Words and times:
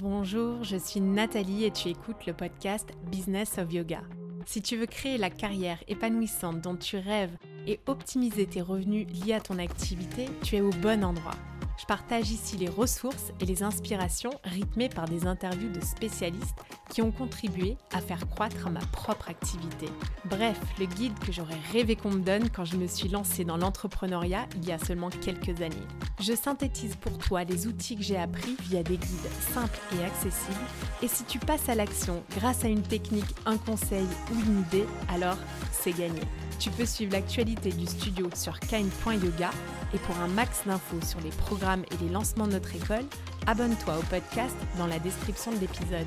Bonjour, 0.00 0.62
je 0.62 0.76
suis 0.76 1.00
Nathalie 1.00 1.64
et 1.64 1.72
tu 1.72 1.88
écoutes 1.88 2.24
le 2.26 2.32
podcast 2.32 2.88
Business 3.10 3.58
of 3.58 3.72
Yoga. 3.72 4.02
Si 4.46 4.62
tu 4.62 4.76
veux 4.76 4.86
créer 4.86 5.18
la 5.18 5.28
carrière 5.28 5.82
épanouissante 5.88 6.60
dont 6.60 6.76
tu 6.76 6.98
rêves 6.98 7.36
et 7.66 7.80
optimiser 7.86 8.46
tes 8.46 8.60
revenus 8.60 9.08
liés 9.08 9.32
à 9.32 9.40
ton 9.40 9.58
activité, 9.58 10.26
tu 10.44 10.54
es 10.54 10.60
au 10.60 10.70
bon 10.70 11.02
endroit. 11.02 11.34
Je 11.80 11.84
partage 11.86 12.30
ici 12.30 12.56
les 12.56 12.68
ressources 12.68 13.32
et 13.40 13.44
les 13.44 13.64
inspirations 13.64 14.30
rythmées 14.44 14.88
par 14.88 15.06
des 15.06 15.26
interviews 15.26 15.72
de 15.72 15.80
spécialistes 15.80 16.62
ont 17.02 17.10
contribué 17.10 17.76
à 17.92 18.00
faire 18.00 18.28
croître 18.28 18.70
ma 18.70 18.80
propre 18.80 19.28
activité. 19.28 19.86
Bref, 20.24 20.58
le 20.78 20.86
guide 20.86 21.18
que 21.18 21.32
j'aurais 21.32 21.58
rêvé 21.72 21.96
qu'on 21.96 22.10
me 22.10 22.20
donne 22.20 22.50
quand 22.50 22.64
je 22.64 22.76
me 22.76 22.86
suis 22.86 23.08
lancée 23.08 23.44
dans 23.44 23.56
l'entrepreneuriat 23.56 24.46
il 24.56 24.66
y 24.66 24.72
a 24.72 24.78
seulement 24.78 25.10
quelques 25.10 25.60
années. 25.60 25.76
Je 26.20 26.32
synthétise 26.32 26.96
pour 26.96 27.16
toi 27.18 27.44
les 27.44 27.66
outils 27.66 27.96
que 27.96 28.02
j'ai 28.02 28.18
appris 28.18 28.56
via 28.62 28.82
des 28.82 28.96
guides 28.96 29.30
simples 29.52 29.78
et 29.98 30.04
accessibles. 30.04 30.56
Et 31.02 31.08
si 31.08 31.24
tu 31.24 31.38
passes 31.38 31.68
à 31.68 31.74
l'action 31.74 32.22
grâce 32.36 32.64
à 32.64 32.68
une 32.68 32.82
technique, 32.82 33.34
un 33.46 33.56
conseil 33.56 34.06
ou 34.32 34.40
une 34.40 34.60
idée, 34.60 34.86
alors 35.08 35.38
c'est 35.72 35.92
gagné. 35.92 36.20
Tu 36.58 36.70
peux 36.70 36.86
suivre 36.86 37.12
l'actualité 37.12 37.70
du 37.70 37.86
studio 37.86 38.28
sur 38.34 38.58
kind.yoga 38.58 39.50
et 39.94 39.98
pour 39.98 40.16
un 40.18 40.28
max 40.28 40.62
d'infos 40.66 41.00
sur 41.02 41.20
les 41.20 41.30
programmes 41.30 41.84
et 41.92 42.04
les 42.04 42.10
lancements 42.10 42.46
de 42.46 42.52
notre 42.52 42.74
école, 42.74 43.04
abonne-toi 43.46 43.96
au 43.96 44.02
podcast 44.02 44.56
dans 44.76 44.86
la 44.86 44.98
description 44.98 45.52
de 45.52 45.58
l'épisode. 45.58 46.06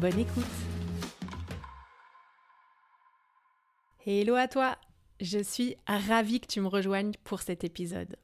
Bonne 0.00 0.20
écoute 0.20 0.44
Hello 4.06 4.36
à 4.36 4.46
toi 4.46 4.78
Je 5.20 5.40
suis 5.40 5.76
ravie 5.86 6.40
que 6.40 6.46
tu 6.46 6.60
me 6.60 6.68
rejoignes 6.68 7.14
pour 7.24 7.42
cet 7.42 7.64
épisode. 7.64 8.16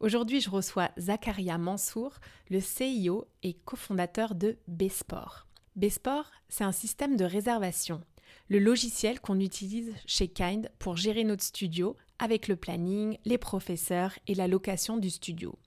Aujourd'hui, 0.00 0.42
je 0.42 0.50
reçois 0.50 0.90
Zakaria 0.98 1.56
Mansour, 1.56 2.12
le 2.50 2.60
CIO 2.60 3.26
et 3.42 3.54
cofondateur 3.54 4.34
de 4.34 4.58
Besport. 4.68 5.46
Besport, 5.76 6.30
c'est 6.50 6.64
un 6.64 6.72
système 6.72 7.16
de 7.16 7.24
réservation 7.24 8.02
le 8.48 8.58
logiciel 8.58 9.20
qu'on 9.20 9.40
utilise 9.40 9.92
chez 10.06 10.28
Kind 10.28 10.70
pour 10.78 10.96
gérer 10.96 11.24
notre 11.24 11.42
studio 11.42 11.96
avec 12.18 12.48
le 12.48 12.56
planning, 12.56 13.18
les 13.24 13.38
professeurs 13.38 14.18
et 14.26 14.34
la 14.34 14.48
location 14.48 14.96
du 14.96 15.10
studio. 15.10 15.58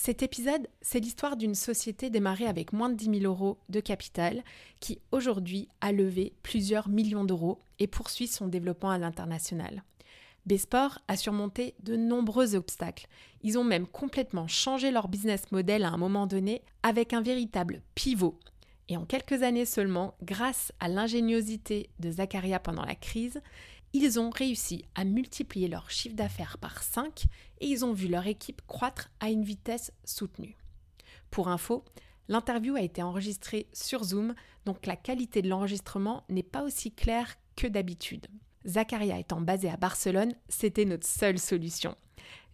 Cet 0.00 0.22
épisode, 0.22 0.68
c'est 0.80 1.00
l'histoire 1.00 1.36
d'une 1.36 1.56
société 1.56 2.08
démarrée 2.08 2.46
avec 2.46 2.72
moins 2.72 2.88
de 2.88 2.94
10 2.94 3.20
000 3.20 3.24
euros 3.24 3.58
de 3.68 3.80
capital 3.80 4.44
qui 4.78 5.00
aujourd'hui 5.10 5.68
a 5.80 5.90
levé 5.90 6.34
plusieurs 6.44 6.88
millions 6.88 7.24
d'euros 7.24 7.58
et 7.80 7.88
poursuit 7.88 8.28
son 8.28 8.46
développement 8.46 8.90
à 8.90 8.98
l'international. 8.98 9.82
Besport 10.46 11.00
a 11.08 11.16
surmonté 11.16 11.74
de 11.82 11.96
nombreux 11.96 12.54
obstacles. 12.54 13.08
Ils 13.42 13.58
ont 13.58 13.64
même 13.64 13.88
complètement 13.88 14.46
changé 14.46 14.92
leur 14.92 15.08
business 15.08 15.50
model 15.50 15.82
à 15.82 15.90
un 15.90 15.96
moment 15.96 16.28
donné 16.28 16.62
avec 16.84 17.12
un 17.12 17.20
véritable 17.20 17.82
pivot 17.96 18.38
et 18.88 18.96
en 18.96 19.04
quelques 19.04 19.42
années 19.42 19.66
seulement, 19.66 20.14
grâce 20.22 20.72
à 20.80 20.88
l'ingéniosité 20.88 21.90
de 22.00 22.10
Zacharia 22.10 22.58
pendant 22.58 22.84
la 22.84 22.94
crise, 22.94 23.40
ils 23.92 24.20
ont 24.20 24.30
réussi 24.30 24.84
à 24.94 25.04
multiplier 25.04 25.68
leur 25.68 25.90
chiffre 25.90 26.14
d'affaires 26.14 26.58
par 26.58 26.82
5 26.82 27.24
et 27.60 27.66
ils 27.66 27.84
ont 27.84 27.92
vu 27.92 28.08
leur 28.08 28.26
équipe 28.26 28.62
croître 28.66 29.10
à 29.20 29.30
une 29.30 29.44
vitesse 29.44 29.92
soutenue. 30.04 30.56
Pour 31.30 31.48
info, 31.48 31.84
l'interview 32.28 32.76
a 32.76 32.82
été 32.82 33.02
enregistrée 33.02 33.66
sur 33.72 34.04
Zoom, 34.04 34.34
donc 34.66 34.86
la 34.86 34.96
qualité 34.96 35.42
de 35.42 35.48
l'enregistrement 35.48 36.24
n'est 36.28 36.42
pas 36.42 36.62
aussi 36.62 36.92
claire 36.92 37.36
que 37.56 37.66
d'habitude. 37.66 38.26
Zacharia 38.66 39.18
étant 39.18 39.40
basé 39.40 39.70
à 39.70 39.76
Barcelone, 39.76 40.34
c'était 40.48 40.84
notre 40.84 41.06
seule 41.06 41.38
solution. 41.38 41.96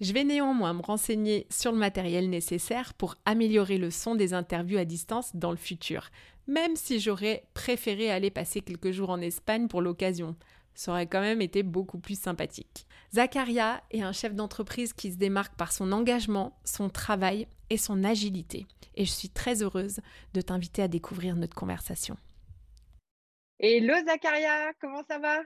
Je 0.00 0.12
vais 0.12 0.24
néanmoins 0.24 0.74
me 0.74 0.82
renseigner 0.82 1.46
sur 1.50 1.72
le 1.72 1.78
matériel 1.78 2.30
nécessaire 2.30 2.94
pour 2.94 3.16
améliorer 3.24 3.78
le 3.78 3.90
son 3.90 4.14
des 4.14 4.34
interviews 4.34 4.78
à 4.78 4.84
distance 4.84 5.34
dans 5.34 5.50
le 5.50 5.56
futur, 5.56 6.10
même 6.46 6.76
si 6.76 7.00
j'aurais 7.00 7.44
préféré 7.54 8.10
aller 8.10 8.30
passer 8.30 8.60
quelques 8.60 8.90
jours 8.90 9.10
en 9.10 9.20
Espagne 9.20 9.68
pour 9.68 9.82
l'occasion. 9.82 10.36
Ça 10.74 10.90
aurait 10.92 11.06
quand 11.06 11.20
même 11.20 11.40
été 11.40 11.62
beaucoup 11.62 11.98
plus 11.98 12.18
sympathique. 12.18 12.86
Zacharia 13.12 13.82
est 13.90 14.02
un 14.02 14.12
chef 14.12 14.34
d'entreprise 14.34 14.92
qui 14.92 15.12
se 15.12 15.16
démarque 15.16 15.56
par 15.56 15.72
son 15.72 15.92
engagement, 15.92 16.58
son 16.64 16.88
travail 16.88 17.46
et 17.70 17.76
son 17.76 18.02
agilité. 18.02 18.66
Et 18.96 19.04
je 19.04 19.10
suis 19.10 19.28
très 19.28 19.62
heureuse 19.62 20.00
de 20.34 20.40
t'inviter 20.40 20.82
à 20.82 20.88
découvrir 20.88 21.36
notre 21.36 21.54
conversation. 21.54 22.16
Hello 23.60 23.94
Zacharia, 24.06 24.72
comment 24.80 25.04
ça 25.08 25.18
va? 25.18 25.42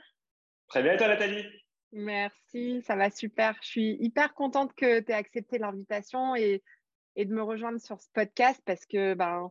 Très 0.69 0.83
bien, 0.83 0.97
toi 0.97 1.09
Nathalie? 1.09 1.45
Merci, 1.93 2.83
ça 2.83 2.97
va 2.97 3.11
super. 3.11 3.57
Je 3.63 3.69
suis 3.69 3.97
hyper 4.01 4.35
contente 4.35 4.75
que 4.75 5.01
tu 5.01 5.11
aies 5.11 5.15
accepté 5.15 5.59
l'invitation 5.59 6.35
et, 6.37 6.63
de 7.17 7.35
me 7.35 7.43
rejoindre 7.43 7.81
sur 7.81 8.01
ce 8.01 8.09
podcast 8.13 8.63
parce 8.65 8.87
que 8.87 9.15
ben, 9.15 9.51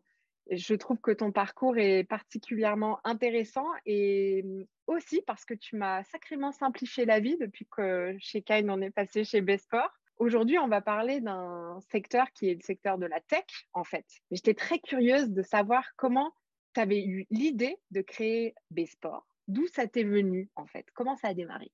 je 0.51 0.75
trouve 0.75 0.99
que 0.99 1.11
ton 1.11 1.31
parcours 1.31 1.77
est 1.77 2.03
particulièrement 2.03 2.99
intéressant 3.03 3.67
et 3.85 4.43
aussi 4.87 5.21
parce 5.25 5.45
que 5.45 5.53
tu 5.53 5.75
m'as 5.75 6.03
sacrément 6.03 6.51
simplifié 6.51 7.05
la 7.05 7.19
vie 7.19 7.37
depuis 7.37 7.67
que 7.69 8.15
chez 8.19 8.41
Kine 8.41 8.69
on 8.69 8.81
est 8.81 8.91
passé 8.91 9.23
chez 9.23 9.41
Besport. 9.41 9.91
Aujourd'hui, 10.17 10.57
on 10.57 10.67
va 10.67 10.81
parler 10.81 11.21
d'un 11.21 11.79
secteur 11.91 12.31
qui 12.33 12.49
est 12.49 12.55
le 12.55 12.61
secteur 12.61 12.97
de 12.97 13.05
la 13.05 13.19
tech, 13.19 13.45
en 13.73 13.83
fait. 13.83 14.05
J'étais 14.31 14.55
très 14.55 14.79
curieuse 14.79 15.29
de 15.29 15.43
savoir 15.43 15.83
comment 15.95 16.33
tu 16.73 16.81
avais 16.81 17.03
eu 17.03 17.27
l'idée 17.29 17.77
de 17.91 18.01
créer 18.01 18.55
Besport. 18.71 19.27
D'où 19.47 19.67
ça 19.67 19.87
t'est 19.87 20.03
venu, 20.03 20.49
en 20.55 20.65
fait? 20.65 20.87
Comment 20.95 21.15
ça 21.15 21.27
a 21.29 21.33
démarré? 21.35 21.71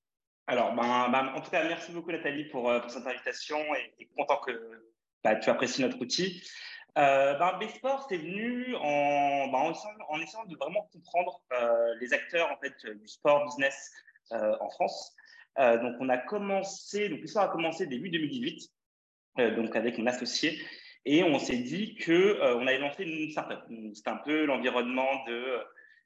Alors, 0.47 0.75
ben, 0.75 1.09
ben, 1.09 1.31
en 1.35 1.39
tout 1.39 1.51
cas, 1.51 1.65
merci 1.65 1.93
beaucoup 1.93 2.11
Nathalie 2.11 2.45
pour, 2.45 2.69
euh, 2.69 2.81
cette 2.89 3.07
invitation 3.07 3.57
et, 3.75 4.09
content 4.17 4.41
que 4.45 4.51
bah, 5.23 5.37
tu 5.37 5.49
apprécies 5.49 5.81
notre 5.81 6.01
outil. 6.01 6.43
Euh, 6.97 7.33
ben, 7.35 7.57
B-Sport, 7.59 8.05
c'est 8.07 8.17
venu 8.17 8.75
en, 8.75 9.47
ben, 9.47 9.73
en, 10.09 10.21
essayant, 10.21 10.45
de 10.45 10.55
vraiment 10.55 10.87
comprendre 10.93 11.41
euh, 11.51 11.95
les 11.99 12.13
acteurs 12.13 12.51
en 12.51 12.57
fait, 12.57 12.73
du 12.85 13.07
sport 13.07 13.45
business 13.45 13.91
en 14.31 14.69
France. 14.71 15.15
donc, 15.57 15.95
on 15.99 16.09
a 16.09 16.17
commencé, 16.17 17.09
donc 17.09 17.19
l'histoire 17.19 17.45
a 17.45 17.51
commencé 17.51 17.85
début 17.85 18.09
2018, 18.09 18.71
donc 19.55 19.75
avec 19.75 19.97
mon 19.99 20.07
associé, 20.07 20.59
et 21.05 21.23
on 21.23 21.37
s'est 21.37 21.57
dit 21.57 21.95
que 21.95 22.41
on 22.55 22.65
allait 22.65 22.79
lancer 22.79 23.03
une 23.03 23.29
startup. 23.29 23.59
C'était 23.93 24.09
un 24.09 24.17
peu 24.17 24.45
l'environnement 24.45 25.23
de 25.27 25.61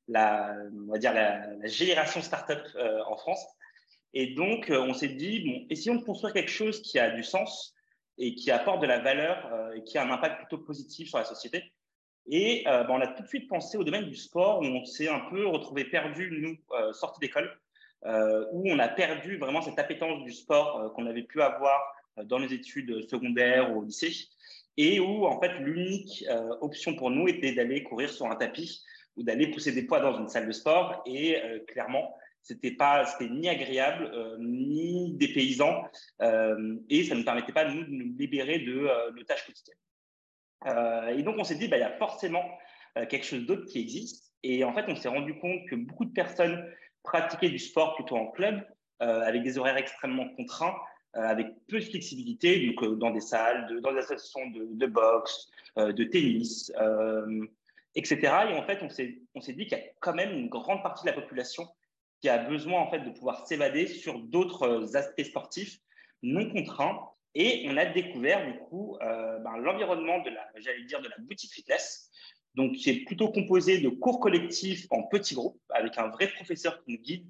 la, 0.09 0.53
on 0.87 0.91
va 0.91 0.97
dire 0.97 1.13
la, 1.13 1.67
génération 1.67 2.21
startup 2.21 2.67
en 3.05 3.15
France. 3.15 3.45
Et 4.13 4.33
donc, 4.33 4.69
euh, 4.69 4.81
on 4.81 4.93
s'est 4.93 5.09
dit, 5.09 5.41
bon, 5.41 5.65
essayons 5.69 5.95
de 5.95 6.03
construire 6.03 6.33
quelque 6.33 6.51
chose 6.51 6.81
qui 6.81 6.97
a 6.99 7.11
du 7.11 7.23
sens 7.23 7.75
et 8.17 8.35
qui 8.35 8.51
apporte 8.51 8.81
de 8.81 8.88
la 8.88 9.00
valeur 9.00 9.50
euh, 9.51 9.73
et 9.73 9.83
qui 9.83 9.97
a 9.97 10.03
un 10.03 10.11
impact 10.11 10.38
plutôt 10.38 10.57
positif 10.63 11.09
sur 11.09 11.17
la 11.17 11.25
société. 11.25 11.72
Et 12.29 12.63
euh, 12.67 12.83
ben, 12.83 12.95
on 12.95 13.01
a 13.01 13.07
tout 13.07 13.23
de 13.23 13.28
suite 13.28 13.47
pensé 13.47 13.78
au 13.78 13.83
domaine 13.83 14.05
du 14.05 14.16
sport 14.16 14.59
où 14.59 14.66
on 14.66 14.85
s'est 14.85 15.07
un 15.07 15.22
peu 15.29 15.47
retrouvé 15.47 15.85
perdu, 15.85 16.29
nous, 16.41 16.57
sortis 16.94 17.19
d'école, 17.19 17.50
où 18.51 18.69
on 18.69 18.79
a 18.79 18.88
perdu 18.88 19.38
vraiment 19.38 19.61
cette 19.61 19.79
appétence 19.79 20.23
du 20.23 20.31
sport 20.31 20.94
qu'on 20.94 21.06
avait 21.06 21.23
pu 21.23 21.41
avoir 21.41 21.81
dans 22.25 22.38
les 22.38 22.53
études 22.53 23.09
secondaires 23.09 23.72
ou 23.72 23.79
au 23.79 23.83
lycée, 23.83 24.13
et 24.75 25.00
où 25.00 25.25
en 25.25 25.39
fait 25.39 25.57
l'unique 25.59 26.25
option 26.61 26.95
pour 26.95 27.11
nous 27.11 27.27
était 27.27 27.53
d'aller 27.53 27.81
courir 27.83 28.09
sur 28.09 28.27
un 28.27 28.35
tapis 28.35 28.83
ou 29.16 29.23
d'aller 29.23 29.47
pousser 29.47 29.72
des 29.72 29.83
poids 29.83 30.00
dans 30.00 30.17
une 30.19 30.27
salle 30.27 30.47
de 30.47 30.51
sport. 30.51 31.01
Et 31.06 31.41
clairement, 31.67 32.13
c'était 32.47 32.71
pas, 32.71 33.05
c'était 33.05 33.29
ni 33.29 33.49
agréable 33.49 34.09
euh, 34.13 34.37
ni 34.39 35.13
dépaysant, 35.15 35.83
euh, 36.21 36.77
et 36.89 37.03
ça 37.03 37.15
ne 37.15 37.23
permettait 37.23 37.51
pas 37.51 37.65
nous 37.65 37.83
de 37.83 37.89
nous 37.89 38.15
libérer 38.17 38.59
de 38.59 38.87
euh, 38.87 39.11
nos 39.11 39.23
tâches 39.23 39.45
quotidiennes. 39.45 41.17
et 41.17 41.23
donc 41.23 41.35
on 41.37 41.43
s'est 41.43 41.55
dit, 41.55 41.67
bah, 41.67 41.77
il 41.77 41.81
y 41.81 41.83
a 41.83 41.97
forcément 41.97 42.43
quelque 43.09 43.25
chose 43.25 43.45
d'autre 43.45 43.65
qui 43.65 43.79
existe. 43.79 44.33
Et 44.41 44.63
en 44.63 44.73
fait, 44.73 44.85
on 44.87 44.95
s'est 44.95 45.09
rendu 45.09 45.37
compte 45.37 45.67
que 45.69 45.75
beaucoup 45.75 46.05
de 46.05 46.13
personnes 46.13 46.65
pratiquaient 47.03 47.49
du 47.49 47.59
sport 47.59 47.95
plutôt 47.95 48.15
en 48.17 48.27
club, 48.31 48.65
avec 48.99 49.43
des 49.43 49.59
horaires 49.59 49.77
extrêmement 49.77 50.27
contraints, 50.29 50.75
avec 51.13 51.47
peu 51.67 51.79
de 51.79 51.85
flexibilité, 51.85 52.65
donc 52.65 52.97
dans 52.97 53.11
des 53.11 53.21
salles, 53.21 53.67
de, 53.67 53.79
dans 53.79 53.91
des 53.91 54.00
associations 54.00 54.50
de, 54.50 54.67
de 54.71 54.85
boxe, 54.88 55.51
de 55.75 56.03
tennis, 56.05 56.71
etc. 57.93 58.17
Et 58.50 58.55
en 58.55 58.63
fait, 58.63 58.79
on 58.81 58.89
s'est 58.89 59.53
dit 59.53 59.67
qu'il 59.67 59.77
y 59.77 59.81
a 59.81 59.83
quand 60.00 60.15
même 60.15 60.31
une 60.31 60.50
grande 60.50 60.81
partie 60.81 61.05
de 61.05 61.11
la 61.11 61.21
population 61.21 61.67
qui 62.21 62.29
a 62.29 62.37
besoin 62.37 62.81
en 62.81 62.89
fait 62.89 62.99
de 62.99 63.09
pouvoir 63.09 63.45
s'évader 63.47 63.87
sur 63.87 64.19
d'autres 64.19 64.63
euh, 64.63 64.97
aspects 64.97 65.23
sportifs 65.23 65.79
non 66.23 66.49
contraints. 66.49 66.99
Et 67.35 67.67
on 67.69 67.77
a 67.77 67.85
découvert 67.85 68.45
du 68.45 68.57
coup 68.57 68.97
euh, 69.01 69.37
ben, 69.39 69.57
l'environnement 69.57 70.21
de 70.21 70.31
la, 70.31 70.47
j'allais 70.57 70.83
dire, 70.83 71.01
de 71.01 71.07
la 71.07 71.17
boutique 71.19 71.53
fitness, 71.53 72.09
donc 72.55 72.73
qui 72.73 72.89
est 72.89 73.05
plutôt 73.05 73.31
composé 73.31 73.79
de 73.79 73.89
cours 73.89 74.19
collectifs 74.19 74.87
en 74.89 75.03
petits 75.03 75.35
groupes 75.35 75.61
avec 75.69 75.97
un 75.97 76.07
vrai 76.07 76.27
professeur 76.27 76.83
qui 76.83 76.93
nous 76.93 76.99
guide 76.99 77.27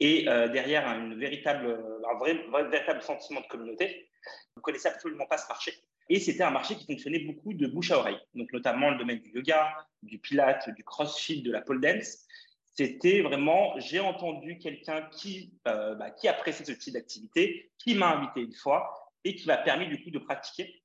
et 0.00 0.28
euh, 0.28 0.48
derrière 0.48 0.86
une 0.88 1.18
véritable, 1.18 1.78
un 2.10 2.18
vrai, 2.18 2.42
véritable 2.70 3.02
sentiment 3.02 3.42
de 3.42 3.46
communauté. 3.46 4.08
Vous 4.56 4.62
connaissez 4.62 4.88
absolument 4.88 5.26
pas 5.26 5.36
ce 5.36 5.48
marché. 5.48 5.74
Et 6.08 6.18
c'était 6.18 6.42
un 6.42 6.50
marché 6.50 6.74
qui 6.76 6.86
fonctionnait 6.86 7.20
beaucoup 7.20 7.54
de 7.54 7.66
bouche 7.66 7.90
à 7.90 7.98
oreille, 7.98 8.18
donc 8.34 8.52
notamment 8.52 8.90
le 8.90 8.98
domaine 8.98 9.20
du 9.20 9.30
yoga, 9.30 9.72
du 10.02 10.18
pilate, 10.18 10.68
du 10.74 10.84
crossfit, 10.84 11.42
de 11.42 11.52
la 11.52 11.60
pole 11.60 11.80
dance. 11.80 12.26
C'était 12.74 13.20
vraiment, 13.20 13.78
j'ai 13.78 14.00
entendu 14.00 14.58
quelqu'un 14.58 15.02
qui, 15.12 15.52
euh, 15.68 15.94
bah, 15.94 16.14
apprécie 16.28 16.64
ce 16.64 16.72
type 16.72 16.94
d'activité, 16.94 17.70
qui 17.78 17.94
m'a 17.94 18.16
invité 18.16 18.40
une 18.40 18.54
fois 18.54 19.12
et 19.24 19.34
qui 19.34 19.46
m'a 19.46 19.58
permis 19.58 19.86
du 19.88 20.02
coup 20.02 20.10
de 20.10 20.18
pratiquer. 20.18 20.82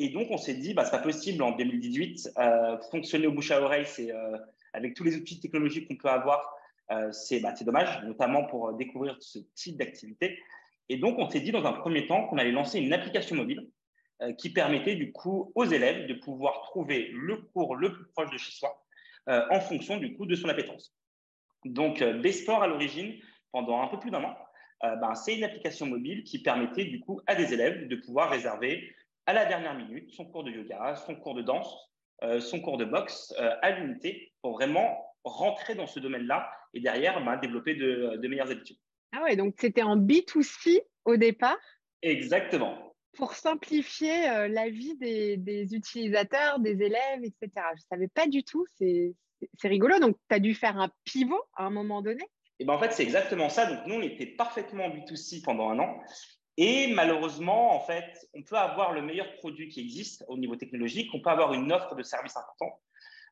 Et 0.00 0.10
donc, 0.10 0.28
on 0.30 0.36
s'est 0.36 0.54
dit, 0.54 0.74
bah, 0.74 0.84
c'est 0.84 0.92
pas 0.92 1.00
possible 1.00 1.42
en 1.42 1.50
2018. 1.50 2.30
Euh, 2.38 2.78
fonctionner 2.90 3.26
au 3.26 3.32
bouche 3.32 3.50
à 3.50 3.60
oreille, 3.60 3.84
c'est 3.84 4.12
euh, 4.12 4.38
avec 4.72 4.94
tous 4.94 5.02
les 5.02 5.16
outils 5.16 5.40
technologiques 5.40 5.88
qu'on 5.88 5.96
peut 5.96 6.08
avoir, 6.08 6.54
euh, 6.92 7.10
c'est 7.10 7.40
bah, 7.40 7.52
dommage, 7.60 8.04
notamment 8.04 8.44
pour 8.44 8.72
découvrir 8.74 9.16
ce 9.18 9.40
type 9.56 9.76
d'activité. 9.76 10.38
Et 10.88 10.98
donc, 10.98 11.18
on 11.18 11.28
s'est 11.28 11.40
dit 11.40 11.50
dans 11.50 11.64
un 11.66 11.72
premier 11.72 12.06
temps 12.06 12.28
qu'on 12.28 12.38
allait 12.38 12.52
lancer 12.52 12.78
une 12.78 12.92
application 12.92 13.34
mobile 13.34 13.68
qui 14.36 14.50
permettait 14.50 14.96
du 14.96 15.12
coup 15.12 15.52
aux 15.54 15.64
élèves 15.64 16.08
de 16.08 16.14
pouvoir 16.14 16.62
trouver 16.62 17.08
le 17.12 17.36
cours 17.36 17.76
le 17.76 17.92
plus 17.92 18.04
proche 18.06 18.30
de 18.32 18.38
chez 18.38 18.50
soi 18.50 18.84
en 19.28 19.60
fonction 19.60 19.96
du 19.96 20.16
coup 20.16 20.26
de 20.26 20.34
son 20.34 20.48
appétence. 20.48 20.97
Donc, 21.64 22.02
B-Sport 22.02 22.62
à 22.62 22.66
l'origine, 22.66 23.14
pendant 23.52 23.82
un 23.82 23.88
peu 23.88 23.98
plus 23.98 24.10
d'un 24.10 24.22
an, 24.24 24.36
bah, 24.80 25.14
c'est 25.14 25.36
une 25.36 25.44
application 25.44 25.86
mobile 25.86 26.22
qui 26.22 26.40
permettait 26.40 26.84
du 26.84 27.00
coup 27.00 27.20
à 27.26 27.34
des 27.34 27.52
élèves 27.52 27.88
de 27.88 27.96
pouvoir 27.96 28.30
réserver 28.30 28.94
à 29.28 29.34
la 29.34 29.44
dernière 29.44 29.74
minute 29.74 30.10
son 30.10 30.24
cours 30.24 30.42
de 30.42 30.50
yoga, 30.50 30.94
son 30.94 31.14
cours 31.14 31.34
de 31.34 31.42
danse, 31.42 31.88
euh, 32.24 32.40
son 32.40 32.60
cours 32.60 32.78
de 32.78 32.84
boxe 32.84 33.32
euh, 33.38 33.54
à 33.62 33.70
l'unité 33.70 34.32
pour 34.40 34.54
vraiment 34.54 35.14
rentrer 35.22 35.74
dans 35.74 35.86
ce 35.86 36.00
domaine-là 36.00 36.50
et 36.74 36.80
derrière 36.80 37.22
bah, 37.24 37.36
développer 37.36 37.74
de, 37.74 38.26
meilleures 38.26 38.50
habitudes. 38.50 38.78
Ah 39.12 39.22
ouais, 39.22 39.36
donc 39.36 39.54
c'était 39.58 39.82
en 39.82 39.98
B2C 39.98 40.80
au 41.04 41.16
départ? 41.16 41.58
Exactement. 42.02 42.96
Pour 43.12 43.34
simplifier 43.34 44.30
euh, 44.30 44.48
la 44.48 44.68
vie 44.68 44.96
des, 44.96 45.74
utilisateurs, 45.74 46.58
des 46.58 46.82
élèves, 46.82 47.22
etc. 47.22 47.50
Je 47.54 47.82
ne 47.82 47.88
savais 47.90 48.08
pas 48.08 48.26
du 48.26 48.42
tout, 48.42 48.64
c'est 48.76 49.14
rigolo. 49.64 49.98
Donc 49.98 50.16
tu 50.28 50.34
as 50.34 50.40
dû 50.40 50.54
faire 50.54 50.78
un 50.78 50.90
pivot 51.04 51.42
à 51.56 51.64
un 51.64 51.70
moment 51.70 52.02
donné 52.02 52.24
et 52.60 52.64
ben 52.64 52.74
en 52.74 52.78
fait, 52.78 52.92
c'est 52.92 53.04
exactement 53.04 53.48
ça. 53.48 53.66
Donc, 53.66 53.86
nous, 53.86 53.94
on 53.94 54.02
était 54.02 54.26
parfaitement 54.26 54.86
en 54.86 54.90
B2C 54.90 55.42
pendant 55.42 55.70
un 55.70 55.78
an. 55.78 56.00
Et 56.56 56.92
malheureusement, 56.92 57.72
en 57.72 57.80
fait, 57.80 58.28
on 58.34 58.42
peut 58.42 58.56
avoir 58.56 58.92
le 58.92 59.00
meilleur 59.00 59.32
produit 59.36 59.68
qui 59.68 59.80
existe 59.80 60.24
au 60.26 60.36
niveau 60.36 60.56
technologique, 60.56 61.08
on 61.14 61.20
peut 61.20 61.30
avoir 61.30 61.54
une 61.54 61.70
offre 61.70 61.94
de 61.94 62.02
service 62.02 62.36
importante. 62.36 62.74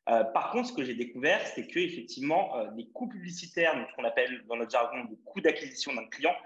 Euh, 0.08 0.22
par 0.22 0.52
contre, 0.52 0.68
ce 0.68 0.72
que 0.72 0.84
j'ai 0.84 0.94
découvert, 0.94 1.44
c'est 1.44 1.66
que 1.66 1.80
effectivement, 1.80 2.56
euh, 2.56 2.70
les 2.76 2.88
coûts 2.90 3.08
publicitaires, 3.08 3.74
donc 3.74 3.88
ce 3.90 3.96
qu'on 3.96 4.04
appelle 4.04 4.44
dans 4.46 4.54
notre 4.54 4.70
jargon 4.70 5.02
le 5.10 5.16
coût 5.24 5.40
d'acquisition 5.40 5.92
d'un 5.92 6.06
client, 6.06 6.36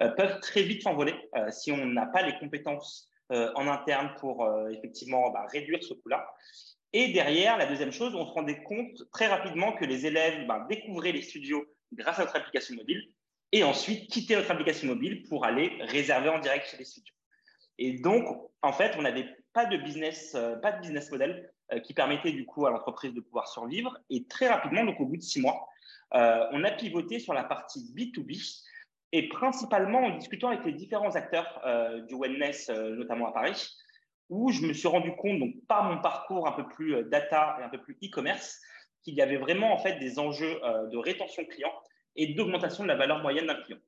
euh, 0.00 0.08
peuvent 0.08 0.40
très 0.40 0.62
vite 0.62 0.82
s'envoler 0.82 1.14
si 1.50 1.72
on 1.72 1.84
n'a 1.84 2.06
pas 2.06 2.22
les 2.22 2.38
compétences 2.38 3.08
en 3.32 3.68
interne 3.68 4.12
pour 4.18 4.44
effectivement 4.72 5.30
bah, 5.30 5.46
réduire 5.52 5.80
ce 5.84 5.94
coût-là. 5.94 6.26
Et 6.92 7.12
derrière, 7.12 7.56
la 7.56 7.66
deuxième 7.66 7.92
chose, 7.92 8.14
on 8.14 8.26
se 8.26 8.32
rendait 8.32 8.62
compte 8.62 9.08
très 9.12 9.26
rapidement 9.26 9.72
que 9.72 9.84
les 9.84 10.06
élèves 10.06 10.46
bah, 10.46 10.66
découvraient 10.68 11.12
les 11.12 11.22
studios 11.22 11.64
grâce 11.92 12.18
à 12.18 12.24
notre 12.24 12.36
application 12.36 12.74
mobile 12.74 13.12
et 13.52 13.62
ensuite 13.62 14.10
quitter 14.10 14.36
notre 14.36 14.50
application 14.50 14.88
mobile 14.88 15.22
pour 15.28 15.44
aller 15.44 15.72
réserver 15.80 16.28
en 16.28 16.40
direct 16.40 16.66
chez 16.66 16.76
les 16.76 16.84
studios. 16.84 17.14
Et 17.78 17.98
donc, 18.00 18.24
en 18.62 18.72
fait, 18.72 18.94
on 18.98 19.02
n'avait 19.02 19.26
pas 19.52 19.66
de 19.66 19.76
business, 19.76 20.34
euh, 20.34 20.56
pas 20.56 20.72
de 20.72 20.80
business 20.80 21.10
model 21.10 21.50
euh, 21.72 21.80
qui 21.80 21.94
permettait 21.94 22.32
du 22.32 22.44
coup 22.44 22.66
à 22.66 22.70
l'entreprise 22.70 23.14
de 23.14 23.20
pouvoir 23.20 23.48
survivre. 23.48 23.98
Et 24.10 24.26
très 24.26 24.48
rapidement, 24.48 24.84
donc 24.84 25.00
au 25.00 25.06
bout 25.06 25.16
de 25.16 25.22
six 25.22 25.40
mois, 25.40 25.68
euh, 26.14 26.46
on 26.52 26.64
a 26.64 26.70
pivoté 26.72 27.18
sur 27.20 27.34
la 27.34 27.44
partie 27.44 27.92
B2B 27.94 28.62
et 29.12 29.28
principalement 29.28 30.00
en 30.00 30.16
discutant 30.16 30.48
avec 30.48 30.64
les 30.64 30.72
différents 30.72 31.16
acteurs 31.16 31.60
du 32.06 32.14
wellness, 32.14 32.68
notamment 32.68 33.26
à 33.26 33.32
Paris, 33.32 33.68
où 34.30 34.50
je 34.50 34.62
me 34.62 34.72
suis 34.72 34.88
rendu 34.88 35.12
compte, 35.16 35.38
donc 35.38 35.54
par 35.68 35.84
mon 35.84 36.00
parcours 36.00 36.48
un 36.48 36.52
peu 36.52 36.66
plus 36.66 37.04
data 37.04 37.58
et 37.60 37.64
un 37.64 37.68
peu 37.68 37.78
plus 37.78 37.98
e-commerce, 38.02 38.58
qu'il 39.02 39.14
y 39.14 39.22
avait 39.22 39.36
vraiment 39.36 39.72
en 39.74 39.78
fait 39.78 39.98
des 39.98 40.18
enjeux 40.18 40.60
de 40.90 40.96
rétention 40.96 41.44
client 41.44 41.72
et 42.16 42.34
d'augmentation 42.34 42.84
de 42.84 42.88
la 42.88 42.96
valeur 42.96 43.20
moyenne 43.20 43.46
d'un 43.46 43.60
client. 43.62 43.78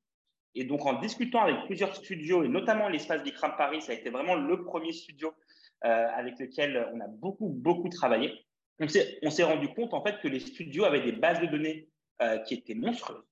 Et 0.55 0.65
donc, 0.65 0.85
en 0.85 1.01
discutant 1.01 1.43
avec 1.43 1.65
plusieurs 1.67 1.95
studios, 1.97 2.45
et 2.45 2.49
notamment 2.49 2.89
l'espace 2.89 3.23
Bikram 3.23 3.55
Paris, 3.57 3.81
ça 3.81 3.93
a 3.93 3.95
été 3.95 4.11
vraiment 4.11 4.35
le 4.35 4.65
premier 4.65 4.93
studio 4.93 5.33
euh, 5.85 6.07
avec 6.15 6.39
lequel 6.39 6.89
on 6.93 7.01
a 7.01 7.09
beaucoup, 7.09 7.49
beaucoup 7.49 7.89
travaillé. 7.89 8.33
On 8.81 9.31
s'est 9.31 9.43
rendu 9.43 9.69
compte, 9.69 9.95
en 9.95 10.03
fait, 10.03 10.21
que 10.21 10.29
les 10.29 10.41
studios 10.41 10.85
avaient 10.85 11.03
des 11.03 11.13
bases 11.13 11.41
de 11.41 11.47
données 11.47 11.89
euh, 12.21 12.39
qui 12.39 12.55
étaient 12.55 12.75
monstrueuses, 12.75 13.25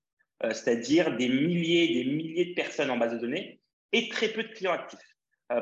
euh, 0.45 0.53
c'est-à-dire 0.53 1.17
des 1.17 1.29
milliers 1.29 1.93
des 1.93 2.11
milliers 2.11 2.47
de 2.47 2.55
personnes 2.55 2.91
en 2.91 2.97
base 2.97 3.12
de 3.12 3.19
données 3.19 3.61
et 3.93 4.09
très 4.09 4.29
peu 4.29 4.43
de 4.43 4.49
clients 4.49 4.73
actifs, 4.73 5.10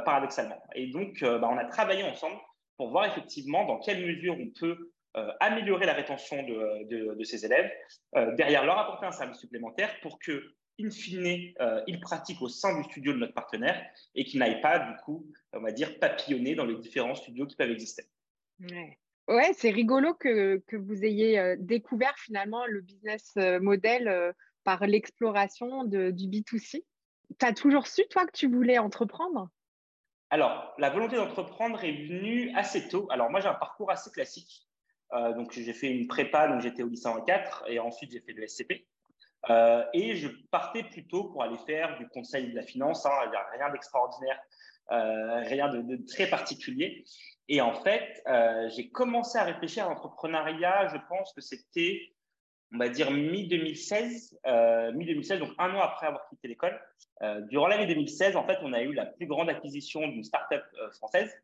paradoxalement. 0.04 0.62
Et 0.74 0.88
donc, 0.88 1.20
bah, 1.20 1.48
on 1.50 1.56
a 1.56 1.64
travaillé 1.64 2.04
ensemble 2.04 2.36
pour 2.76 2.90
voir 2.90 3.06
effectivement 3.06 3.66
dans 3.66 3.78
quelle 3.78 4.04
mesure 4.04 4.36
on 4.38 4.50
peut 4.58 4.92
euh, 5.16 5.32
améliorer 5.40 5.86
la 5.86 5.94
rétention 5.94 6.42
de, 6.42 7.24
ces 7.24 7.44
élèves, 7.44 7.70
euh, 8.16 8.34
derrière 8.36 8.64
leur 8.64 8.78
apporter 8.78 9.06
un 9.06 9.12
service 9.12 9.38
supplémentaire 9.38 9.98
pour 10.00 10.18
que, 10.18 10.54
in 10.80 10.90
fine, 10.90 11.54
euh, 11.60 11.82
ils 11.86 11.98
pratiquent 11.98 12.42
au 12.42 12.48
sein 12.48 12.76
du 12.78 12.84
studio 12.84 13.14
de 13.14 13.18
notre 13.18 13.34
partenaire 13.34 13.84
et 14.14 14.24
qu'ils 14.24 14.38
n'aillent 14.38 14.60
pas, 14.60 14.78
du 14.78 14.96
coup, 15.04 15.26
on 15.54 15.60
va 15.60 15.72
dire, 15.72 15.98
papillonner 15.98 16.54
dans 16.54 16.66
les 16.66 16.76
différents 16.76 17.14
studios 17.14 17.46
qui 17.46 17.56
peuvent 17.56 17.70
exister. 17.70 18.04
Ouais. 18.60 18.98
Ouais, 19.28 19.50
c'est 19.54 19.70
rigolo 19.70 20.14
que, 20.14 20.62
que, 20.66 20.76
vous 20.76 21.04
ayez 21.04 21.56
découvert 21.58 22.16
finalement 22.16 22.64
le 22.66 22.80
business 22.80 23.34
model 23.60 24.34
par 24.64 24.86
l'exploration 24.86 25.84
du 25.84 26.28
B2C. 26.28 26.84
Tu 27.38 27.46
as 27.46 27.52
toujours 27.52 27.86
su, 27.86 28.02
toi, 28.08 28.24
que 28.24 28.32
tu 28.32 28.48
voulais 28.48 28.78
entreprendre? 28.78 29.50
Alors, 30.30 30.74
la 30.76 30.90
volonté 30.90 31.16
d'entreprendre 31.16 31.82
est 31.84 32.06
venue 32.06 32.54
assez 32.54 32.88
tôt. 32.88 33.06
Alors, 33.10 33.30
moi, 33.30 33.40
j'ai 33.40 33.48
un 33.48 33.54
parcours 33.54 33.90
assez 33.90 34.10
classique. 34.10 34.68
Euh, 35.14 35.32
donc, 35.32 35.52
j'ai 35.52 35.72
fait 35.72 35.90
une 35.90 36.06
prépa, 36.06 36.48
donc 36.48 36.60
j'étais 36.60 36.82
au 36.82 36.88
lycée 36.88 37.08
en 37.08 37.22
4 37.22 37.64
et 37.68 37.78
ensuite 37.78 38.12
j'ai 38.12 38.20
fait 38.20 38.32
le 38.32 38.46
SCP. 38.46 38.86
Euh, 39.48 39.84
et 39.94 40.16
je 40.16 40.28
partais 40.50 40.82
plutôt 40.82 41.24
pour 41.24 41.42
aller 41.42 41.56
faire 41.58 41.96
du 41.98 42.06
conseil 42.08 42.50
de 42.50 42.56
la 42.56 42.62
finance. 42.62 43.06
Hein. 43.06 43.12
il 43.24 43.30
n'y 43.30 43.36
a 43.36 43.46
rien 43.56 43.70
d'extraordinaire, 43.70 44.38
euh, 44.90 45.40
rien 45.44 45.68
de, 45.68 45.96
très 46.06 46.26
particulier. 46.26 47.04
Et 47.48 47.62
en 47.62 47.72
fait, 47.72 48.22
j'ai 48.76 48.90
commencé 48.90 49.38
à 49.38 49.44
réfléchir 49.44 49.86
à 49.86 49.88
l'entrepreneuriat, 49.88 50.88
je 50.88 50.98
pense 51.08 51.32
que 51.32 51.40
c'était, 51.40 52.12
on 52.72 52.78
va 52.78 52.88
dire, 52.88 53.10
mi-2016, 53.10 54.92
mi-2016, 54.94 55.38
donc 55.38 55.50
un 55.58 55.74
an 55.74 55.80
après 55.80 56.06
avoir 56.06 56.28
quitté 56.28 56.48
l'école. 56.48 56.78
durant 57.50 57.66
l'année 57.66 57.86
2016, 57.86 58.36
en 58.36 58.44
fait, 58.44 58.58
on 58.62 58.72
a 58.72 58.82
eu 58.82 58.92
la 58.92 59.06
plus 59.06 59.26
grande 59.26 59.48
acquisition 59.48 60.06
d'une 60.06 60.22
start-up 60.22 60.62
française, 60.92 61.34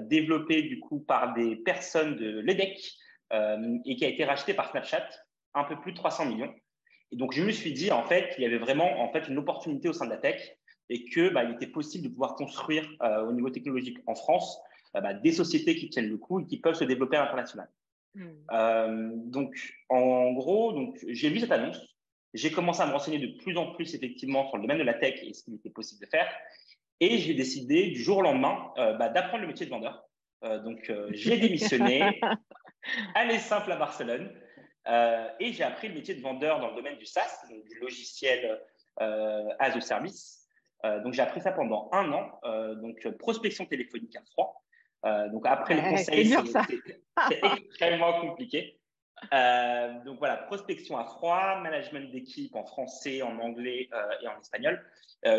développée 0.00 0.62
du 0.62 0.80
coup 0.80 0.98
par 0.98 1.34
des 1.34 1.56
personnes 1.56 2.16
de 2.16 2.40
l'EDEC, 2.40 2.98
euh, 3.32 3.78
et 3.84 3.96
qui 3.96 4.04
a 4.04 4.08
été 4.08 4.24
racheté 4.24 4.54
par 4.54 4.70
Snapchat, 4.70 5.08
un 5.54 5.64
peu 5.64 5.80
plus 5.80 5.92
de 5.92 5.96
300 5.96 6.26
millions. 6.26 6.54
Et 7.10 7.16
donc, 7.16 7.32
je 7.32 7.42
me 7.42 7.50
suis 7.50 7.72
dit, 7.72 7.90
en 7.90 8.04
fait, 8.04 8.34
qu'il 8.34 8.42
y 8.42 8.46
avait 8.46 8.58
vraiment 8.58 9.00
en 9.00 9.12
fait, 9.12 9.28
une 9.28 9.38
opportunité 9.38 9.88
au 9.88 9.92
sein 9.92 10.04
de 10.04 10.10
la 10.10 10.18
tech 10.18 10.56
et 10.90 11.04
qu'il 11.04 11.30
bah, 11.30 11.44
était 11.44 11.66
possible 11.66 12.04
de 12.04 12.08
pouvoir 12.10 12.34
construire 12.34 12.88
euh, 13.02 13.24
au 13.24 13.32
niveau 13.32 13.50
technologique 13.50 13.98
en 14.06 14.14
France 14.14 14.60
euh, 14.94 15.00
bah, 15.00 15.14
des 15.14 15.32
sociétés 15.32 15.74
qui 15.74 15.88
tiennent 15.88 16.10
le 16.10 16.18
coup 16.18 16.40
et 16.40 16.46
qui 16.46 16.60
peuvent 16.60 16.74
se 16.74 16.84
développer 16.84 17.16
à 17.16 17.24
l'international. 17.24 17.68
Hmm. 18.14 19.30
donc, 19.30 19.54
en 19.88 20.32
gros, 20.32 20.72
donc, 20.72 20.98
j'ai 21.08 21.30
vu 21.30 21.40
cette 21.40 21.52
annonce. 21.52 21.80
J'ai 22.32 22.50
commencé 22.50 22.80
à 22.80 22.86
me 22.86 22.92
renseigner 22.92 23.18
de 23.18 23.38
plus 23.38 23.56
en 23.56 23.72
plus 23.74 23.94
effectivement 23.94 24.48
sur 24.48 24.56
le 24.56 24.62
domaine 24.62 24.78
de 24.78 24.84
la 24.84 24.94
tech 24.94 25.20
et 25.22 25.32
ce 25.32 25.44
qu'il 25.44 25.54
était 25.54 25.70
possible 25.70 26.04
de 26.04 26.10
faire. 26.10 26.28
Et 27.00 27.18
j'ai 27.18 27.34
décidé 27.34 27.88
du 27.88 28.02
jour 28.02 28.18
au 28.18 28.22
lendemain 28.22 28.72
bah, 28.76 29.08
d'apprendre 29.08 29.42
le 29.42 29.48
métier 29.48 29.66
de 29.66 29.70
vendeur. 29.70 30.04
donc, 30.42 30.92
j'ai 31.10 31.38
démissionné. 31.38 32.20
Allez 33.14 33.38
simple 33.38 33.72
à 33.72 33.76
Barcelone. 33.76 34.30
Euh, 34.86 35.28
et 35.40 35.52
j'ai 35.52 35.64
appris 35.64 35.88
le 35.88 35.94
métier 35.94 36.14
de 36.14 36.20
vendeur 36.20 36.60
dans 36.60 36.68
le 36.68 36.76
domaine 36.76 36.98
du 36.98 37.06
SaaS, 37.06 37.46
donc 37.48 37.64
du 37.64 37.78
logiciel 37.78 38.60
euh, 39.00 39.48
as 39.58 39.76
a 39.76 39.80
service. 39.80 40.46
Euh, 40.84 41.02
donc 41.02 41.14
j'ai 41.14 41.22
appris 41.22 41.40
ça 41.40 41.52
pendant 41.52 41.88
un 41.92 42.12
an, 42.12 42.40
donc 42.76 43.08
prospection 43.18 43.64
téléphonique 43.64 44.14
à 44.16 44.22
froid. 44.32 44.63
Donc 45.32 45.46
après 45.46 45.74
le 45.74 45.82
conseil, 45.82 46.34
c'est 47.28 47.40
extrêmement 47.58 48.20
compliqué. 48.20 48.78
donc 50.04 50.18
voilà, 50.18 50.36
prospection 50.46 50.96
à 50.98 51.04
froid, 51.04 51.60
management 51.62 52.10
d'équipe 52.10 52.54
en 52.54 52.64
français, 52.64 53.22
en 53.22 53.38
anglais 53.38 53.88
et 54.22 54.28
en 54.28 54.38
espagnol, 54.40 54.84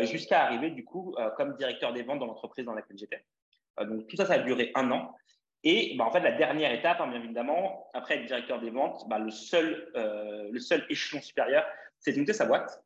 jusqu'à 0.02 0.44
arriver 0.44 0.70
du 0.70 0.84
coup 0.84 1.14
comme 1.36 1.56
directeur 1.56 1.92
des 1.92 2.02
ventes 2.02 2.20
dans 2.20 2.26
l'entreprise 2.26 2.64
dans 2.64 2.74
laquelle 2.74 2.98
j'étais. 2.98 3.24
donc 3.80 4.06
tout 4.06 4.16
ça, 4.16 4.26
ça 4.26 4.34
a 4.34 4.38
duré 4.38 4.72
un 4.74 4.90
an. 4.90 5.14
Et 5.68 5.96
bah, 5.96 6.04
en 6.04 6.12
fait, 6.12 6.20
la 6.20 6.30
dernière 6.30 6.72
étape, 6.72 7.00
hein, 7.00 7.08
bien 7.08 7.20
évidemment, 7.20 7.88
après 7.92 8.18
être 8.18 8.26
directeur 8.26 8.60
des 8.60 8.70
ventes, 8.70 9.08
bah, 9.08 9.18
le, 9.18 9.32
seul, 9.32 9.90
euh, 9.96 10.48
le 10.52 10.60
seul 10.60 10.86
échelon 10.88 11.20
supérieur, 11.20 11.66
c'est 11.98 12.12
de 12.12 12.20
monter 12.20 12.32
sa 12.32 12.46
boîte. 12.46 12.84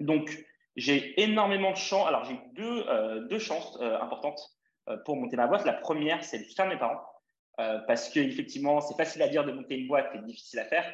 Donc, 0.00 0.44
j'ai 0.74 1.20
énormément 1.22 1.70
de 1.70 1.76
chance. 1.76 2.08
Alors, 2.08 2.24
j'ai 2.24 2.40
deux, 2.54 2.84
euh, 2.88 3.20
deux 3.28 3.38
chances 3.38 3.78
euh, 3.80 4.00
importantes 4.00 4.40
pour 5.04 5.16
monter 5.16 5.36
ma 5.36 5.46
boîte. 5.46 5.64
La 5.64 5.72
première, 5.72 6.24
c'est 6.24 6.38
le 6.38 6.44
soutien 6.44 6.66
de 6.66 6.70
mes 6.70 6.78
parents. 6.78 7.00
parce 7.56 8.08
qu'effectivement, 8.08 8.80
c'est 8.80 8.96
facile 8.96 9.22
à 9.22 9.28
dire 9.28 9.44
de 9.44 9.52
monter 9.52 9.78
une 9.78 9.88
boîte, 9.88 10.10
c'est 10.12 10.24
difficile 10.24 10.58
à 10.58 10.64
faire. 10.64 10.84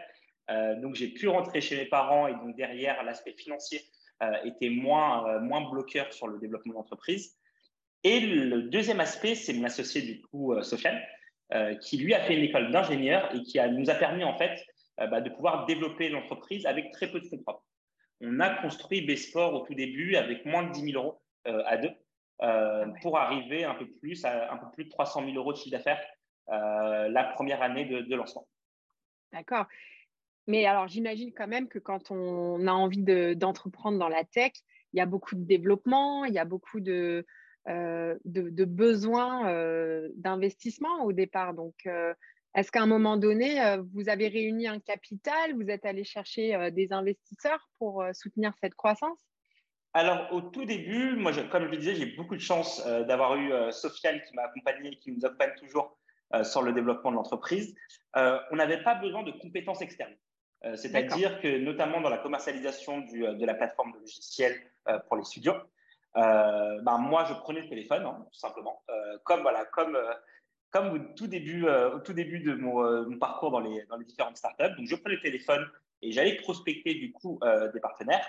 donc, 0.81 0.95
j'ai 0.95 1.09
pu 1.09 1.29
rentrer 1.29 1.61
chez 1.61 1.77
mes 1.77 1.87
parents 1.87 2.27
et 2.27 2.35
donc 2.35 2.57
derrière, 2.57 3.03
l'aspect 3.03 3.33
financier 3.33 3.81
était 4.45 4.71
moins, 4.71 5.39
moins 5.41 5.69
bloqueur 5.71 6.13
sur 6.13 6.29
le 6.29 6.39
développement 6.39 6.73
de 6.73 6.79
l'entreprise. 6.79 7.39
Et 8.05 8.21
le 8.21 8.63
deuxième 8.63 9.01
aspect, 9.01 9.35
c'est 9.35 9.53
mon 9.53 9.65
associé 9.65 10.03
du 10.03 10.21
coup, 10.23 10.53
euh, 10.53 10.63
Sofiane, 10.63 11.01
euh, 11.53 11.75
qui 11.77 11.99
lui 11.99 12.15
a 12.15 12.21
fait 12.21 12.37
une 12.37 12.45
école 12.45 12.71
d'ingénieur 12.71 13.35
et 13.35 13.43
qui 13.43 13.59
nous 13.73 13.91
a 13.91 13.95
permis 13.95 14.23
en 14.25 14.37
fait 14.37 14.65
euh, 15.01 15.07
bah, 15.09 15.21
de 15.21 15.31
pouvoir 15.31 15.67
développer 15.67 16.09
l'entreprise 16.09 16.65
avec 16.67 16.93
très 16.93 17.11
peu 17.11 17.21
de 17.21 17.27
fonds 17.27 17.39
propres. 17.39 17.65
On 18.21 18.41
a 18.41 18.51
construit 18.51 19.03
B-Sport 19.03 19.55
au 19.55 19.67
tout 19.67 19.75
début 19.75 20.17
avec 20.17 20.45
moins 20.45 20.65
de 20.65 20.73
10 20.73 20.93
000 20.93 21.03
euros 21.03 21.21
à 21.45 21.77
deux. 21.77 21.91
Ah 22.41 22.85
pour 23.03 23.19
arriver 23.19 23.65
un 23.65 23.75
peu 23.75 23.87
plus 24.01 24.25
à 24.25 24.53
un 24.53 24.57
peu 24.59 24.67
plus 24.73 24.85
de 24.85 24.91
300 24.91 25.25
000 25.25 25.37
euros 25.37 25.53
de 25.53 25.59
chiffre 25.59 25.77
d'affaires 25.77 26.01
la 26.49 27.25
première 27.35 27.63
année 27.63 27.85
de, 27.85 28.15
lancement. 28.15 28.47
D'accord. 29.33 29.67
Mais 30.47 30.65
alors, 30.65 30.89
j'imagine 30.89 31.33
quand 31.35 31.49
même 31.49 31.69
que 31.69 31.79
quand 31.79 32.11
on 32.11 32.67
a 32.67 32.73
envie 32.73 33.03
d'entreprendre 33.37 33.99
dans 33.99 34.09
la 34.09 34.25
tech, 34.25 34.53
il 34.93 34.99
y 34.99 35.01
a 35.01 35.07
beaucoup 35.07 35.35
de 35.35 35.45
développement, 35.45 36.25
il 36.25 36.33
y 36.33 36.39
a 36.39 36.47
beaucoup 36.47 36.81
de, 36.81 37.27
de, 37.67 38.65
besoins 38.65 39.53
d'investissement 40.15 41.05
au 41.05 41.13
départ. 41.13 41.53
Donc, 41.53 41.87
est-ce 42.55 42.73
qu'à 42.73 42.83
un 42.83 42.87
moment 42.87 43.17
donné, 43.17 43.63
euh, 43.63 43.83
vous 43.93 44.09
avez 44.09 44.29
réuni 44.29 44.67
un 44.67 44.81
capital, 44.81 45.55
vous 45.55 45.71
êtes 45.71 45.85
allé 45.85 46.05
chercher 46.05 46.55
euh, 46.55 46.71
des 46.71 46.93
investisseurs 46.93 47.69
pour 47.79 48.03
euh, 48.03 48.13
soutenir 48.15 48.53
cette 48.61 48.75
croissance? 48.75 49.19
Alors, 49.95 50.33
au 50.33 50.41
tout 50.43 50.65
début, 50.65 51.17
moi, 51.17 51.33
comme 51.51 51.65
je 51.65 51.71
le 51.71 51.77
disais, 51.77 51.95
j'ai 51.95 52.07
beaucoup 52.07 52.37
de 52.37 52.41
chance 52.41 52.87
d'avoir 52.87 53.37
eu 53.37 53.51
Sofiane 53.73 54.21
qui 54.23 54.35
m'a 54.35 54.43
accompagné 54.43 54.91
et 54.91 54.97
qui 54.97 55.11
nous 55.11 55.25
accompagne 55.25 55.55
toujours 55.59 55.97
sur 56.45 56.63
le 56.63 56.73
développement 56.73 57.11
de 57.11 57.17
l'entreprise. 57.17 57.75
on 58.15 58.57
n'avait 58.57 58.83
pas 58.83 58.95
besoin 58.95 59.23
de 59.23 59.33
compétences 59.33 59.81
externes. 59.81 60.15
C'est-à-dire 60.75 61.41
que, 61.41 61.59
notamment 61.59 62.01
dans 62.01 62.11
la 62.11 62.19
commercialisation 62.19 62.99
de 62.99 63.45
la 63.45 63.55
plateforme 63.55 63.93
de 63.93 63.99
logiciels 63.99 64.61
pour 65.09 65.17
les 65.17 65.25
studios, 65.25 65.55
ben, 66.15 66.99
moi, 66.99 67.25
je 67.25 67.35
prenais 67.35 67.63
le 67.63 67.69
téléphone, 67.69 68.05
hein, 68.05 68.27
tout 68.31 68.39
simplement, 68.39 68.83
comme, 69.25 69.41
voilà, 69.41 69.65
comme 69.65 69.99
comme 70.71 70.91
au 70.91 70.99
tout 71.15 71.27
début, 71.27 71.67
euh, 71.67 71.97
au 71.97 72.01
tout 72.01 72.13
début 72.13 72.41
de 72.41 72.55
mon, 72.55 72.85
euh, 72.85 73.19
parcours 73.19 73.51
dans 73.51 73.61
les, 73.61 73.85
dans 73.87 73.97
les, 73.97 74.05
différentes 74.05 74.37
startups. 74.37 74.75
Donc, 74.77 74.87
je 74.87 74.97
prenais 74.97 75.17
le 75.17 75.23
téléphone 75.23 75.67
et 76.03 76.13
j'allais 76.13 76.37
prospecter 76.37 76.95
du 76.95 77.13
coup 77.13 77.39
euh, 77.43 77.71
des 77.73 77.81
partenaires. 77.81 78.27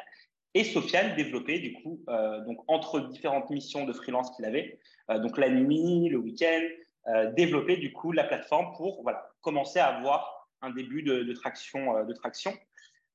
Et 0.54 0.64
Sofiane 0.64 1.16
développait 1.16 1.60
du 1.60 1.74
coup, 1.74 2.04
donc 2.48 2.64
entre 2.68 3.02
différentes 3.02 3.50
missions 3.52 3.86
de 3.86 3.94
freelance 3.94 4.32
qu'il 4.32 4.46
avait, 4.46 4.80
donc 5.08 5.38
la 5.38 5.50
nuit, 5.50 6.10
le 6.10 6.18
week-end, 6.18 6.62
développer 7.36 7.78
du 7.78 7.94
coup 7.94 8.12
la 8.12 8.24
plateforme 8.24 8.74
pour 8.76 9.04
voilà, 9.04 9.30
commencer 9.42 9.78
à 9.78 9.96
avoir 9.96 10.50
un 10.62 10.72
début 10.72 11.04
de, 11.04 11.34
traction. 11.34 12.04
de 12.04 12.14
traction. 12.14 12.52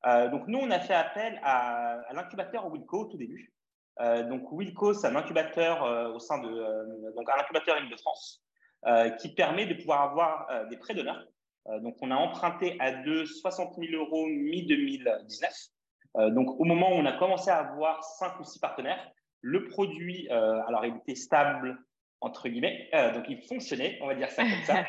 donc, 0.05 0.47
nous, 0.47 0.61
on 0.61 0.71
a 0.71 0.79
fait 0.79 0.95
appel 0.95 1.41
à, 1.43 1.99
à 2.09 2.13
l'incubateur 2.13 2.71
Wilco 2.71 3.01
au 3.01 3.05
tout 3.07 3.17
début. 3.17 3.53
donc, 3.99 4.53
Wilco, 4.53 4.95
c'est 4.95 5.09
un 5.09 5.17
incubateur 5.17 6.15
au 6.15 6.21
sein 6.21 6.39
de, 6.39 7.15
donc 7.17 7.29
un 7.29 7.41
incubateur 7.41 7.79
Île-de-France. 7.79 8.45
Euh, 8.87 9.09
qui 9.09 9.31
permet 9.31 9.65
de 9.65 9.73
pouvoir 9.73 10.03
avoir 10.03 10.47
euh, 10.51 10.67
des 10.67 10.77
prêts 10.77 10.93
d'honneur. 10.93 11.27
Euh, 11.69 11.81
donc, 11.81 11.97
on 12.03 12.11
a 12.11 12.17
emprunté 12.17 12.77
à 12.81 12.93
deux 12.93 13.25
60 13.25 13.77
000 13.79 13.95
euros 13.95 14.27
mi-2019. 14.27 15.71
Donc, 16.17 16.61
au 16.61 16.65
moment 16.65 16.91
où 16.91 16.95
on 16.95 17.07
a 17.07 17.13
commencé 17.13 17.51
à 17.51 17.59
avoir 17.59 18.05
cinq 18.05 18.39
ou 18.41 18.45
six 18.45 18.59
partenaires, 18.59 19.11
le 19.41 19.69
produit, 19.69 20.29
alors 20.31 20.87
il 20.87 20.97
était 20.97 21.15
stable, 21.15 21.79
entre 22.21 22.49
guillemets, 22.49 22.89
donc 23.15 23.25
il 23.29 23.43
fonctionnait, 23.43 23.99
on 24.01 24.07
va 24.07 24.15
dire 24.15 24.31
ça 24.31 24.43
comme 24.43 24.63
ça. 24.65 24.87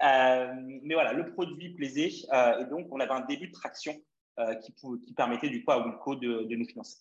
mais 0.82 0.94
voilà, 0.94 1.12
le 1.12 1.32
produit 1.32 1.74
plaisait 1.74 2.10
et 2.10 2.64
donc 2.70 2.88
on 2.92 3.00
avait 3.00 3.12
un 3.12 3.24
début 3.24 3.48
de 3.48 3.52
traction 3.52 3.94
qui, 4.62 4.74
qui, 5.06 5.14
permettait 5.14 5.48
du 5.48 5.64
coup 5.64 5.72
à 5.72 5.78
Wilco 5.78 6.14
de, 6.16 6.44
de, 6.44 6.56
nous 6.56 6.66
financer. 6.66 6.98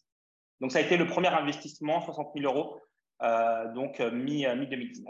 Donc 0.61 0.71
ça 0.71 0.79
a 0.79 0.81
été 0.81 0.95
le 0.95 1.05
premier 1.05 1.27
investissement, 1.27 2.01
60 2.01 2.31
000 2.35 2.51
euros, 2.51 2.81
donc 3.73 3.99
mi-2019 3.99 5.09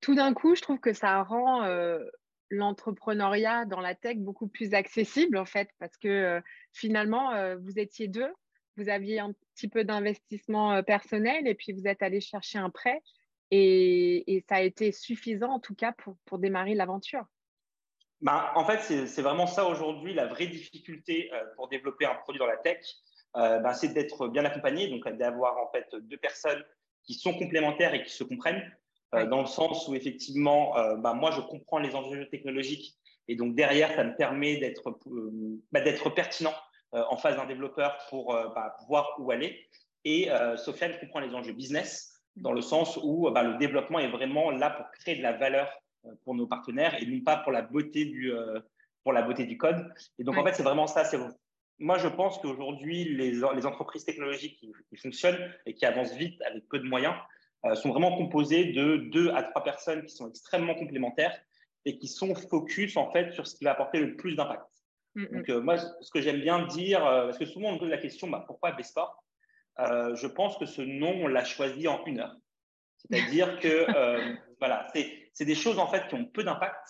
tout 0.00 0.14
d'un 0.14 0.32
coup, 0.32 0.54
je 0.54 0.62
trouve 0.62 0.80
que 0.80 0.92
ça 0.92 1.22
rend 1.22 1.62
l'entrepreneuriat 2.50 3.64
dans 3.64 3.80
la 3.80 3.94
tech 3.94 4.18
beaucoup 4.18 4.48
plus 4.48 4.74
accessible, 4.74 5.38
en 5.38 5.44
fait, 5.44 5.70
parce 5.78 5.96
que 5.96 6.42
finalement, 6.72 7.32
vous 7.56 7.78
étiez 7.78 8.08
deux, 8.08 8.32
vous 8.76 8.88
aviez 8.88 9.20
un 9.20 9.32
petit 9.54 9.68
peu 9.68 9.84
d'investissement 9.84 10.82
personnel 10.82 11.46
et 11.46 11.54
puis 11.54 11.72
vous 11.72 11.86
êtes 11.86 12.02
allé 12.02 12.20
chercher 12.20 12.58
un 12.58 12.70
prêt 12.70 13.02
et, 13.50 14.44
ça 14.48 14.56
a 14.56 14.60
été 14.60 14.92
suffisant, 14.92 15.50
en 15.50 15.60
tout 15.60 15.74
cas, 15.74 15.92
pour, 15.92 16.16
pour 16.24 16.38
démarrer 16.38 16.74
l'aventure. 16.74 17.24
Bah, 18.20 18.52
en 18.54 18.64
fait, 18.64 19.06
c'est 19.06 19.22
vraiment 19.22 19.46
ça 19.46 19.66
aujourd'hui, 19.66 20.12
la 20.12 20.26
vraie 20.26 20.46
difficulté 20.46 21.30
pour 21.56 21.68
développer 21.68 22.04
un 22.04 22.14
produit 22.16 22.38
dans 22.38 22.46
la 22.46 22.58
tech, 22.58 22.78
bah, 23.34 23.74
c'est 23.74 23.88
d'être 23.88 24.28
bien 24.28 24.44
accompagné, 24.44 24.88
donc 24.88 25.08
d'avoir 25.16 25.56
en 25.58 25.70
fait 25.70 25.88
deux 25.94 26.18
personnes 26.18 26.62
qui 27.04 27.14
sont 27.14 27.32
complémentaires 27.34 27.94
et 27.94 28.02
qui 28.02 28.12
se 28.12 28.24
comprennent. 28.24 28.62
Euh, 29.14 29.26
dans 29.26 29.40
le 29.40 29.46
sens 29.46 29.88
où 29.88 29.94
effectivement, 29.94 30.76
euh, 30.76 30.96
bah, 30.96 31.14
moi, 31.14 31.30
je 31.32 31.40
comprends 31.40 31.78
les 31.78 31.94
enjeux 31.94 32.28
technologiques 32.28 32.96
et 33.28 33.34
donc 33.34 33.54
derrière, 33.54 33.92
ça 33.94 34.04
me 34.04 34.16
permet 34.16 34.58
d'être 34.58 34.90
euh, 35.06 35.60
bah, 35.72 35.80
pertinent 36.14 36.54
en 36.92 37.16
face 37.16 37.36
d'un 37.36 37.46
développeur 37.46 37.96
pour 38.08 38.34
bah, 38.52 38.74
voir 38.88 39.14
où 39.20 39.30
aller. 39.30 39.64
Et 40.04 40.28
Sofiane 40.56 40.98
comprend 40.98 41.20
les 41.20 41.32
enjeux 41.36 41.52
business 41.52 42.20
dans 42.34 42.52
le 42.52 42.62
sens 42.62 42.98
où 43.00 43.30
bah, 43.30 43.44
le 43.44 43.58
développement 43.58 44.00
est 44.00 44.10
vraiment 44.10 44.50
là 44.50 44.70
pour 44.70 44.90
créer 44.98 45.14
de 45.14 45.22
la 45.22 45.34
valeur 45.34 45.70
pour 46.24 46.34
nos 46.34 46.48
partenaires 46.48 47.00
et 47.00 47.06
non 47.06 47.20
pas 47.20 47.36
pour 47.36 47.52
la 47.52 47.62
beauté 47.62 48.06
du, 48.06 48.32
pour 49.04 49.12
la 49.12 49.22
beauté 49.22 49.44
du 49.44 49.56
code. 49.56 49.88
Et 50.18 50.24
donc, 50.24 50.36
en 50.36 50.42
fait, 50.42 50.54
c'est 50.54 50.64
vraiment 50.64 50.88
ça. 50.88 51.08
Moi, 51.78 51.96
je 51.98 52.08
pense 52.08 52.38
qu'aujourd'hui, 52.38 53.04
les, 53.04 53.30
les, 53.30 53.66
entreprises 53.66 54.04
technologiques 54.04 54.58
qui, 54.58 54.72
qui, 54.88 54.96
fonctionnent 54.96 55.54
et 55.66 55.74
qui 55.74 55.86
avancent 55.86 56.16
vite 56.16 56.42
avec 56.42 56.68
peu 56.68 56.80
de 56.80 56.88
moyens, 56.88 57.14
sont 57.74 57.90
vraiment 57.90 58.16
composés 58.16 58.72
de 58.72 58.96
deux 58.96 59.30
à 59.30 59.42
trois 59.42 59.62
personnes 59.62 60.04
qui 60.04 60.14
sont 60.14 60.28
extrêmement 60.28 60.74
complémentaires 60.74 61.38
et 61.84 61.98
qui 61.98 62.08
sont 62.08 62.34
focus 62.34 62.96
en 62.96 63.10
fait 63.10 63.32
sur 63.32 63.46
ce 63.46 63.56
qui 63.56 63.64
va 63.64 63.72
apporter 63.72 64.00
le 64.00 64.16
plus 64.16 64.34
d'impact. 64.34 64.66
Mm. 65.14 65.36
Donc 65.36 65.48
euh, 65.48 65.60
moi, 65.60 65.76
ce 65.78 66.10
que 66.10 66.20
j'aime 66.20 66.40
bien 66.40 66.66
dire, 66.66 67.04
euh, 67.06 67.26
parce 67.26 67.38
que 67.38 67.46
souvent 67.46 67.70
on 67.70 67.72
me 67.74 67.78
pose 67.78 67.90
la 67.90 67.98
question, 67.98 68.28
bah, 68.28 68.44
pourquoi 68.46 68.72
Besport? 68.72 69.22
Je 69.78 70.26
pense 70.26 70.58
que 70.58 70.66
ce 70.66 70.82
nom, 70.82 71.22
on 71.22 71.26
l'a 71.26 71.44
choisi 71.44 71.88
en 71.88 72.04
une 72.04 72.20
heure. 72.20 72.36
C'est-à-dire 72.98 73.58
que 73.60 73.86
voilà, 74.58 74.86
c'est 74.92 75.44
des 75.44 75.54
choses 75.54 75.78
en 75.78 75.86
fait 75.86 76.06
qui 76.08 76.14
ont 76.14 76.26
peu 76.26 76.44
d'impact 76.44 76.86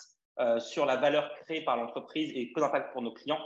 sur 0.58 0.86
la 0.86 0.96
valeur 0.96 1.32
créée 1.44 1.62
par 1.62 1.76
l'entreprise 1.76 2.32
et 2.34 2.50
peu 2.52 2.60
d'impact 2.60 2.92
pour 2.92 3.02
nos 3.02 3.12
clients, 3.12 3.40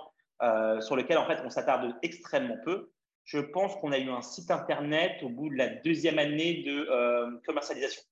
sur 0.81 0.97
lequel 0.97 1.19
en 1.19 1.27
fait 1.27 1.43
on 1.45 1.51
s'attarde 1.51 1.95
extrêmement 2.03 2.57
peu 2.65 2.91
je 3.25 3.39
pense 3.39 3.75
qu'on 3.77 3.93
a 3.93 3.99
eu 3.99 4.11
un 4.11 4.23
site 4.23 4.51
internet 4.51 5.23
au 5.23 5.29
bout 5.29 5.49
de 5.49 5.57
la 5.57 5.69
deuxième 5.69 6.19
année 6.19 6.63
de 6.63 6.87
euh, 6.91 7.31
commercialisation. 7.47 8.03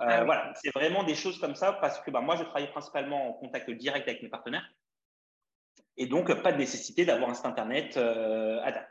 Euh, 0.00 0.06
ah 0.08 0.24
voilà, 0.24 0.52
c'est 0.60 0.72
vraiment 0.74 1.04
des 1.04 1.14
choses 1.14 1.38
comme 1.38 1.54
ça 1.54 1.72
parce 1.72 2.00
que 2.00 2.10
bah, 2.10 2.20
moi, 2.20 2.36
je 2.36 2.44
travaille 2.44 2.70
principalement 2.70 3.28
en 3.28 3.32
contact 3.32 3.70
direct 3.70 4.08
avec 4.08 4.22
mes 4.22 4.28
partenaires 4.28 4.68
et 5.96 6.06
donc 6.06 6.32
pas 6.42 6.52
de 6.52 6.58
nécessité 6.58 7.04
d'avoir 7.04 7.30
un 7.30 7.34
site 7.34 7.46
internet 7.46 7.96
euh, 7.96 8.60
à 8.62 8.72
date. 8.72 8.88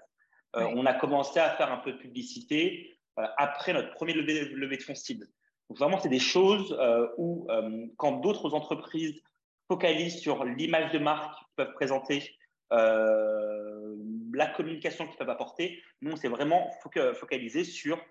On 0.56 0.86
a 0.86 0.94
commencé 0.94 1.40
à 1.40 1.50
faire 1.56 1.72
un 1.72 1.78
peu 1.78 1.94
de 1.94 1.98
publicité 1.98 3.00
après 3.16 3.74
notre 3.74 3.92
premier 3.96 4.14
levée, 4.14 4.46
de 4.46 4.84
fonds. 4.84 4.94
Donc 5.68 5.80
vraiment, 5.80 5.98
c'est 5.98 6.10
des 6.10 6.20
choses 6.20 6.78
où 7.18 7.48
quand 7.98 8.12
d'autres 8.20 8.54
entreprises 8.54 9.20
focalisent 9.68 10.20
sur 10.20 10.46
l'image 10.46 10.92
de 10.92 11.00
marque 11.00 11.36
qu'ils 11.40 11.48
peuvent 11.56 11.74
présenter, 11.74 12.38
la 14.34 14.48
communication 14.48 15.08
qu'ils 15.08 15.18
peuvent 15.18 15.30
apporter. 15.30 15.82
Nous, 16.02 16.16
c'est 16.18 16.28
vraiment 16.28 16.70
focalisé 17.14 17.64
sur 17.64 18.04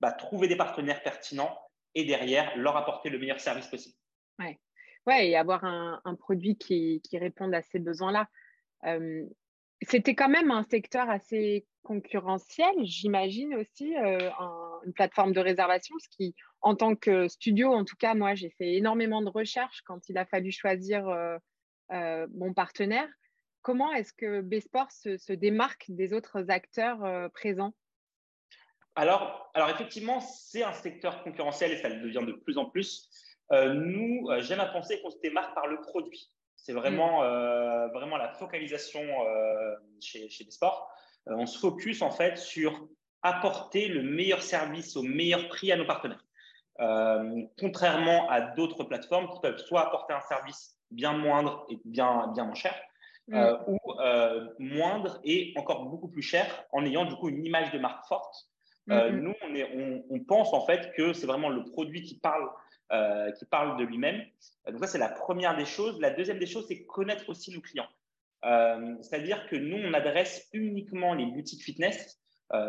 bah, 0.00 0.12
trouver 0.12 0.48
des 0.48 0.56
partenaires 0.56 1.02
pertinents 1.02 1.58
et 1.94 2.04
derrière 2.04 2.56
leur 2.56 2.76
apporter 2.76 3.10
le 3.10 3.18
meilleur 3.18 3.40
service 3.40 3.66
possible. 3.66 3.96
Ouais, 4.38 4.58
ouais 5.06 5.28
et 5.28 5.36
avoir 5.36 5.64
un, 5.64 6.14
produit 6.18 6.56
qui, 6.56 7.00
qui, 7.02 7.18
réponde 7.18 7.54
à 7.54 7.62
ces 7.62 7.78
besoins-là. 7.78 8.28
Euh, 8.86 9.24
c'était 9.82 10.14
quand 10.14 10.28
même 10.28 10.50
un 10.50 10.62
secteur 10.64 11.08
assez 11.08 11.66
concurrentiel, 11.82 12.74
j'imagine 12.82 13.54
aussi, 13.54 13.96
euh, 13.96 14.30
une 14.84 14.92
plateforme 14.92 15.32
de 15.32 15.40
réservation, 15.40 15.94
ce 15.98 16.08
qui, 16.10 16.34
en 16.60 16.74
tant 16.74 16.94
que 16.94 17.28
studio, 17.28 17.72
en 17.72 17.84
tout 17.84 17.96
cas, 17.96 18.14
moi, 18.14 18.34
j'ai 18.34 18.50
fait 18.50 18.74
énormément 18.74 19.22
de 19.22 19.30
recherches 19.30 19.80
quand 19.86 20.08
il 20.08 20.18
a 20.18 20.26
fallu 20.26 20.52
choisir 20.52 21.08
euh, 21.92 22.26
mon 22.34 22.52
partenaire. 22.52 23.08
Comment 23.62 23.92
est-ce 23.92 24.12
que 24.12 24.40
B-Sport 24.40 24.90
se, 24.90 25.32
démarque 25.32 25.84
des 25.88 26.14
autres 26.14 26.50
acteurs 26.50 27.04
euh, 27.04 27.28
présents? 27.28 27.74
Alors, 28.94 29.50
alors, 29.54 29.68
effectivement, 29.70 30.20
c'est 30.20 30.62
un 30.62 30.72
secteur 30.72 31.22
concurrentiel 31.22 31.72
et 31.72 31.76
ça 31.76 31.88
le 31.88 32.00
devient 32.00 32.26
de 32.26 32.32
plus 32.32 32.56
en 32.56 32.66
plus. 32.66 33.08
Euh, 33.52 33.74
nous, 33.74 34.28
euh, 34.30 34.40
j'aime 34.40 34.60
à 34.60 34.66
penser 34.66 35.00
qu'on 35.02 35.10
se 35.10 35.18
démarque 35.22 35.54
par 35.54 35.66
le 35.66 35.80
produit. 35.80 36.30
C'est 36.56 36.72
vraiment, 36.72 37.22
mmh. 37.22 37.92
vraiment 37.94 38.18
la 38.18 38.34
focalisation 38.34 39.00
chez, 39.98 40.28
chez 40.28 40.44
B-Sport. 40.44 40.90
on 41.24 41.46
se 41.46 41.58
focus 41.58 42.02
en 42.02 42.10
fait 42.10 42.36
sur 42.36 42.86
apporter 43.22 43.88
le 43.88 44.02
meilleur 44.02 44.42
service 44.42 44.94
au 44.94 45.02
meilleur 45.02 45.48
prix 45.48 45.72
à 45.72 45.76
nos 45.76 45.86
partenaires. 45.86 46.22
contrairement 47.58 48.28
à 48.28 48.42
d'autres 48.42 48.84
plateformes 48.84 49.30
qui 49.30 49.40
peuvent 49.40 49.56
soit 49.56 49.86
apporter 49.86 50.12
un 50.12 50.20
service 50.20 50.76
bien 50.90 51.14
moindre 51.14 51.64
et 51.70 51.78
bien, 51.86 52.30
bien 52.34 52.44
moins 52.44 52.54
cher, 52.54 52.74
euh, 53.32 53.56
mm. 53.56 53.64
ou 53.68 53.78
euh, 54.00 54.48
moindre 54.58 55.20
et 55.24 55.52
encore 55.56 55.84
beaucoup 55.86 56.08
plus 56.08 56.22
cher 56.22 56.64
en 56.72 56.84
ayant 56.84 57.04
du 57.04 57.14
coup 57.14 57.28
une 57.28 57.44
image 57.44 57.70
de 57.70 57.78
marque 57.78 58.04
forte. 58.06 58.48
Euh, 58.90 59.10
mm-hmm. 59.10 59.20
nous, 59.20 59.34
on, 59.42 59.54
est, 59.54 60.04
on, 60.10 60.20
pense 60.24 60.52
en 60.52 60.66
fait 60.66 60.92
que 60.96 61.12
c'est 61.12 61.26
vraiment 61.26 61.48
le 61.48 61.64
produit 61.64 62.02
qui 62.02 62.18
parle, 62.18 62.48
qui 63.38 63.44
parle 63.44 63.78
de 63.78 63.84
lui-même. 63.84 64.24
Donc 64.66 64.80
ça, 64.80 64.88
c'est 64.88 64.98
la 64.98 65.08
première 65.08 65.56
des 65.56 65.64
choses. 65.64 66.00
La 66.00 66.10
deuxième 66.10 66.38
des 66.38 66.46
choses, 66.46 66.66
c'est 66.66 66.84
connaître 66.86 67.28
aussi 67.28 67.52
nos 67.52 67.60
clients. 67.60 67.88
C'est-à-dire 68.42 69.46
que 69.46 69.54
nous, 69.54 69.76
on 69.76 69.94
adresse 69.94 70.48
uniquement 70.52 71.14
les 71.14 71.26
boutiques 71.26 71.62
fitness 71.62 72.18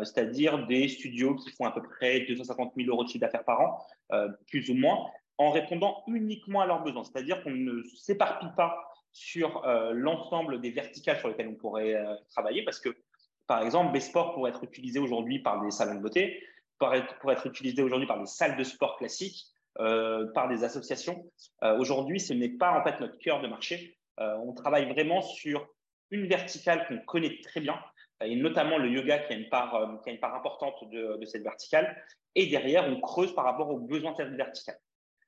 c'est-à-dire 0.04 0.64
des 0.68 0.86
studios 0.86 1.34
qui 1.34 1.50
font 1.50 1.64
à 1.64 1.72
peu 1.72 1.82
près 1.82 2.20
250 2.20 2.74
000 2.76 2.88
euros 2.88 3.02
de 3.02 3.08
chiffre 3.08 3.22
d'affaires 3.22 3.44
par 3.44 3.60
an, 3.60 3.78
plus 4.46 4.70
ou 4.70 4.74
moins, 4.74 5.10
en 5.38 5.50
répondant 5.50 6.04
uniquement 6.06 6.60
à 6.60 6.66
leurs 6.66 6.84
besoins. 6.84 7.02
C'est-à-dire 7.02 7.42
qu'on 7.42 7.50
ne 7.50 7.82
s'éparpille 7.96 8.52
pas 8.56 8.91
sur 9.12 9.62
l'ensemble 9.92 10.60
des 10.60 10.70
verticales 10.70 11.18
sur 11.18 11.28
lesquelles 11.28 11.48
on 11.48 11.54
pourrait 11.54 11.96
travailler, 12.30 12.64
parce 12.64 12.80
que, 12.80 12.88
par 13.46 13.62
exemple, 13.62 13.92
Besport 13.92 14.34
pourrait 14.34 14.50
être 14.50 14.64
utilisé 14.64 14.98
aujourd'hui 14.98 15.40
par 15.40 15.62
des 15.62 15.70
salons 15.70 15.96
de 15.96 16.00
beauté, 16.00 16.42
pourrait 16.78 16.98
être, 16.98 17.18
pour 17.18 17.30
utilisé 17.46 17.82
aujourd'hui 17.82 18.08
par 18.08 18.18
des 18.18 18.26
salles 18.26 18.56
de 18.56 18.64
sport 18.64 18.96
classiques, 18.96 19.46
par 19.76 20.48
des 20.48 20.64
associations. 20.64 21.24
aujourd'hui, 21.78 22.20
ce 22.20 22.32
n'est 22.32 22.56
pas 22.56 22.72
en 22.72 22.82
fait 22.82 23.00
notre 23.00 23.18
cœur 23.18 23.42
de 23.42 23.48
marché. 23.48 23.98
on 24.18 24.54
travaille 24.54 24.90
vraiment 24.90 25.20
sur 25.20 25.68
une 26.10 26.26
verticale 26.26 26.86
qu'on 26.86 26.98
connaît 26.98 27.40
très 27.42 27.60
bien, 27.60 27.78
et 28.24 28.36
notamment 28.36 28.78
le 28.78 28.88
yoga 28.88 29.18
qui 29.18 29.32
a 29.32 29.36
une 29.36 29.48
part, 29.48 29.74
euh, 29.74 29.96
qui 30.02 30.10
a 30.10 30.12
une 30.12 30.20
part 30.20 30.34
importante 30.34 30.88
de, 30.90 31.18
cette 31.24 31.42
verticale. 31.42 32.02
Et 32.34 32.46
derrière, 32.46 32.86
on 32.86 33.00
creuse 33.00 33.34
par 33.34 33.44
rapport 33.44 33.70
aux 33.70 33.78
besoins 33.78 34.12
de 34.12 34.16
cette 34.18 34.34
verticale. 34.34 34.78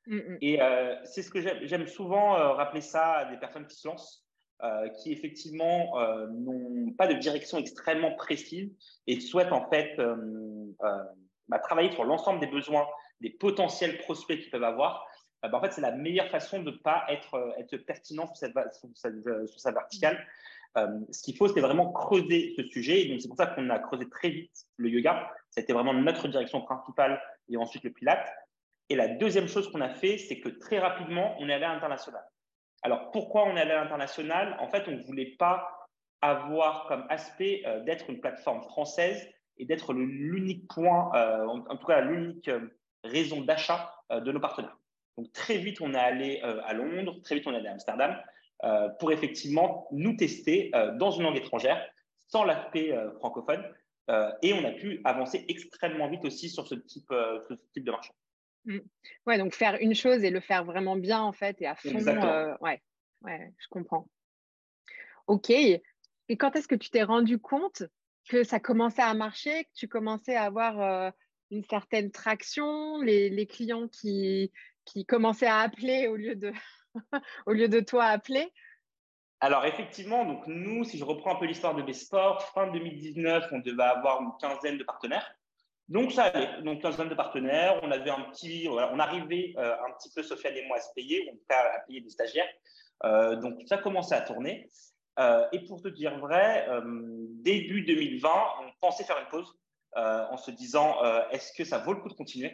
Mm, 0.06 0.16
mm. 0.16 0.38
Et 0.40 0.62
euh, 0.62 0.96
c'est 1.04 1.22
ce 1.22 1.30
que 1.30 1.40
j'aime 1.40 1.86
souvent 1.86 2.36
euh, 2.36 2.52
rappeler 2.52 2.80
ça 2.80 3.12
à 3.12 3.24
des 3.26 3.36
personnes 3.36 3.66
qui 3.66 3.76
se 3.76 3.88
lancent, 3.88 4.22
qui 5.02 5.12
effectivement 5.12 5.92
n'ont 6.30 6.90
pas 6.92 7.06
de 7.06 7.14
direction 7.14 7.58
extrêmement 7.58 8.14
précise 8.14 8.72
et 9.06 9.20
souhaitent 9.20 9.52
en 9.52 9.68
fait 9.68 10.00
bah, 11.48 11.58
travailler 11.58 11.90
sur 11.92 12.04
l'ensemble 12.04 12.40
des 12.40 12.46
besoins 12.46 12.86
des 13.20 13.28
potentiels 13.28 13.98
prospects 13.98 14.40
qu'ils 14.40 14.50
peuvent 14.50 14.64
avoir. 14.64 15.06
Bah, 15.42 15.50
en 15.52 15.60
fait, 15.60 15.72
c'est 15.72 15.82
la 15.82 15.92
meilleure 15.92 16.30
façon 16.30 16.62
de 16.62 16.70
ne 16.70 16.76
pas 16.76 17.04
être, 17.10 17.54
être 17.58 17.76
pertinent 17.76 18.26
sur 18.26 18.36
cette, 18.36 18.54
sur 18.72 18.88
cette, 18.94 19.22
sur 19.48 19.60
cette 19.60 19.74
verticale. 19.74 20.24
Euh, 20.76 21.00
ce 21.10 21.22
qu'il 21.22 21.36
faut, 21.36 21.48
c'est 21.48 21.60
vraiment 21.60 21.92
creuser 21.92 22.54
ce 22.56 22.62
sujet. 22.64 23.02
Et 23.02 23.08
donc, 23.08 23.20
c'est 23.20 23.28
pour 23.28 23.36
ça 23.36 23.46
qu'on 23.46 23.70
a 23.70 23.78
creusé 23.78 24.08
très 24.08 24.30
vite 24.30 24.52
le 24.76 24.88
yoga. 24.88 25.30
Ça 25.50 25.60
a 25.60 25.62
été 25.62 25.72
vraiment 25.72 25.94
notre 25.94 26.28
direction 26.28 26.60
principale 26.62 27.20
et 27.48 27.56
ensuite 27.56 27.84
le 27.84 27.90
pilate. 27.90 28.28
Et 28.88 28.96
la 28.96 29.08
deuxième 29.08 29.48
chose 29.48 29.70
qu'on 29.70 29.80
a 29.80 29.88
fait, 29.88 30.18
c'est 30.18 30.40
que 30.40 30.48
très 30.48 30.78
rapidement, 30.78 31.36
on 31.38 31.48
est 31.48 31.54
allé 31.54 31.64
à 31.64 31.72
l'international. 31.72 32.22
Alors, 32.82 33.10
pourquoi 33.10 33.44
on 33.44 33.56
est 33.56 33.60
allé 33.60 33.72
à 33.72 33.82
l'international? 33.82 34.56
En 34.60 34.68
fait, 34.68 34.84
on 34.88 34.92
ne 34.92 35.02
voulait 35.02 35.36
pas 35.38 35.68
avoir 36.20 36.86
comme 36.86 37.06
aspect 37.08 37.62
euh, 37.66 37.80
d'être 37.80 38.10
une 38.10 38.20
plateforme 38.20 38.62
française 38.62 39.26
et 39.56 39.64
d'être 39.64 39.94
l'unique 39.94 40.68
point, 40.68 41.10
euh, 41.14 41.46
en, 41.46 41.76
tout 41.76 41.86
cas 41.86 42.00
l'unique 42.00 42.50
raison 43.04 43.40
d'achat 43.42 43.92
de 44.10 44.32
nos 44.32 44.40
partenaires. 44.40 44.76
Donc, 45.16 45.32
très 45.32 45.58
vite, 45.58 45.80
on 45.80 45.94
est 45.94 45.98
allé 45.98 46.40
à 46.40 46.72
Londres, 46.72 47.20
très 47.22 47.36
vite, 47.36 47.46
on 47.46 47.52
est 47.52 47.58
allé 47.58 47.68
à 47.68 47.72
Amsterdam. 47.72 48.16
Euh, 48.64 48.88
pour 48.98 49.12
effectivement 49.12 49.86
nous 49.90 50.16
tester 50.16 50.70
euh, 50.74 50.96
dans 50.96 51.10
une 51.10 51.24
langue 51.24 51.36
étrangère 51.36 51.86
sans 52.28 52.44
l'aspect 52.44 52.92
euh, 52.92 53.12
francophone. 53.18 53.62
et 54.42 54.54
on 54.54 54.64
a 54.64 54.70
pu 54.70 55.00
avancer 55.04 55.44
extrêmement 55.48 56.08
vite 56.08 56.24
aussi 56.24 56.48
sur 56.48 56.66
ce 56.66 56.74
type, 56.74 57.08
ce 57.10 57.54
type 57.72 57.84
de 57.84 57.90
marché. 57.90 58.10
Mmh. 58.66 58.78
Ouais, 59.26 59.38
donc 59.38 59.54
faire 59.54 59.76
une 59.80 59.94
chose 59.94 60.24
et 60.24 60.30
le 60.30 60.40
faire 60.40 60.64
vraiment 60.64 60.96
bien 60.96 61.20
en 61.20 61.32
fait 61.32 61.60
et 61.60 61.66
à 61.66 61.74
fond. 61.74 61.90
ouais, 62.60 62.82
ouais, 63.22 63.52
je 63.58 63.68
comprends. 63.68 64.08
Ok. 65.26 65.50
Et 65.50 65.82
quand 66.38 66.56
est-ce 66.56 66.68
que 66.68 66.74
tu 66.74 66.90
t'es 66.90 67.02
rendu 67.02 67.38
compte 67.38 67.82
que 68.28 68.44
ça 68.44 68.60
commençait 68.60 69.02
à 69.02 69.12
marcher, 69.14 69.64
que 69.64 69.70
tu 69.74 69.88
commençais 69.88 70.36
à 70.36 70.44
avoir 70.44 71.12
une 71.50 71.64
certaine 71.64 72.10
traction, 72.10 73.00
les, 73.02 73.28
les 73.28 73.46
clients 73.46 73.88
qui, 73.88 74.50
qui 74.84 75.04
commençaient 75.04 75.46
à 75.46 75.58
appeler 75.58 76.08
au 76.08 76.16
lieu 76.16 76.34
de, 76.34 76.52
au 77.46 77.52
lieu 77.52 77.68
de 77.68 77.80
toi 77.80 78.06
appeler? 78.06 78.52
Alors 79.40 79.66
effectivement, 79.66 80.24
donc 80.24 80.46
nous, 80.46 80.84
si 80.84 80.96
je 80.96 81.04
reprends 81.04 81.36
un 81.36 81.38
peu 81.38 81.44
l'histoire 81.44 81.74
de 81.74 81.82
Besport, 81.82 82.42
fin 82.54 82.70
2019, 82.70 83.48
on 83.52 83.58
devait 83.58 83.82
avoir 83.82 84.22
une 84.22 84.32
quinzaine 84.40 84.78
de 84.78 84.84
partenaires. 84.84 85.34
Donc 85.88 86.12
ça 86.12 86.24
allait, 86.24 86.62
donc 86.62 86.80
quinzaine 86.80 87.08
de 87.08 87.14
partenaires. 87.14 87.78
On 87.82 87.90
avait 87.90 88.10
un 88.10 88.22
petit, 88.30 88.66
on 88.70 88.98
arrivait 88.98 89.54
euh, 89.58 89.74
un 89.74 89.92
petit 89.98 90.10
peu, 90.10 90.22
Sofiane 90.22 90.56
et 90.56 90.66
moi, 90.66 90.78
à 90.78 90.80
se 90.80 90.92
payer, 90.94 91.28
en 91.30 91.32
tout 91.32 91.44
cas 91.48 91.60
à 91.76 91.80
payer 91.80 92.00
des 92.00 92.10
stagiaires. 92.10 92.48
Euh, 93.04 93.36
donc 93.36 93.60
ça 93.66 93.78
commençait 93.78 94.14
à 94.14 94.22
tourner. 94.22 94.68
Euh, 95.18 95.46
et 95.52 95.60
pour 95.60 95.82
te 95.82 95.88
dire 95.88 96.18
vrai, 96.18 96.66
début 97.42 97.82
2020, 97.82 98.28
on 98.62 98.70
pensait 98.80 99.04
faire 99.04 99.18
une 99.18 99.28
pause 99.28 99.54
en 99.96 100.36
se 100.36 100.50
disant 100.50 100.96
est-ce 101.30 101.52
que 101.52 101.64
ça 101.64 101.78
vaut 101.78 101.92
le 101.92 102.00
coup 102.00 102.08
de 102.08 102.14
continuer? 102.14 102.52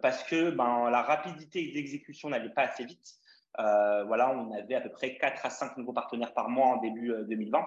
Parce 0.00 0.22
que 0.24 0.50
ben, 0.50 0.90
la 0.90 1.02
rapidité 1.02 1.70
d'exécution 1.72 2.30
n'allait 2.30 2.50
pas 2.50 2.62
assez 2.62 2.84
vite. 2.84 3.14
Voilà, 3.56 4.30
on 4.30 4.52
avait 4.52 4.74
à 4.74 4.80
peu 4.80 4.90
près 4.90 5.16
4 5.16 5.46
à 5.46 5.50
5 5.50 5.76
nouveaux 5.76 5.92
partenaires 5.92 6.32
par 6.32 6.48
mois 6.48 6.68
en 6.68 6.76
début 6.78 7.14
2020, 7.28 7.64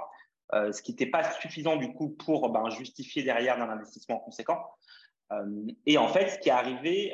euh, 0.54 0.66
euh, 0.66 0.72
ce 0.72 0.82
qui 0.82 0.92
n'était 0.92 1.08
pas 1.08 1.24
suffisant 1.32 1.76
du 1.76 1.94
coup 1.94 2.10
pour 2.10 2.50
ben, 2.50 2.70
justifier 2.70 3.24
derrière 3.24 3.58
d'un 3.58 3.70
investissement 3.70 4.20
conséquent. 4.20 4.64
et 5.86 5.98
en 5.98 6.08
fait, 6.08 6.30
ce 6.30 6.40
qui 6.40 6.50
est 6.50 6.54
arrivé, 6.64 7.14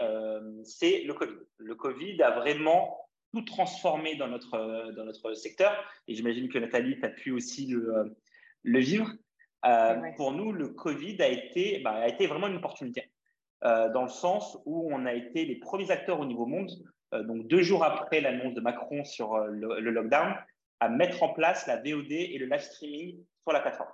c'est 0.63 1.03
le 1.03 1.13
Covid. 1.13 1.37
Le 1.57 1.75
Covid 1.75 2.21
a 2.21 2.31
vraiment 2.31 2.97
tout 3.33 3.43
transformé 3.43 4.15
dans 4.15 4.27
notre, 4.27 4.91
dans 4.91 5.05
notre 5.05 5.33
secteur. 5.33 5.71
Et 6.07 6.15
j'imagine 6.15 6.49
que 6.49 6.57
Nathalie, 6.59 6.99
tu 6.99 7.05
as 7.05 7.09
pu 7.09 7.31
aussi 7.31 7.67
le, 7.67 8.17
le 8.63 8.79
vivre. 8.79 9.09
Pour 10.17 10.33
nous, 10.33 10.51
le 10.51 10.67
Covid 10.67 11.21
a 11.21 11.29
été, 11.29 11.79
bah, 11.79 11.91
a 11.91 12.09
été 12.09 12.27
vraiment 12.27 12.47
une 12.47 12.57
opportunité, 12.57 13.11
dans 13.61 14.03
le 14.03 14.09
sens 14.09 14.57
où 14.65 14.89
on 14.93 15.05
a 15.05 15.13
été 15.13 15.45
les 15.45 15.55
premiers 15.55 15.89
acteurs 15.89 16.19
au 16.19 16.25
niveau 16.25 16.45
monde 16.45 16.69
euh, 17.13 17.23
donc 17.23 17.47
deux 17.47 17.61
jours 17.61 17.83
après 17.83 18.21
l'annonce 18.21 18.53
de 18.53 18.61
Macron 18.61 19.03
sur 19.03 19.35
euh, 19.35 19.47
le, 19.49 19.91
lockdown, 19.91 20.33
à 20.81 20.89
mettre 20.89 21.23
en 21.23 21.29
place 21.29 21.65
la 21.67 21.77
VOD 21.77 22.11
et 22.11 22.37
le 22.37 22.47
live 22.47 22.59
streaming 22.59 23.23
sur 23.43 23.53
la 23.53 23.61
plateforme. 23.61 23.89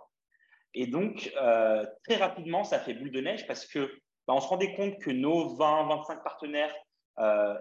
Et 0.74 0.88
donc, 0.88 1.32
euh, 1.40 1.86
très 2.08 2.16
rapidement, 2.16 2.64
ça 2.64 2.80
fait 2.80 2.96
boule 2.96 3.12
de 3.12 3.22
neige 3.22 3.46
parce 3.46 3.68
que 3.68 3.80
bah, 4.28 4.34
on 4.34 4.40
se 4.40 4.48
rendait 4.48 4.74
compte 4.76 4.98
que 5.00 5.12
nos 5.12 5.56
20-25 5.58 6.24
partenaires, 6.24 6.74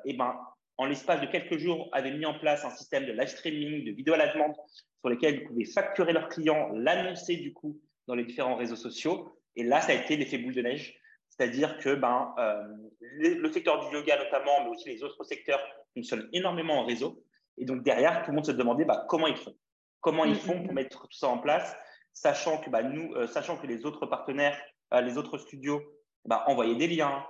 et 0.05 0.12
ben, 0.12 0.39
en 0.79 0.87
l'espace 0.87 1.21
de 1.21 1.27
quelques 1.27 1.57
jours, 1.59 1.89
avaient 1.93 2.12
mis 2.12 2.27
en 2.27 2.39
place 2.39 2.65
un 2.65 2.71
système 2.71 3.07
de 3.07 3.12
live 3.12 3.29
streaming, 3.29 3.85
de 3.85 3.93
vidéo 3.93 4.15
à 4.15 4.19
la 4.19 4.33
demande, 4.33 4.55
sur 5.01 5.09
lesquels 5.09 5.37
ils 5.37 5.45
pouvaient 5.45 5.65
facturer 5.65 6.12
leurs 6.12 6.29
clients, 6.29 6.71
l'annoncer 6.75 7.37
du 7.37 7.53
coup 7.53 7.81
dans 8.07 8.15
les 8.15 8.25
différents 8.25 8.57
réseaux 8.57 8.77
sociaux. 8.77 9.39
Et 9.57 9.65
là, 9.65 9.81
ça 9.81 9.93
a 9.93 9.95
été 9.95 10.17
l'effet 10.17 10.39
boule 10.39 10.55
de 10.55 10.62
neige. 10.62 10.95
C'est-à-dire 11.29 11.79
que 11.79 11.95
ben, 11.95 12.35
euh, 12.39 12.62
le 13.01 13.53
secteur 13.53 13.89
du 13.89 13.95
yoga 13.95 14.23
notamment, 14.23 14.65
mais 14.65 14.71
aussi 14.71 14.89
les 14.89 15.03
autres 15.03 15.23
secteurs 15.25 15.61
fonctionnent 15.95 16.29
énormément 16.33 16.81
en 16.81 16.87
réseau. 16.87 17.23
Et 17.59 17.64
donc 17.64 17.83
derrière, 17.83 18.23
tout 18.23 18.31
le 18.31 18.37
monde 18.37 18.47
se 18.47 18.53
demandait 18.53 18.85
bah, 18.85 19.05
comment 19.09 19.27
ils 19.27 19.37
font? 19.37 19.55
Comment 20.01 20.25
ils 20.25 20.35
mm, 20.35 20.38
font 20.38 20.59
mm, 20.59 20.62
pour 20.62 20.73
mm. 20.73 20.75
mettre 20.75 21.09
tout 21.09 21.16
ça 21.16 21.29
en 21.29 21.38
place, 21.38 21.77
sachant 22.12 22.59
que, 22.59 22.71
bah, 22.71 22.83
nous, 22.83 23.12
euh, 23.14 23.27
sachant 23.27 23.57
que 23.57 23.66
les 23.66 23.85
autres 23.85 24.07
partenaires, 24.07 24.59
euh, 24.95 25.01
les 25.01 25.19
autres 25.19 25.38
studios 25.38 25.83
bah, 26.25 26.45
envoyaient 26.47 26.77
des 26.77 26.88
liens, 26.88 27.25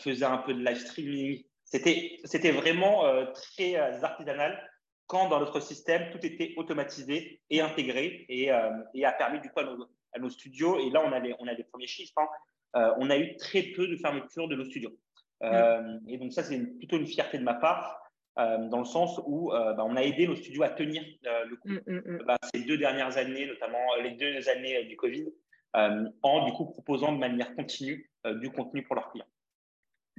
faisaient 0.00 0.24
un 0.24 0.38
peu 0.38 0.52
de 0.52 0.58
live 0.58 0.78
streaming. 0.78 1.44
C'était, 1.64 2.18
c'était 2.24 2.50
vraiment 2.50 3.04
très 3.32 3.76
artisanal 3.76 4.60
quand 5.06 5.28
dans 5.28 5.38
notre 5.38 5.60
système, 5.60 6.10
tout 6.10 6.18
était 6.26 6.52
automatisé 6.56 7.40
et 7.48 7.60
intégré 7.60 8.26
et, 8.28 8.50
et 8.94 9.04
a 9.04 9.12
permis 9.12 9.40
du 9.40 9.50
coup 9.50 9.60
à 9.60 10.18
nos, 10.18 10.30
studios, 10.30 10.80
et 10.80 10.90
là 10.90 11.00
on 11.06 11.12
a 11.12 11.20
les, 11.20 11.34
on 11.38 11.46
a 11.46 11.52
les 11.54 11.62
premiers 11.62 11.86
chiffres, 11.86 12.12
hein, 12.16 12.26
euh, 12.76 12.92
on 12.98 13.10
a 13.10 13.16
eu 13.16 13.36
très 13.36 13.62
peu 13.62 13.86
de 13.86 13.96
fermetures 13.96 14.48
de 14.48 14.56
nos 14.56 14.64
studios. 14.64 14.92
Euh. 15.42 15.98
Et 16.08 16.18
donc 16.18 16.32
ça, 16.32 16.42
c'est 16.42 16.58
plutôt 16.78 16.96
une 16.96 17.06
fierté 17.06 17.38
de 17.38 17.44
ma 17.44 17.54
part, 17.54 17.98
euh, 17.98 18.07
dans 18.38 18.78
le 18.78 18.84
sens 18.84 19.20
où 19.26 19.50
bah, 19.50 19.84
on 19.84 19.96
a 19.96 20.02
aidé 20.02 20.26
nos 20.26 20.36
studios 20.36 20.62
à 20.62 20.70
tenir 20.70 21.02
le 21.24 21.56
coup 21.56 21.68
mm, 21.68 21.82
mm, 21.86 22.22
bah, 22.24 22.38
ces 22.54 22.62
deux 22.62 22.78
dernières 22.78 23.16
années, 23.18 23.46
notamment 23.46 23.96
les 24.02 24.12
deux 24.12 24.48
années 24.48 24.84
du 24.84 24.96
Covid, 24.96 25.26
en 25.74 26.44
du 26.46 26.52
coup 26.52 26.66
proposant 26.66 27.12
de 27.12 27.18
manière 27.18 27.54
continue 27.54 28.10
du 28.24 28.50
contenu 28.50 28.82
pour 28.84 28.94
leurs 28.94 29.10
clients. 29.10 29.26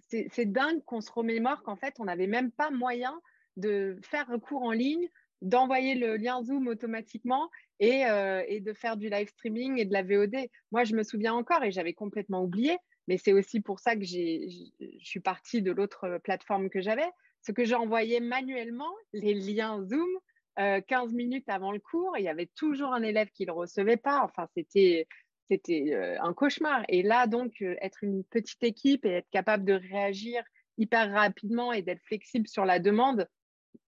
C'est 0.10 0.46
dingue 0.46 0.84
qu'on 0.86 1.02
se 1.02 1.12
remémore 1.12 1.64
qu'en 1.64 1.76
fait, 1.76 1.96
on 2.00 2.06
n'avait 2.06 2.28
même 2.28 2.52
pas 2.52 2.72
moyen 2.72 3.20
de 3.58 3.98
faire 4.02 4.28
recours 4.28 4.64
en 4.64 4.72
ligne, 4.72 5.08
d'envoyer 5.42 5.96
le 5.96 6.18
lien 6.18 6.44
Zoom 6.44 6.68
automatiquement 6.68 7.50
euh, 7.82 8.44
et, 8.48 8.60
de 8.60 8.74
faire 8.74 8.98
du 8.98 9.10
live 9.10 9.30
streaming 9.30 9.78
et 9.78 9.86
de 9.86 9.94
la 9.94 10.04
VOD. 10.04 10.36
Moi, 10.72 10.84
je 10.84 10.96
me 10.96 11.04
souviens 11.04 11.34
encore 11.34 11.64
et 11.64 11.72
j'avais 11.72 11.94
complètement 11.94 12.44
oublié, 12.44 12.78
mais 13.08 13.18
c'est 13.18 13.34
aussi 13.34 13.62
pour 13.62 13.80
ça 13.80 13.96
que 13.96 14.04
je 14.04 14.70
suis 15.00 15.20
partie 15.20 15.62
de 15.62 15.72
l'autre 15.72 16.20
plateforme 16.24 16.70
que 16.70 16.82
j'avais, 16.82 17.10
ce 17.42 17.52
que 17.52 17.66
j'envoyais 17.66 18.20
manuellement 18.20 18.94
les 19.14 19.34
liens 19.34 19.82
Zoom 19.84 20.10
15 20.58 20.84
euh, 21.14 21.16
minutes 21.16 21.48
avant 21.48 21.72
le 21.72 21.80
cours. 21.80 22.18
il 22.18 22.24
y 22.24 22.28
avait 22.28 22.50
toujours 22.56 22.94
un 22.94 23.02
élève 23.02 23.30
qui 23.30 23.44
ne 23.44 23.48
le 23.48 23.54
recevait 23.54 23.98
pas. 23.98 24.22
Enfin, 24.24 24.48
c'était 24.56 25.08
euh, 25.52 26.18
un 26.22 26.34
cauchemar. 26.34 26.84
Et 26.90 27.02
là, 27.02 27.28
donc, 27.28 27.62
être 27.62 28.04
une 28.04 28.24
petite 28.26 28.64
équipe 28.64 29.06
et 29.06 29.12
être 29.12 29.30
capable 29.32 29.64
de 29.64 29.74
réagir 29.74 30.44
hyper 30.78 31.12
rapidement 31.12 31.72
et 31.72 31.82
d'être 31.82 32.02
flexible 32.04 32.48
sur 32.48 32.66
la 32.66 32.80
demande, 32.80 33.28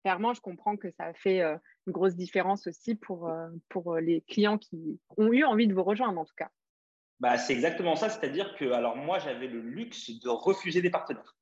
clairement, 0.03 0.33
je 0.33 0.41
comprends 0.41 0.77
que 0.77 0.91
ça 0.93 1.07
a 1.07 1.15
fait 1.15 1.43
une 1.87 1.93
grosse 1.93 2.17
différence 2.17 2.67
aussi 2.67 2.95
pour, 2.95 3.29
euh, 3.29 3.49
pour 3.69 3.95
euh, 3.95 4.01
les 4.01 4.23
clients 4.23 4.59
qui 4.59 5.01
ont 5.17 5.33
eu 5.33 5.45
envie 5.45 5.67
de 5.67 5.75
vous 5.75 5.85
rejoindre 5.85 6.21
en 6.21 6.25
tout 6.25 6.35
cas. 6.37 6.49
Bah, 7.19 7.37
c'est 7.37 7.53
exactement 7.53 7.97
ça, 7.97 8.09
c'est-à-dire 8.09 8.55
que 8.57 8.71
alors 8.71 8.97
moi 8.97 9.19
j'avais 9.19 9.47
le 9.47 9.61
luxe 9.61 10.11
de 10.11 10.29
refuser 10.29 10.81
des 10.81 10.91
partenaires. 10.91 11.37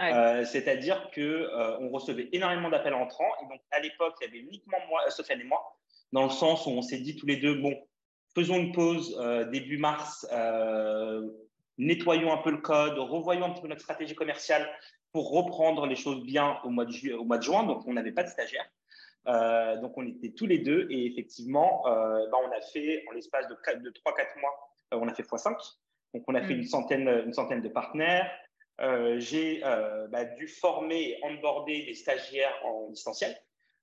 Euh, 0.00 0.44
c'est-à-dire 0.44 1.10
que 1.10 1.48
on 1.80 1.90
recevait 1.90 2.28
énormément 2.32 2.70
d'appels 2.70 2.94
entrants 2.94 3.30
et 3.42 3.48
donc 3.48 3.60
à 3.70 3.80
l'époque 3.80 4.14
il 4.20 4.26
y 4.26 4.28
avait 4.28 4.38
uniquement 4.38 4.78
moi, 4.88 5.08
Sofiane 5.10 5.40
et 5.40 5.44
moi, 5.44 5.76
dans 6.12 6.24
le 6.24 6.30
sens 6.30 6.66
où 6.66 6.70
on 6.70 6.82
s'est 6.82 6.98
dit 6.98 7.16
tous 7.16 7.26
les 7.26 7.36
deux 7.36 7.54
bon, 7.54 7.74
faisons 8.34 8.56
une 8.56 8.72
pause 8.72 9.18
début 9.50 9.78
mars, 9.78 10.26
nettoyons 11.78 12.32
un 12.32 12.38
peu 12.38 12.50
le 12.50 12.58
code, 12.58 12.98
revoyons 12.98 13.46
un 13.46 13.50
peu 13.50 13.68
notre 13.68 13.82
stratégie 13.82 14.14
commerciale 14.14 14.68
pour 15.12 15.30
reprendre 15.30 15.86
les 15.86 15.96
choses 15.96 16.22
bien 16.22 16.58
au 16.64 16.70
mois 16.70 16.84
de, 16.84 17.14
au 17.14 17.24
mois 17.24 17.38
de 17.38 17.42
juin. 17.42 17.64
Donc, 17.64 17.86
on 17.86 17.94
n'avait 17.94 18.12
pas 18.12 18.24
de 18.24 18.28
stagiaire. 18.28 18.68
donc, 19.80 19.96
on 19.96 20.06
était 20.06 20.30
tous 20.30 20.46
les 20.46 20.58
deux 20.58 20.86
et 20.90 21.06
effectivement, 21.06 21.82
bah, 21.84 22.36
on 22.44 22.50
a 22.50 22.60
fait, 22.72 23.04
en 23.08 23.12
l'espace 23.12 23.48
de, 23.48 23.54
de 23.54 23.90
3-4 23.90 24.40
mois, 24.40 24.68
on 24.92 25.08
a 25.08 25.14
fait 25.14 25.22
x5. 25.22 25.56
Donc, 26.14 26.24
on 26.26 26.34
a 26.34 26.42
fait 26.42 26.54
mm. 26.54 26.58
une 26.58 26.64
centaine, 26.64 27.08
une 27.26 27.32
centaine 27.32 27.60
de 27.60 27.68
partenaires. 27.68 28.30
Euh, 28.80 29.18
j'ai 29.18 29.60
euh, 29.64 30.06
bah, 30.08 30.24
dû 30.24 30.46
former 30.46 31.10
et 31.10 31.18
onboarder 31.24 31.84
des 31.84 31.94
stagiaires 31.94 32.54
en 32.64 32.90
distanciel 32.90 33.36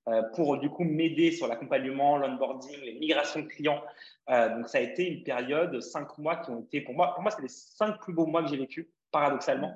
euh, 0.07 0.21
pour 0.35 0.57
du 0.57 0.69
coup 0.69 0.85
m'aider 0.85 1.31
sur 1.31 1.47
l'accompagnement, 1.47 2.17
l'onboarding, 2.17 2.79
les 2.81 2.93
migrations 2.93 3.41
de 3.41 3.47
clients. 3.47 3.83
donc 4.29 4.69
ça 4.69 4.77
a 4.77 4.81
été 4.81 5.05
une 5.05 5.23
période, 5.23 5.81
cinq 5.81 6.17
mois 6.17 6.37
qui 6.37 6.51
ont 6.51 6.61
été 6.61 6.81
pour 6.81 6.93
moi, 6.93 7.13
pour 7.13 7.23
moi 7.23 7.31
c'est 7.31 7.41
les 7.41 7.49
cinq 7.49 7.99
plus 7.99 8.13
beaux 8.13 8.25
mois 8.25 8.43
que 8.43 8.49
j'ai 8.49 8.57
vécu, 8.57 8.89
paradoxalement. 9.11 9.73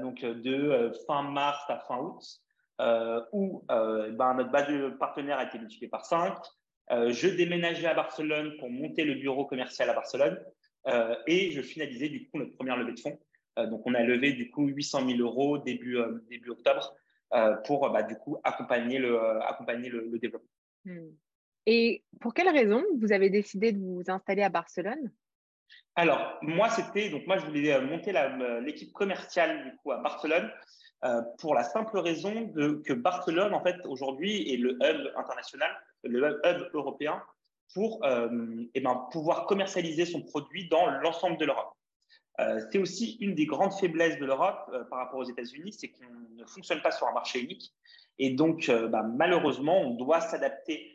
Donc 0.00 0.24
de 0.24 0.92
fin 1.06 1.22
mars 1.22 1.62
à 1.68 1.78
fin 1.80 1.98
août, 1.98 2.22
où 3.32 3.64
ben, 3.68 4.34
notre 4.34 4.50
base 4.50 4.68
de 4.68 4.90
partenaires 4.90 5.38
a 5.38 5.44
été 5.44 5.58
multipliée 5.58 5.90
par 5.90 6.06
5. 6.06 6.34
je 6.90 7.28
déménageais 7.28 7.88
à 7.88 7.94
Barcelone 7.94 8.56
pour 8.58 8.70
monter 8.70 9.04
le 9.04 9.14
bureau 9.14 9.44
commercial 9.44 9.90
à 9.90 9.94
Barcelone 9.94 10.40
et 11.26 11.50
je 11.50 11.60
finalisais 11.60 12.08
du 12.08 12.28
coup 12.28 12.38
notre 12.38 12.54
première 12.54 12.76
levée 12.76 12.92
de 12.92 13.00
fonds 13.00 13.18
euh, 13.18 13.27
donc, 13.66 13.82
on 13.84 13.94
a 13.94 14.02
levé 14.02 14.32
du 14.32 14.50
coup 14.50 14.66
800 14.66 15.06
000 15.08 15.18
euros 15.20 15.58
début, 15.58 15.96
euh, 15.96 16.24
début 16.30 16.50
octobre 16.50 16.94
euh, 17.34 17.56
pour 17.66 17.90
bah, 17.90 18.02
du 18.02 18.16
coup 18.16 18.38
accompagner 18.44 18.98
le, 18.98 19.20
accompagner 19.42 19.88
le, 19.88 20.18
développement. 20.18 20.48
Hmm. 20.84 21.10
Et 21.66 22.04
pour 22.20 22.34
quelle 22.34 22.48
raison 22.48 22.82
vous 23.00 23.12
avez 23.12 23.30
décidé 23.30 23.72
de 23.72 23.78
vous 23.78 24.02
installer 24.08 24.42
à 24.42 24.48
Barcelone? 24.48 25.12
Alors, 25.96 26.38
moi, 26.40 26.70
c'était 26.70 27.10
donc 27.10 27.26
moi, 27.26 27.36
je 27.38 27.44
voulais 27.44 27.78
monter 27.80 28.12
l'équipe 28.62 28.92
commerciale 28.92 29.64
du 29.64 29.76
coup 29.78 29.92
à 29.92 29.98
Barcelone 29.98 30.50
pour 31.38 31.54
la 31.54 31.64
simple 31.64 31.98
raison 31.98 32.42
de, 32.54 32.80
que 32.86 32.94
Barcelone, 32.94 33.52
en 33.52 33.62
fait, 33.62 33.76
aujourd'hui, 33.84 34.50
est 34.50 34.56
le 34.56 34.78
hub 34.82 35.12
international, 35.16 35.70
le 36.04 36.40
hub 36.42 36.70
européen 36.72 37.22
pour 37.74 38.00
eh 38.02 38.80
ben, 38.80 39.08
pouvoir 39.12 39.44
commercialiser 39.44 40.06
son 40.06 40.22
produit 40.22 40.68
dans 40.70 40.88
l'ensemble 41.02 41.36
de 41.36 41.44
l'Europe. 41.44 41.77
Euh, 42.40 42.60
c'est 42.70 42.78
aussi 42.78 43.16
une 43.20 43.34
des 43.34 43.46
grandes 43.46 43.72
faiblesses 43.72 44.18
de 44.18 44.24
l'Europe 44.24 44.70
euh, 44.72 44.84
par 44.84 45.00
rapport 45.00 45.18
aux 45.18 45.24
États-Unis, 45.24 45.72
c'est 45.72 45.88
qu'on 45.88 46.04
ne 46.36 46.44
fonctionne 46.44 46.80
pas 46.80 46.92
sur 46.92 47.08
un 47.08 47.12
marché 47.12 47.40
unique. 47.40 47.74
Et 48.18 48.30
donc, 48.30 48.68
euh, 48.68 48.88
bah, 48.88 49.02
malheureusement, 49.02 49.80
on 49.80 49.94
doit 49.94 50.20
s'adapter 50.20 50.94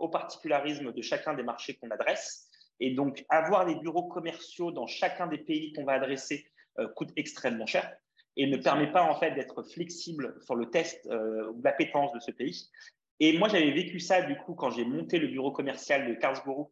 au 0.00 0.08
particularisme 0.08 0.92
de 0.92 1.02
chacun 1.02 1.32
des 1.32 1.44
marchés 1.44 1.74
qu'on 1.74 1.92
adresse. 1.92 2.48
Et 2.80 2.96
donc, 2.96 3.24
avoir 3.28 3.64
des 3.64 3.76
bureaux 3.76 4.08
commerciaux 4.08 4.72
dans 4.72 4.88
chacun 4.88 5.28
des 5.28 5.38
pays 5.38 5.72
qu'on 5.72 5.84
va 5.84 5.92
adresser 5.92 6.50
coûte 6.96 7.10
extrêmement 7.14 7.64
cher 7.64 7.96
et 8.36 8.48
ne 8.48 8.56
permet 8.56 8.90
pas 8.90 9.04
en 9.04 9.14
fait 9.20 9.36
d'être 9.36 9.62
flexible 9.62 10.34
sur 10.40 10.56
le 10.56 10.68
test 10.68 11.08
ou 11.08 11.62
l'appétence 11.62 12.12
de 12.12 12.18
ce 12.18 12.32
pays. 12.32 12.68
Et 13.20 13.38
moi, 13.38 13.46
j'avais 13.46 13.70
vécu 13.70 14.00
ça 14.00 14.20
du 14.20 14.34
coup 14.34 14.56
quand 14.56 14.70
j'ai 14.70 14.84
monté 14.84 15.20
le 15.20 15.28
bureau 15.28 15.52
commercial 15.52 16.08
de 16.08 16.14
Karlsruhe, 16.14 16.66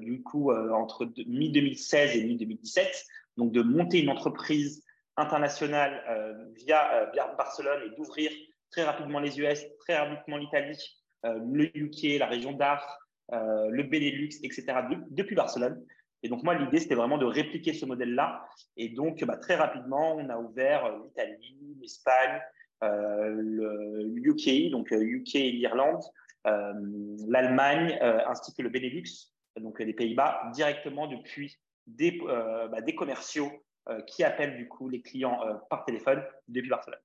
du 0.00 0.24
coup 0.24 0.52
entre 0.52 1.04
mi-2016 1.28 2.16
et 2.16 2.24
mi-2017 2.24 3.04
donc 3.40 3.52
de 3.52 3.62
monter 3.62 4.00
une 4.00 4.10
entreprise 4.10 4.84
internationale 5.16 6.04
euh, 6.10 6.34
via, 6.56 6.80
euh, 7.02 7.36
Barcelone 7.36 7.80
et 7.86 7.96
d'ouvrir 7.96 8.30
très 8.70 8.84
rapidement 8.84 9.18
les 9.18 9.40
US, 9.40 9.64
très 9.80 9.96
rapidement 9.96 10.36
l'Italie, 10.36 10.78
euh, 11.24 11.38
le 11.50 11.64
UK, 11.74 12.18
la 12.18 12.26
région 12.26 12.52
d'Art, 12.52 12.98
le 13.32 13.82
Benelux, 13.84 14.40
etc., 14.42 14.64
depuis 15.10 15.36
Barcelone. 15.36 15.80
Et 16.24 16.28
donc, 16.28 16.42
moi, 16.42 16.56
l'idée, 16.56 16.80
c'était 16.80 16.96
vraiment 16.96 17.16
de 17.16 17.24
répliquer 17.24 17.72
ce 17.72 17.86
modèle-là. 17.86 18.44
Et 18.76 18.88
donc, 18.88 19.22
bah, 19.24 19.36
très 19.36 19.54
rapidement, 19.54 20.16
on 20.16 20.28
a 20.28 20.36
ouvert 20.36 20.98
l'Italie, 20.98 21.76
l'Espagne, 21.80 22.40
le 22.82 24.12
UK, 24.16 24.72
donc 24.72 24.90
UK 24.90 25.36
et 25.36 25.52
l'Irlande, 25.52 26.02
l'Allemagne, 26.44 27.96
ainsi 28.02 28.52
que 28.52 28.62
le 28.62 28.68
Benelux, 28.68 29.30
donc 29.60 29.78
les 29.78 29.94
Pays-Bas, 29.94 30.50
directement 30.52 31.06
depuis 31.06 31.56
des, 31.86 32.20
euh, 32.22 32.68
bah, 32.68 32.80
des 32.80 32.94
commerciaux 32.94 33.50
euh, 33.88 34.00
qui 34.02 34.24
appellent 34.24 34.56
du 34.56 34.68
coup 34.68 34.88
les 34.88 35.02
clients 35.02 35.40
euh, 35.46 35.54
par 35.68 35.84
téléphone 35.84 36.22
depuis 36.48 36.68
Barcelone. 36.68 37.00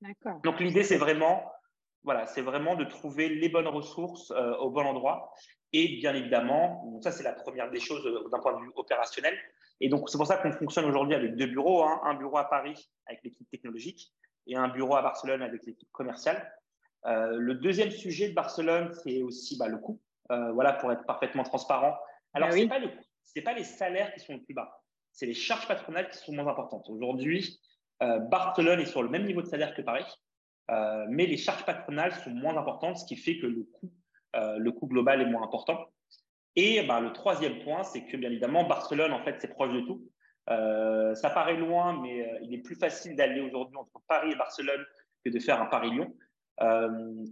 D'accord. 0.00 0.40
Donc 0.42 0.60
l'idée, 0.60 0.84
c'est 0.84 0.96
vraiment, 0.96 1.50
voilà, 2.04 2.26
c'est 2.26 2.42
vraiment 2.42 2.76
de 2.76 2.84
trouver 2.84 3.28
les 3.28 3.48
bonnes 3.48 3.66
ressources 3.66 4.30
au 4.30 4.70
bon 4.70 4.86
endroit. 4.86 5.32
Et 5.72 5.98
bien 5.98 6.14
évidemment, 6.14 7.00
ça 7.02 7.10
c'est 7.10 7.24
la 7.24 7.32
première 7.32 7.70
des 7.70 7.80
choses 7.80 8.04
d'un 8.30 8.38
point 8.38 8.56
de 8.56 8.62
vue 8.62 8.70
opérationnel. 8.76 9.36
Et 9.80 9.88
donc 9.88 10.08
c'est 10.08 10.16
pour 10.16 10.26
ça 10.26 10.36
qu'on 10.36 10.52
fonctionne 10.52 10.84
aujourd'hui 10.84 11.16
avec 11.16 11.34
deux 11.34 11.46
bureaux, 11.46 11.82
hein. 11.82 12.00
un 12.04 12.14
bureau 12.14 12.38
à 12.38 12.48
Paris 12.48 12.88
avec 13.06 13.22
l'équipe 13.24 13.50
technologique 13.50 14.12
et 14.46 14.56
un 14.56 14.68
bureau 14.68 14.94
à 14.94 15.02
Barcelone 15.02 15.42
avec 15.42 15.66
l'équipe 15.66 15.90
commerciale. 15.90 16.48
le 17.04 17.54
deuxième 17.54 17.90
sujet 17.90 18.28
de 18.28 18.34
Barcelone, 18.34 18.92
c'est 19.02 19.22
aussi 19.22 19.58
bah, 19.58 19.66
le 19.66 19.78
coût. 19.78 20.00
voilà, 20.30 20.74
pour 20.74 20.92
être 20.92 21.04
parfaitement 21.06 21.42
transparent. 21.42 21.98
Alors, 22.34 22.50
bah 22.50 22.54
ce 22.54 22.60
n'est 22.60 22.68
pas 22.68 22.78
le 22.78 22.88
coût 22.88 23.07
ce 23.28 23.32
n'est 23.36 23.44
pas 23.44 23.52
les 23.52 23.64
salaires 23.64 24.12
qui 24.14 24.20
sont 24.20 24.34
le 24.34 24.42
plus 24.42 24.54
bas, 24.54 24.82
c'est 25.12 25.26
les 25.26 25.34
charges 25.34 25.68
patronales 25.68 26.08
qui 26.08 26.16
sont 26.16 26.32
moins 26.32 26.46
importantes. 26.46 26.88
Aujourd'hui, 26.88 27.60
euh, 28.02 28.18
Barcelone 28.20 28.80
est 28.80 28.86
sur 28.86 29.02
le 29.02 29.10
même 29.10 29.26
niveau 29.26 29.42
de 29.42 29.46
salaire 29.46 29.74
que 29.74 29.82
Paris, 29.82 30.06
euh, 30.70 31.04
mais 31.10 31.26
les 31.26 31.36
charges 31.36 31.64
patronales 31.66 32.12
sont 32.12 32.30
moins 32.30 32.56
importantes, 32.56 32.96
ce 32.96 33.04
qui 33.04 33.16
fait 33.16 33.38
que 33.38 33.46
le 33.46 33.64
coût, 33.64 33.92
euh, 34.36 34.58
global 34.82 35.20
est 35.20 35.26
moins 35.26 35.42
important. 35.42 35.86
Et 36.56 36.82
bah, 36.86 37.00
le 37.00 37.12
troisième 37.12 37.58
point, 37.64 37.84
c'est 37.84 38.06
que 38.06 38.16
bien 38.16 38.30
évidemment, 38.30 38.64
Barcelone, 38.64 39.12
en 39.12 39.22
fait, 39.22 39.36
c'est 39.40 39.48
proche 39.48 39.72
de 39.72 39.80
tout. 39.80 40.08
ça 40.46 41.30
paraît 41.30 41.56
loin, 41.56 42.00
mais 42.00 42.40
il 42.42 42.54
est 42.54 42.62
plus 42.62 42.76
facile 42.76 43.14
d'aller 43.14 43.40
aujourd'hui 43.40 43.76
entre 43.76 44.00
Paris 44.08 44.32
et 44.32 44.36
Barcelone 44.36 44.84
que 45.24 45.30
de 45.30 45.38
faire 45.38 45.60
un 45.60 45.66
Paris-Lyon. 45.66 46.16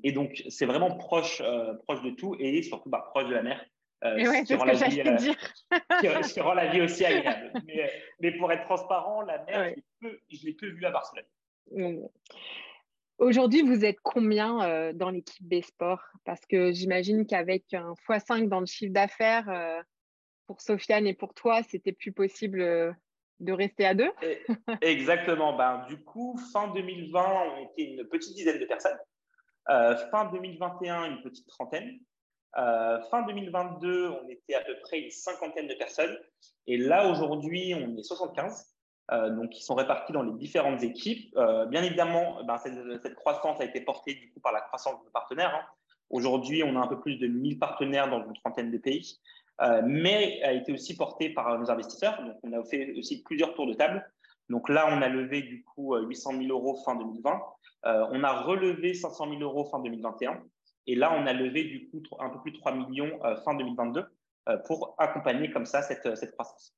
et 0.04 0.12
donc, 0.12 0.42
c'est 0.50 0.66
vraiment 0.66 0.96
proche, 0.96 1.40
de 1.40 2.10
tout 2.10 2.36
et 2.38 2.62
surtout 2.62 2.90
bah, 2.90 3.06
proche 3.10 3.26
de 3.26 3.34
la 3.34 3.42
mer. 3.42 3.64
Euh, 4.04 4.44
ce 4.44 4.54
que 4.54 4.66
la 4.66 4.88
vie, 4.88 5.00
euh, 5.00 5.16
dire. 5.16 5.36
qui, 6.34 6.40
rend 6.40 6.54
la 6.54 6.70
vie 6.70 6.82
aussi 6.82 7.04
agréable. 7.04 7.52
Euh, 7.76 7.86
mais, 8.20 8.32
pour 8.32 8.52
être 8.52 8.64
transparent, 8.64 9.22
la 9.22 9.42
mer, 9.44 9.74
je 10.02 10.46
l'ai 10.46 10.52
peu, 10.52 10.68
vue 10.68 10.84
à 10.84 10.90
Barcelone. 10.90 11.24
Mmh. 11.70 12.06
Aujourd'hui, 13.18 13.62
vous 13.62 13.84
êtes 13.84 13.98
combien 14.02 14.92
dans 14.92 15.10
l'équipe 15.10 15.46
B-Sport 15.46 16.02
Parce 16.24 16.44
que 16.46 16.72
j'imagine 16.72 17.26
qu'avec 17.26 17.72
un 17.72 17.94
x5 18.08 18.48
dans 18.48 18.60
le 18.60 18.66
chiffre 18.66 18.92
d'affaires, 18.92 19.84
pour 20.46 20.60
Sofiane 20.60 21.06
et 21.06 21.14
pour 21.14 21.32
toi, 21.32 21.62
c'était 21.62 21.92
plus 21.92 22.12
possible 22.12 22.94
de 23.40 23.52
rester 23.52 23.86
à 23.86 23.94
deux? 23.94 24.10
Exactement. 24.82 25.56
Ben, 25.56 25.86
du 25.88 26.02
coup, 26.02 26.38
fin 26.52 26.68
2020, 26.68 27.24
on 27.24 27.64
était 27.64 27.84
une 27.84 28.04
petite 28.04 28.34
dizaine 28.34 28.60
de 28.60 28.66
personnes. 28.66 28.98
fin 29.66 30.30
2021, 30.30 31.16
une 31.16 31.22
petite 31.22 31.46
trentaine. 31.48 31.98
Euh, 32.58 33.00
fin 33.10 33.22
2022, 33.22 34.08
on 34.08 34.28
était 34.28 34.54
à 34.54 34.62
peu 34.62 34.74
près 34.82 35.00
une 35.00 35.10
cinquantaine 35.10 35.68
de 35.68 35.74
personnes. 35.74 36.16
Et 36.66 36.78
là, 36.78 37.08
aujourd'hui, 37.08 37.74
on 37.74 37.96
est 37.96 38.02
75. 38.02 38.66
Euh, 39.12 39.30
donc, 39.30 39.56
ils 39.58 39.62
sont 39.62 39.74
répartis 39.74 40.12
dans 40.12 40.22
les 40.22 40.32
différentes 40.32 40.82
équipes. 40.82 41.36
Euh, 41.36 41.66
bien 41.66 41.82
évidemment, 41.82 42.42
ben, 42.44 42.56
cette, 42.58 43.14
croissance 43.14 43.60
a 43.60 43.64
été 43.64 43.80
portée 43.80 44.14
du 44.14 44.32
coup 44.32 44.40
par 44.40 44.52
la 44.52 44.62
croissance 44.62 45.04
de 45.04 45.10
partenaires. 45.10 45.54
Hein. 45.54 45.66
Aujourd'hui, 46.10 46.62
on 46.64 46.76
a 46.76 46.80
un 46.80 46.86
peu 46.86 46.98
plus 46.98 47.16
de 47.16 47.26
1000 47.26 47.58
partenaires 47.58 48.08
dans 48.08 48.24
une 48.24 48.34
trentaine 48.34 48.70
de 48.70 48.78
pays, 48.78 49.18
mais 49.84 50.40
a 50.42 50.52
été 50.52 50.72
aussi 50.72 50.96
portée 50.96 51.30
par 51.30 51.58
nos 51.58 51.70
investisseurs. 51.70 52.22
Donc, 52.22 52.36
on 52.42 52.52
a 52.52 52.64
fait 52.64 52.92
aussi 52.96 53.22
plusieurs 53.22 53.54
tours 53.54 53.66
de 53.66 53.74
table. 53.74 54.08
Donc 54.48 54.68
là, 54.68 54.86
on 54.88 55.02
a 55.02 55.08
levé 55.08 55.42
du 55.42 55.64
coup 55.64 55.96
800 55.96 56.38
000 56.38 56.44
euros 56.44 56.80
fin 56.84 56.94
2020. 56.94 57.42
on 57.84 58.22
a 58.22 58.42
relevé 58.42 58.94
500 58.94 59.30
000 59.30 59.40
euros 59.40 59.64
fin 59.64 59.80
2021. 59.80 60.40
Et 60.86 60.94
là, 60.94 61.12
on 61.12 61.26
a 61.26 61.32
levé 61.32 61.64
du 61.64 61.88
coup 61.88 62.02
un 62.18 62.30
peu 62.30 62.40
plus 62.40 62.52
de 62.52 62.58
3 62.58 62.72
millions 62.72 63.24
euh, 63.24 63.36
fin 63.42 63.54
2022 63.54 64.06
euh, 64.48 64.56
pour 64.58 64.94
accompagner 64.98 65.50
comme 65.50 65.66
ça 65.66 65.82
cette, 65.82 66.16
cette 66.16 66.32
croissance. 66.32 66.74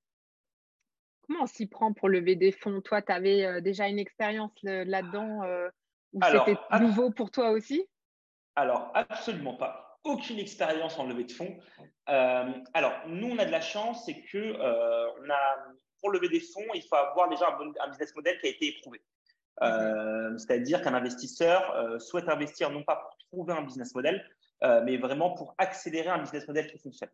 Comment 1.22 1.42
on 1.42 1.46
s'y 1.46 1.66
prend 1.66 1.92
pour 1.92 2.08
lever 2.08 2.36
des 2.36 2.52
fonds? 2.52 2.80
Toi, 2.80 3.02
tu 3.02 3.12
avais 3.12 3.44
euh, 3.44 3.60
déjà 3.60 3.88
une 3.88 3.98
expérience 3.98 4.52
là-dedans 4.62 5.42
ou 6.14 6.20
c'était 6.24 6.56
nouveau 6.80 7.10
pour 7.10 7.30
toi 7.30 7.50
aussi? 7.50 7.86
Alors, 8.56 8.90
absolument 8.94 9.54
pas. 9.54 10.00
Aucune 10.04 10.38
expérience 10.38 10.98
en 10.98 11.06
levée 11.06 11.24
de 11.24 11.32
fonds. 11.32 11.58
alors, 12.06 12.94
nous, 13.08 13.28
on 13.28 13.38
a 13.38 13.44
de 13.44 13.50
la 13.50 13.60
chance, 13.60 14.06
c'est 14.06 14.22
que 14.22 14.54
on 14.54 15.30
a, 15.30 15.74
pour 16.00 16.10
lever 16.10 16.30
des 16.30 16.40
fonds, 16.40 16.72
il 16.74 16.82
faut 16.82 16.96
avoir 16.96 17.28
déjà 17.28 17.46
un, 17.46 17.72
un 17.84 17.88
business 17.90 18.14
model 18.16 18.40
qui 18.40 18.46
a 18.46 18.50
été 18.50 18.68
éprouvé. 18.68 19.02
Euh, 19.62 20.36
c'est-à-dire 20.38 20.82
qu'un 20.82 20.94
investisseur 20.94 21.74
euh, 21.74 21.98
souhaite 21.98 22.28
investir 22.28 22.70
non 22.70 22.82
pas 22.84 22.96
pour 22.96 23.16
trouver 23.30 23.54
un 23.54 23.62
business 23.62 23.94
model, 23.94 24.24
euh, 24.62 24.82
mais 24.84 24.96
vraiment 24.96 25.30
pour 25.30 25.54
accélérer 25.58 26.08
un 26.08 26.18
business 26.18 26.46
model 26.46 26.66
qui 26.68 26.78
fonctionne. 26.78 27.10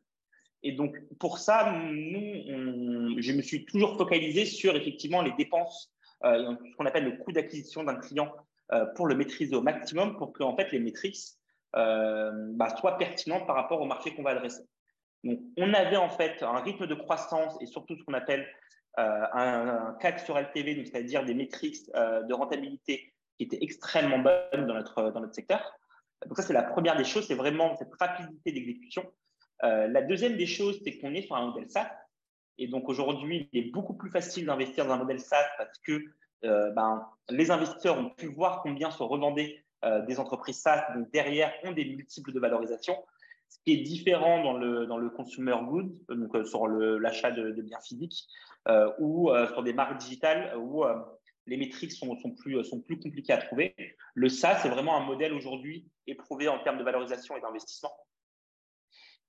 Et 0.63 0.73
donc, 0.73 0.97
pour 1.19 1.39
ça, 1.39 1.73
nous, 1.73 3.21
je 3.21 3.33
me 3.33 3.43
suis 3.43 3.67
toujours 3.67 3.99
focalisé 3.99 4.47
sur 4.47 4.75
effectivement 4.77 5.21
les 5.21 5.33
dépenses, 5.33 5.93
ce 6.23 6.77
qu'on 6.77 6.87
appelle 6.87 7.05
le 7.05 7.19
coût 7.19 7.33
d'acquisition 7.33 7.85
d'un 7.85 7.97
client 7.97 8.35
pour 8.97 9.07
le 9.07 9.15
maîtriser 9.15 9.55
au 9.55 9.61
maximum 9.61 10.17
pour 10.17 10.33
que 10.33 10.43
en 10.43 10.57
fait, 10.57 10.73
les 10.73 10.79
métriques 10.79 11.21
bah, 11.75 12.75
soient 12.81 12.97
pertinentes 12.97 13.47
par 13.47 13.57
rapport 13.57 13.83
au 13.83 13.85
marché 13.85 14.15
qu'on 14.15 14.23
va 14.23 14.31
adresser. 14.31 14.63
Donc, 15.23 15.39
on 15.59 15.75
avait 15.75 15.99
en 15.99 16.09
fait 16.09 16.43
un 16.43 16.61
rythme 16.61 16.87
de 16.87 16.95
croissance 16.95 17.59
et 17.61 17.67
surtout 17.67 17.95
ce 17.99 18.03
qu'on 18.05 18.15
appelle 18.15 18.49
un, 18.97 19.69
un, 19.69 19.95
CAC 20.01 20.21
sur 20.21 20.39
LTV, 20.39 20.85
c'est-à-dire 20.85 21.25
des 21.25 21.35
métriques 21.35 21.87
de 21.95 22.33
rentabilité 22.33 23.13
qui 23.37 23.45
étaient 23.45 23.59
extrêmement 23.61 24.19
bonnes 24.19 24.67
dans 24.67 24.75
notre, 24.75 25.11
dans 25.11 25.21
notre 25.21 25.35
secteur. 25.35 25.79
Donc 26.27 26.37
ça, 26.37 26.43
c'est 26.43 26.53
la 26.53 26.63
première 26.63 26.97
des 26.97 27.05
choses, 27.05 27.27
c'est 27.27 27.35
vraiment 27.35 27.77
cette 27.77 27.95
rapidité 27.99 28.53
d'exécution. 28.53 29.05
Euh, 29.63 29.87
la 29.89 30.03
deuxième 30.03 30.37
des 30.37 30.47
choses, 30.47 30.81
c'est 30.85 30.99
qu'on 30.99 31.15
est 31.15 31.23
sur 31.23 31.37
un 31.37 31.47
modèle 31.47 31.69
SaaS. 31.69 31.91
Et 32.59 32.69
donc 32.69 32.89
aujourd'hui, 32.89 33.49
il 33.53 33.67
est 33.67 33.71
beaucoup 33.71 33.95
plus 33.95 34.11
facile 34.11 34.47
d'investir 34.47 34.87
dans 34.87 34.95
un 34.95 34.99
modèle 34.99 35.21
SaaS 35.21 35.45
parce 35.59 35.79
que 35.79 36.05
euh, 36.45 36.71
ben, 36.73 37.07
les 37.31 37.51
investisseurs 37.51 37.99
ont 37.99 38.11
pu 38.11 38.27
voir 38.27 38.63
combien 38.63 38.91
se 38.91 39.03
revendaient 39.03 39.65
euh, 39.85 40.03
des 40.03 40.21
entreprises 40.21 40.61
SaaS, 40.61 40.87
donc 40.95 41.11
derrière 41.11 41.53
ont 41.65 41.73
des 41.73 41.85
multiples 41.85 42.33
de 42.33 42.41
valorisation. 42.41 42.97
Ce 43.55 43.59
qui 43.65 43.73
est 43.73 43.83
différent 43.83 44.43
dans 44.43 44.55
le, 44.55 44.87
dans 44.87 44.99
le 44.99 45.09
consumer 45.11 45.57
good, 45.63 45.97
donc 46.09 46.47
sur 46.47 46.67
l'achat 46.67 47.31
de, 47.31 47.63
biens 47.63 47.79
physiques, 47.81 48.27
ou 48.99 49.31
sur 49.53 49.63
des 49.63 49.73
marques 49.73 49.99
digitales 49.99 50.57
où 50.59 50.83
les 51.47 51.57
métriques 51.57 51.93
sont, 51.93 52.17
plus, 52.37 52.65
sont 52.65 52.81
plus 52.81 52.99
compliquées 52.99 53.33
à 53.33 53.39
trouver. 53.39 53.77
Le 54.15 54.29
SaaS, 54.29 54.61
c'est 54.63 54.69
vraiment 54.69 54.97
un 54.97 55.05
modèle 55.05 55.33
aujourd'hui 55.33 55.87
éprouvé 56.09 56.49
en 56.49 56.59
termes 56.59 56.79
de 56.79 56.85
valorisation 56.85 57.37
et 57.37 57.41
d'investissement. 57.41 57.93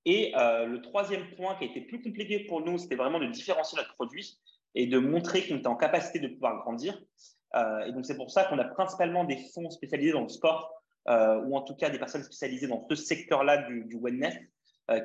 Et 0.06 0.34
euh, 0.38 0.66
le 0.66 0.82
troisième 0.82 1.30
point 1.36 1.56
qui 1.56 1.66
a 1.66 1.68
été 1.68 1.82
plus 1.82 2.02
compliqué 2.02 2.40
pour 2.42 2.62
nous, 2.62 2.78
c'était 2.78 2.96
vraiment 2.96 3.20
de 3.20 3.26
différencier 3.26 3.78
notre 3.78 3.94
produit 3.96 4.40
et 4.76 4.86
de 4.86 5.00
montrer 5.00 5.48
qu'on 5.48 5.58
était 5.58 5.68
en 5.68 5.76
capacité 5.76 6.20
de 6.20 6.28
pouvoir 6.28 6.62
grandir. 6.62 7.02
Euh, 7.56 7.86
et 7.86 7.92
donc, 7.92 8.06
c'est 8.06 8.18
pour 8.18 8.30
ça 8.30 8.44
qu'on 8.46 8.60
a 8.60 8.66
principalement 8.66 9.24
des 9.24 9.38
fonds 9.54 9.70
spécialisés 9.70 10.12
dans 10.12 10.22
le 10.22 10.30
sport, 10.30 10.72
euh, 10.74 10.85
ou 11.08 11.56
en 11.56 11.62
tout 11.62 11.76
cas 11.76 11.89
des 11.89 12.00
personnes 12.00 12.24
spécialisées 12.24 12.68
dans 12.68 12.86
ce 12.89 12.96
secteur-là 12.96 13.58
du, 13.63 13.86
du 13.86 13.98
wellness, 14.02 14.36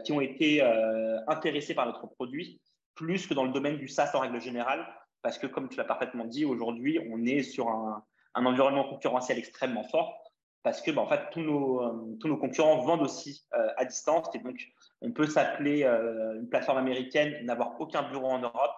qui 0.05 0.13
ont 0.13 0.21
été 0.21 0.63
intéressés 1.27 1.75
par 1.75 1.87
notre 1.87 2.07
produit, 2.07 2.61
plus 2.95 3.27
que 3.27 3.35
dans 3.35 3.45
le 3.45 3.53
domaine 3.53 3.79
du 3.79 3.89
SaaS 3.89 4.11
en 4.15 4.21
règle 4.21 4.41
générale, 4.41 4.87
parce 5.23 5.39
que, 5.39 5.47
comme 5.47 5.69
tu 5.69 5.77
l'as 5.77 5.85
parfaitement 5.85 6.25
dit, 6.25 6.45
aujourd'hui, 6.45 6.99
on 7.11 7.25
est 7.25 7.43
sur 7.43 7.69
un, 7.69 8.05
environnement 8.35 8.85
concurrentiel 8.85 9.39
extrêmement 9.39 9.85
fort, 9.85 10.23
parce 10.63 10.81
que, 10.81 10.91
bah, 10.91 11.03
en 11.03 11.07
fait, 11.07 11.21
tous 11.33 11.41
nos, 11.41 11.83
euh, 11.83 12.37
concurrents 12.37 12.79
vendent 12.83 13.03
aussi 13.03 13.47
euh, 13.55 13.69
à 13.77 13.85
distance, 13.85 14.29
et 14.35 14.39
donc, 14.39 14.61
on 15.01 15.13
peut 15.13 15.27
s'appeler 15.27 15.85
euh, 15.85 16.39
une 16.41 16.49
plateforme 16.49 16.79
américaine, 16.79 17.45
n'avoir 17.45 17.81
aucun 17.81 18.03
bureau 18.11 18.29
en 18.29 18.39
Europe 18.39 18.73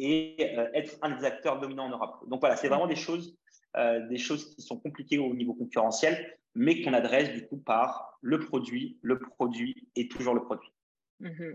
et 0.00 0.40
être 0.74 0.96
un 1.02 1.10
des 1.10 1.24
acteurs 1.24 1.58
dominants 1.58 1.86
en 1.86 1.90
Europe. 1.90 2.28
Donc 2.28 2.38
voilà, 2.38 2.54
c'est 2.54 2.68
vraiment 2.68 2.86
des 2.86 2.94
choses, 2.94 3.36
des 4.08 4.18
choses 4.18 4.54
qui 4.54 4.62
sont 4.62 4.78
compliquées 4.78 5.18
au 5.18 5.34
niveau 5.34 5.54
concurrentiel, 5.54 6.38
mais 6.54 6.82
qu'on 6.82 6.92
adresse 6.92 7.32
du 7.32 7.46
coup 7.46 7.58
par 7.58 8.18
le 8.20 8.40
produit, 8.40 8.98
le 9.02 9.18
produit 9.18 9.88
et 9.94 10.08
toujours 10.08 10.34
le 10.34 10.42
produit. 10.42 10.72
Mmh 11.20 11.54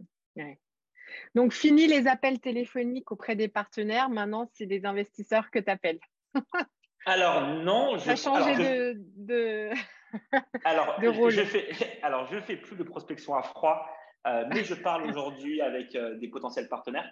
donc, 1.35 1.53
fini 1.53 1.87
les 1.87 2.07
appels 2.07 2.39
téléphoniques 2.39 3.11
auprès 3.11 3.35
des 3.35 3.47
partenaires. 3.47 4.09
Maintenant, 4.09 4.49
c'est 4.53 4.65
des 4.65 4.85
investisseurs 4.85 5.51
que 5.51 5.59
tu 5.59 5.69
appelles. 5.69 5.99
alors, 7.05 7.47
non. 7.63 7.97
Je, 7.97 8.11
as 8.11 8.15
changé 8.15 8.55
de, 8.55 8.95
de, 9.17 9.69
alors, 10.65 10.99
rôle. 11.15 11.31
Je 11.31 11.43
fais, 11.43 11.69
alors, 12.01 12.27
je 12.27 12.35
ne 12.35 12.41
fais 12.41 12.57
plus 12.57 12.75
de 12.75 12.83
prospection 12.83 13.35
à 13.35 13.43
froid, 13.43 13.87
euh, 14.27 14.45
mais 14.49 14.63
je 14.63 14.73
parle 14.73 15.09
aujourd'hui 15.09 15.61
avec 15.61 15.95
euh, 15.95 16.17
des 16.17 16.27
potentiels 16.27 16.69
partenaires. 16.69 17.11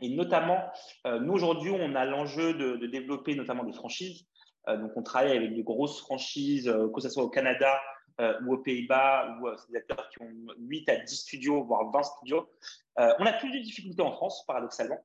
Et 0.00 0.10
notamment, 0.10 0.58
euh, 1.06 1.20
nous, 1.20 1.32
aujourd'hui, 1.32 1.70
on 1.70 1.94
a 1.94 2.04
l'enjeu 2.04 2.54
de, 2.54 2.76
de, 2.76 2.86
développer 2.86 3.34
notamment 3.34 3.64
des 3.64 3.72
franchises. 3.72 4.26
donc, 4.66 4.92
on 4.96 5.02
travaille 5.02 5.36
avec 5.36 5.54
des 5.54 5.62
grosses 5.62 6.00
franchises, 6.00 6.72
que 6.94 7.00
ce 7.00 7.08
soit 7.08 7.22
au 7.22 7.30
Canada, 7.30 7.78
euh, 8.18 8.32
ou 8.46 8.54
aux 8.54 8.58
Pays-Bas, 8.58 9.36
euh, 9.44 9.56
c'est 9.58 9.72
des 9.72 9.78
acteurs 9.78 10.08
qui 10.08 10.22
ont 10.22 10.32
8 10.58 10.88
à 10.88 10.96
10 10.96 11.16
studios, 11.16 11.64
voire 11.64 11.90
20 11.90 12.02
studios. 12.02 12.48
Euh, 12.98 13.12
on 13.18 13.26
a 13.26 13.32
plus 13.34 13.50
de 13.50 13.58
difficultés 13.58 14.00
en 14.00 14.12
France, 14.12 14.44
paradoxalement. 14.46 14.98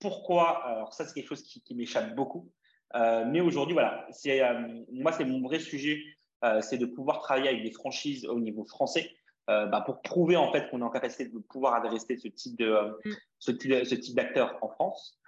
pourquoi? 0.00 0.64
Alors 0.64 0.94
ça, 0.94 1.04
c'est 1.04 1.12
quelque 1.12 1.28
chose 1.28 1.42
qui, 1.42 1.74
m'échappe 1.74 2.14
beaucoup. 2.14 2.50
mais 2.94 3.40
aujourd'hui, 3.40 3.74
voilà, 3.74 4.06
moi, 4.92 5.12
c'est 5.12 5.24
mon 5.24 5.42
vrai 5.42 5.58
sujet, 5.58 6.02
c'est 6.62 6.78
de 6.78 6.86
pouvoir 6.86 7.20
travailler 7.20 7.48
avec 7.48 7.62
des 7.62 7.72
franchises 7.72 8.24
au 8.26 8.40
niveau 8.40 8.64
français. 8.64 9.10
Bah, 9.48 9.82
pour 9.84 10.02
prouver 10.02 10.36
en 10.36 10.52
fait 10.52 10.68
qu'on 10.68 10.80
est 10.82 10.84
en 10.84 10.90
capacité 10.90 11.24
de 11.24 11.38
pouvoir 11.38 11.72
adresser 11.72 12.18
ce 12.18 12.28
type 12.28 12.58
de 12.58 13.00
mm. 13.04 13.12
ce 13.38 13.50
type, 13.50 13.84
ce 13.84 13.94
type 13.94 14.14
d'acteurs 14.14 14.58
en 14.60 14.68
France. 14.68 15.18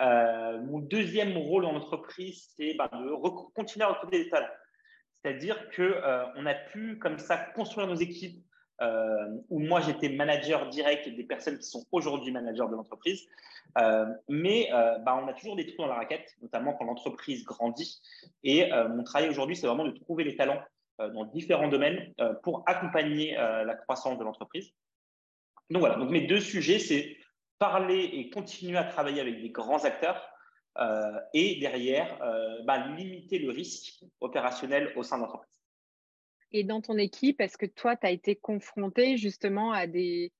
mon 0.00 0.78
deuxième 0.78 1.36
rôle 1.36 1.66
en 1.66 1.76
entreprise, 1.76 2.48
c'est 2.56 2.74
bah, 2.74 2.88
de 2.90 3.10
continuer 3.54 3.84
à 3.84 3.88
recruter 3.88 4.24
des 4.24 4.30
talents. 4.30 4.48
C'est-à-dire 5.26 5.56
qu'on 5.74 5.82
euh, 5.82 6.46
a 6.46 6.54
pu 6.54 6.98
comme 6.98 7.18
ça 7.18 7.36
construire 7.36 7.88
nos 7.88 7.96
équipes 7.96 8.44
euh, 8.80 9.28
où 9.48 9.58
moi 9.58 9.80
j'étais 9.80 10.08
manager 10.08 10.68
direct 10.68 11.08
des 11.08 11.24
personnes 11.24 11.58
qui 11.58 11.64
sont 11.64 11.84
aujourd'hui 11.90 12.30
managers 12.30 12.68
de 12.70 12.76
l'entreprise. 12.76 13.26
Euh, 13.78 14.06
mais 14.28 14.68
bah, 14.70 15.20
on 15.20 15.26
a 15.26 15.32
toujours 15.32 15.56
des 15.56 15.66
trous 15.66 15.82
dans 15.82 15.88
la 15.88 15.96
raquette, 15.96 16.36
notamment 16.42 16.74
quand 16.74 16.84
l'entreprise 16.84 17.44
grandit. 17.44 18.00
Et 18.44 18.70
mon 18.88 19.02
travail 19.02 19.28
aujourd'hui, 19.28 19.56
c'est 19.56 19.66
vraiment 19.66 19.84
de 19.84 19.90
trouver 19.90 20.22
les 20.22 20.36
talents 20.36 20.60
dans 20.98 21.24
différents 21.26 21.68
domaines 21.68 22.14
pour 22.42 22.62
accompagner 22.66 23.34
la 23.34 23.74
croissance 23.74 24.18
de 24.18 24.24
l'entreprise. 24.24 24.72
Donc 25.70 25.80
voilà, 25.80 25.96
donc 25.96 26.10
mes 26.10 26.26
deux 26.26 26.40
sujets, 26.40 26.78
c'est 26.78 27.16
parler 27.58 28.10
et 28.12 28.30
continuer 28.30 28.76
à 28.76 28.84
travailler 28.84 29.20
avec 29.20 29.40
des 29.40 29.50
grands 29.50 29.84
acteurs 29.84 30.30
euh, 30.78 31.18
et 31.32 31.58
derrière, 31.58 32.22
euh, 32.22 32.62
bah, 32.64 32.86
limiter 32.88 33.38
le 33.38 33.50
risque 33.50 34.04
opérationnel 34.20 34.92
au 34.96 35.02
sein 35.02 35.16
de 35.16 35.22
l'entreprise. 35.22 35.54
Et 36.52 36.64
dans 36.64 36.80
ton 36.80 36.98
équipe, 36.98 37.40
est-ce 37.40 37.56
que 37.56 37.66
toi, 37.66 37.96
tu 37.96 38.06
as 38.06 38.10
été 38.10 38.36
confronté 38.36 39.16
justement 39.16 39.72
à 39.72 39.86
des, 39.86 40.32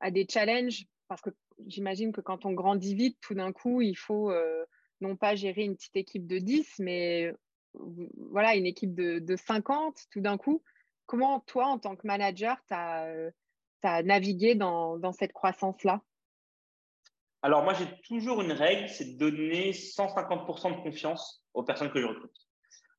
à 0.00 0.10
des 0.10 0.26
challenges? 0.28 0.86
Parce 1.08 1.20
que 1.20 1.30
j'imagine 1.66 2.12
que 2.12 2.20
quand 2.20 2.46
on 2.46 2.52
grandit 2.52 2.94
vite, 2.94 3.18
tout 3.20 3.34
d'un 3.34 3.52
coup, 3.52 3.80
il 3.80 3.96
faut 3.96 4.30
euh, 4.30 4.64
non 5.00 5.16
pas 5.16 5.34
gérer 5.34 5.62
une 5.62 5.74
petite 5.74 5.96
équipe 5.96 6.26
de 6.26 6.38
10, 6.38 6.76
mais 6.78 7.32
voilà, 7.74 8.56
une 8.56 8.66
équipe 8.66 8.94
de, 8.94 9.18
de 9.18 9.36
50 9.36 10.06
tout 10.10 10.20
d'un 10.20 10.36
coup. 10.36 10.62
Comment 11.06 11.40
toi, 11.40 11.66
en 11.66 11.78
tant 11.78 11.96
que 11.96 12.06
manager, 12.06 12.56
tu 12.68 12.74
as, 12.74 13.30
as, 13.82 14.02
navigué 14.02 14.54
dans, 14.54 15.12
cette 15.12 15.32
croissance-là? 15.32 16.02
Alors, 17.42 17.64
moi, 17.64 17.74
j'ai 17.74 17.86
toujours 18.06 18.42
une 18.42 18.52
règle, 18.52 18.88
c'est 18.88 19.16
de 19.16 19.18
donner 19.18 19.72
150% 19.72 20.76
de 20.76 20.82
confiance 20.82 21.44
aux 21.54 21.62
personnes 21.62 21.90
que 21.90 22.00
je 22.00 22.06
recrute. 22.06 22.36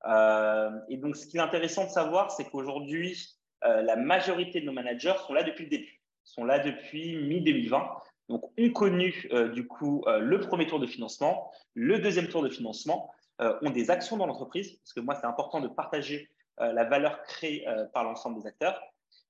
Euh, 0.06 0.72
et 0.90 0.98
donc, 0.98 1.16
ce 1.16 1.28
qui 1.28 1.38
est 1.38 1.42
intéressant 1.42 1.86
de 1.86 1.92
savoir, 1.92 2.32
c'est 2.32 2.46
qu'aujourd'hui, 2.46 3.38
euh, 3.64 3.82
la 3.84 3.96
majorité 3.96 4.60
de 4.60 4.66
nos 4.66 4.74
managers 4.74 5.14
sont 5.28 5.34
là 5.34 5.44
depuis 5.44 5.66
le 5.66 5.70
début, 5.70 6.02
sont 6.24 6.44
là 6.44 6.60
depuis 6.60 7.16
mi-2020. 7.16 7.88
Donc, 8.30 8.44
ont 8.58 8.70
connu 8.72 9.30
euh, 9.32 9.50
du 9.50 9.68
coup 9.68 10.04
le 10.08 10.40
premier 10.40 10.66
tour 10.66 10.80
de 10.80 10.88
financement, 10.88 11.52
le 11.76 12.00
deuxième 12.00 12.28
tour 12.28 12.42
de 12.42 12.50
financement, 12.50 13.12
ont 13.42 13.70
des 13.70 13.90
actions 13.90 14.18
dans 14.18 14.28
l'entreprise, 14.28 14.78
parce 14.78 14.94
que 14.94 15.00
moi, 15.00 15.16
c'est 15.16 15.26
important 15.26 15.60
de 15.60 15.68
partager 15.68 16.30
la 16.60 16.84
valeur 16.84 17.24
créée 17.24 17.66
par 17.94 18.04
l'ensemble 18.04 18.40
des 18.40 18.48
acteurs. 18.48 18.80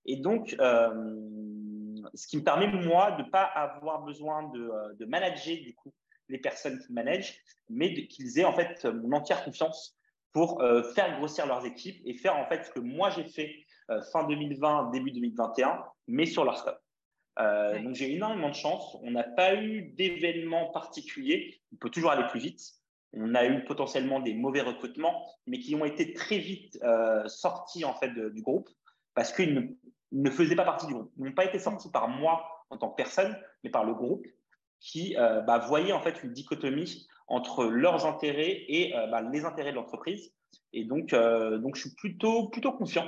Et 0.06 0.18
donc, 0.18 0.56
ce 2.14 2.28
qui 2.28 2.38
me 2.38 2.44
permet, 2.44 2.68
moi, 2.68 3.12
de 3.12 3.24
ne 3.24 3.30
pas 3.30 3.44
avoir 3.44 4.04
besoin 4.04 4.50
de, 4.50 4.60
euh, 4.60 4.94
de, 4.96 5.06
manager, 5.06 5.58
du 5.58 5.74
coup, 5.76 5.94
les 6.30 6.38
personnes 6.38 6.80
qui 6.80 6.94
managent, 6.94 7.38
mais 7.70 8.08
qu'ils 8.08 8.40
aient, 8.40 8.46
en 8.46 8.54
fait, 8.54 8.86
mon 8.86 9.12
entière 9.14 9.44
confiance 9.44 9.98
pour 10.32 10.62
euh, 10.62 10.84
faire 10.94 11.18
grossir 11.18 11.46
leurs 11.46 11.66
équipes 11.66 12.02
et 12.06 12.14
faire, 12.14 12.38
en 12.38 12.46
fait, 12.48 12.66
ce 12.66 12.72
que 12.72 12.80
moi, 12.80 13.10
j'ai 13.10 13.26
fait 13.26 13.54
euh, 13.90 14.02
fin 14.12 14.26
2020, 14.28 14.92
début 14.92 15.12
2021, 15.12 15.84
mais 16.08 16.26
sur 16.26 16.46
leur 16.46 16.58
scope. 16.58 16.80
Donc, 17.38 17.96
j'ai 17.96 18.14
énormément 18.14 18.50
de 18.50 18.56
chance. 18.56 18.98
On 19.02 19.12
n'a 19.12 19.24
pas 19.24 19.56
eu 19.56 19.94
d'événements 19.94 20.68
particuliers. 20.72 21.60
On 21.74 21.78
peut 21.78 21.90
toujours 21.90 22.12
aller 22.12 22.28
plus 22.28 22.40
vite. 22.40 22.62
On 23.14 23.36
a 23.36 23.46
eu 23.46 23.64
potentiellement 23.66 24.20
des 24.20 24.34
mauvais 24.34 24.62
recrutements, 24.62 25.26
mais 25.48 25.60
qui 25.60 25.76
ont 25.76 25.86
été 25.86 26.14
très 26.14 26.38
vite 26.38 26.80
sortis, 27.28 27.84
en 27.84 27.94
fait, 27.94 28.12
du 28.12 28.42
groupe 28.42 28.70
parce 29.14 29.34
qu'ils 29.34 29.76
ne 30.12 30.30
faisaient 30.30 30.56
pas 30.56 30.66
partie 30.66 30.88
du 30.88 30.94
groupe. 30.94 31.12
Ils 31.18 31.26
n'ont 31.26 31.34
pas 31.34 31.46
été 31.46 31.60
sortis 31.60 31.90
par 31.92 32.08
moi 32.08 32.66
en 32.70 32.78
tant 32.78 32.90
que 32.90 32.96
personne, 32.96 33.36
mais 33.64 33.70
par 33.70 33.84
le 33.84 33.94
groupe 33.94 34.26
qui 34.80 35.16
euh, 35.18 35.42
bah, 35.42 35.60
voyait 35.60 35.94
en 35.94 36.02
fait 36.02 36.24
une 36.24 36.34
dichotomie 36.34 37.08
entre 37.28 37.66
leurs 37.66 38.06
intérêts 38.06 38.66
et 38.68 38.96
euh, 38.96 39.08
bah, 39.08 39.22
les 39.22 39.46
intérêts 39.46 39.72
de 39.72 39.76
l'entreprise. 39.76 40.34
Et 40.74 40.86
donc, 40.86 41.14
euh, 41.14 41.60
donc, 41.60 41.76
je 41.76 41.82
suis 41.82 41.96
plutôt, 41.96 42.50
plutôt 42.50 42.72
confiant 42.74 43.08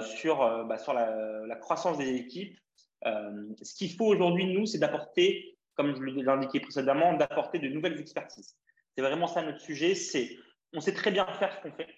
sur, 0.00 0.38
bah, 0.66 0.78
sur 0.78 0.94
la, 0.94 1.56
croissance 1.56 1.98
des 1.98 2.14
équipes. 2.14 2.56
ce 3.04 3.74
qu'il 3.74 3.92
faut 3.94 4.06
aujourd'hui, 4.06 4.54
nous, 4.54 4.64
c'est 4.64 4.78
d'apporter, 4.78 5.58
comme 5.74 5.94
je 5.94 6.02
l'ai 6.02 6.28
indiqué 6.28 6.60
précédemment, 6.60 7.12
d'apporter 7.14 7.58
de 7.58 7.68
nouvelles 7.68 8.00
expertises. 8.00 8.56
C'est 8.96 9.02
vraiment 9.02 9.26
ça 9.26 9.42
notre 9.42 9.60
sujet. 9.60 9.94
C'est, 9.94 10.36
on 10.72 10.80
sait 10.80 10.94
très 10.94 11.10
bien 11.10 11.26
faire 11.26 11.54
ce 11.54 11.60
qu'on 11.60 11.74
fait. 11.74 11.88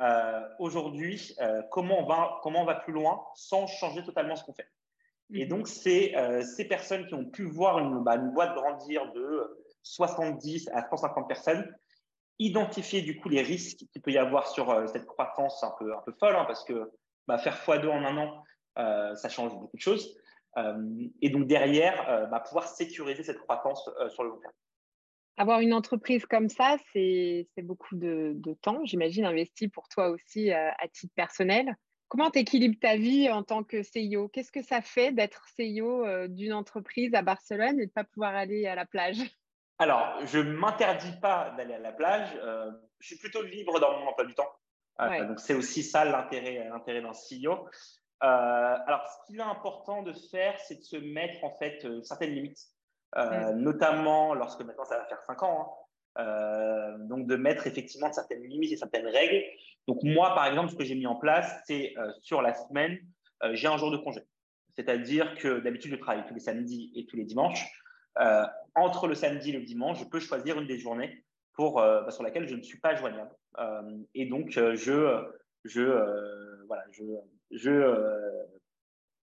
Euh, 0.00 0.48
aujourd'hui, 0.58 1.34
euh, 1.40 1.62
comment, 1.70 2.00
on 2.00 2.06
va, 2.06 2.40
comment 2.42 2.62
on 2.62 2.64
va 2.64 2.76
plus 2.76 2.92
loin 2.92 3.22
sans 3.34 3.66
changer 3.66 4.02
totalement 4.02 4.34
ce 4.34 4.44
qu'on 4.44 4.54
fait. 4.54 4.68
Et 5.32 5.46
donc, 5.46 5.68
c'est 5.68 6.16
euh, 6.16 6.42
ces 6.42 6.64
personnes 6.64 7.06
qui 7.06 7.14
ont 7.14 7.26
pu 7.26 7.44
voir 7.44 7.78
une, 7.78 8.02
bah, 8.02 8.16
une, 8.16 8.30
boîte 8.30 8.54
grandir 8.54 9.12
de 9.12 9.64
70 9.82 10.70
à 10.72 10.88
150 10.88 11.28
personnes, 11.28 11.76
identifier 12.38 13.02
du 13.02 13.20
coup 13.20 13.28
les 13.28 13.42
risques 13.42 13.84
qu'il 13.92 14.00
peut 14.02 14.10
y 14.10 14.18
avoir 14.18 14.48
sur 14.48 14.88
cette 14.88 15.06
croissance 15.06 15.62
un 15.62 15.72
peu, 15.78 15.94
un 15.94 16.00
peu 16.00 16.12
folle, 16.18 16.34
hein, 16.34 16.46
parce 16.46 16.64
que 16.64 16.90
bah, 17.28 17.38
faire 17.38 17.54
x2 17.54 17.88
en 17.88 18.04
un 18.04 18.16
an, 18.16 19.14
ça 19.16 19.28
change 19.28 19.52
beaucoup 19.52 19.76
de 19.76 19.82
choses. 19.82 20.16
et 21.20 21.28
donc 21.28 21.46
derrière, 21.46 22.28
bah, 22.30 22.40
pouvoir 22.40 22.66
sécuriser 22.66 23.22
cette 23.22 23.38
croissance 23.38 23.88
sur 24.08 24.24
le 24.24 24.30
long 24.30 24.38
terme. 24.38 24.52
Avoir 25.36 25.60
une 25.60 25.72
entreprise 25.72 26.26
comme 26.26 26.48
ça, 26.48 26.76
c'est 26.92 27.46
beaucoup 27.62 27.96
de, 27.96 28.36
temps, 28.62 28.84
j'imagine, 28.84 29.24
investi 29.24 29.68
pour 29.68 29.88
toi 29.88 30.10
aussi 30.10 30.50
à 30.50 30.88
titre 30.92 31.14
personnel. 31.14 31.76
Comment 32.08 32.30
tu 32.30 32.40
équilibres 32.40 32.78
ta 32.80 32.96
vie 32.96 33.30
en 33.30 33.44
tant 33.44 33.62
que 33.62 33.82
CEO 33.82 34.28
Qu'est-ce 34.28 34.50
que 34.50 34.62
ça 34.62 34.82
fait 34.82 35.12
d'être 35.12 35.46
CEO 35.56 36.26
d'une 36.26 36.52
entreprise 36.52 37.14
à 37.14 37.22
Barcelone 37.22 37.78
et 37.78 37.86
de 37.86 37.90
ne 37.90 37.92
pas 37.92 38.04
pouvoir 38.04 38.34
aller 38.34 38.66
à 38.66 38.74
la 38.74 38.84
plage? 38.84 39.18
Alors, 39.78 40.18
je 40.26 40.38
ne 40.38 40.52
m'interdis 40.52 41.12
pas 41.22 41.54
d'aller 41.56 41.74
à 41.74 41.78
la 41.78 41.92
plage. 41.92 42.28
je 42.98 43.06
suis 43.06 43.16
plutôt 43.16 43.42
libre 43.42 43.78
dans 43.80 43.98
mon 43.98 44.08
emploi 44.08 44.26
du 44.26 44.34
temps. 44.34 44.50
donc, 44.98 45.40
c'est 45.40 45.54
aussi 45.54 45.82
ça 45.82 46.04
l'intérêt 46.04 46.68
d'un 46.68 47.12
CEO. 47.12 47.66
alors, 48.20 49.08
ce 49.08 49.26
qu'il 49.26 49.38
est 49.38 49.42
important 49.42 50.02
de 50.02 50.12
faire, 50.12 50.58
c'est 50.58 50.80
de 50.80 50.82
se 50.82 50.96
mettre 50.96 51.44
en 51.44 51.56
fait 51.56 51.86
certaines 52.02 52.34
limites. 52.34 52.66
Euh, 53.16 53.52
notamment 53.54 54.34
lorsque 54.34 54.60
maintenant 54.60 54.84
ça 54.84 54.98
va 54.98 55.04
faire 55.06 55.22
5 55.22 55.42
ans. 55.42 55.60
Hein. 55.60 56.22
Euh, 56.22 56.98
donc 57.06 57.26
de 57.26 57.36
mettre 57.36 57.66
effectivement 57.66 58.12
certaines 58.12 58.42
limites 58.42 58.72
et 58.72 58.76
certaines 58.76 59.06
règles. 59.06 59.44
Donc 59.88 60.02
moi, 60.02 60.34
par 60.34 60.46
exemple, 60.46 60.70
ce 60.70 60.76
que 60.76 60.84
j'ai 60.84 60.94
mis 60.94 61.06
en 61.06 61.16
place, 61.16 61.60
c'est 61.66 61.94
euh, 61.98 62.10
sur 62.20 62.42
la 62.42 62.54
semaine, 62.54 62.98
j'ai 63.52 63.68
un 63.68 63.78
jour 63.78 63.90
de 63.90 63.96
congé. 63.96 64.20
C'est-à-dire 64.76 65.34
que 65.36 65.60
d'habitude, 65.60 65.92
je 65.92 65.96
travaille 65.96 66.26
tous 66.26 66.34
les 66.34 66.40
samedis 66.40 66.92
et 66.94 67.06
tous 67.06 67.16
les 67.16 67.24
dimanches. 67.24 67.66
entre 68.74 69.06
le 69.06 69.14
samedi 69.14 69.50
et 69.50 69.52
le 69.58 69.64
dimanche, 69.64 69.98
je 69.98 70.04
peux 70.04 70.20
choisir 70.20 70.60
une 70.60 70.66
des 70.66 70.78
journées 70.78 71.24
pour, 71.54 71.76
bah, 71.76 72.10
sur 72.10 72.22
laquelle 72.22 72.46
je 72.46 72.54
ne 72.54 72.62
suis 72.62 72.78
pas 72.78 72.94
joignable. 72.94 73.30
et 74.14 74.26
donc, 74.26 74.50
je, 74.50 74.74
je, 74.74 76.66
voilà, 76.66 76.84
je, 76.90 77.02
je 77.50 77.72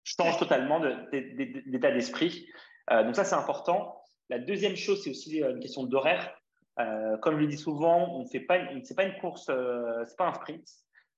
change 0.04 0.38
totalement 0.38 0.82
d'état 1.12 1.92
d'esprit 1.92 2.48
donc 2.90 3.16
ça, 3.16 3.24
c'est 3.24 3.36
important. 3.36 4.02
La 4.32 4.40
deuxième 4.40 4.78
chose, 4.78 5.04
c'est 5.04 5.10
aussi 5.10 5.44
euh, 5.44 5.52
une 5.52 5.60
question 5.60 5.84
d'horaire. 5.84 6.34
Euh, 6.80 7.18
comme 7.18 7.36
je 7.36 7.42
le 7.42 7.48
dis 7.48 7.58
souvent, 7.58 8.16
on 8.16 8.24
ne 8.24 8.28
fait 8.30 8.40
pas, 8.40 8.60
une, 8.60 8.82
c'est 8.86 8.96
pas 8.96 9.04
une 9.04 9.18
course, 9.18 9.52
c'est 10.08 10.18
pas 10.18 10.30
un 10.30 10.34
sprint, 10.34 10.66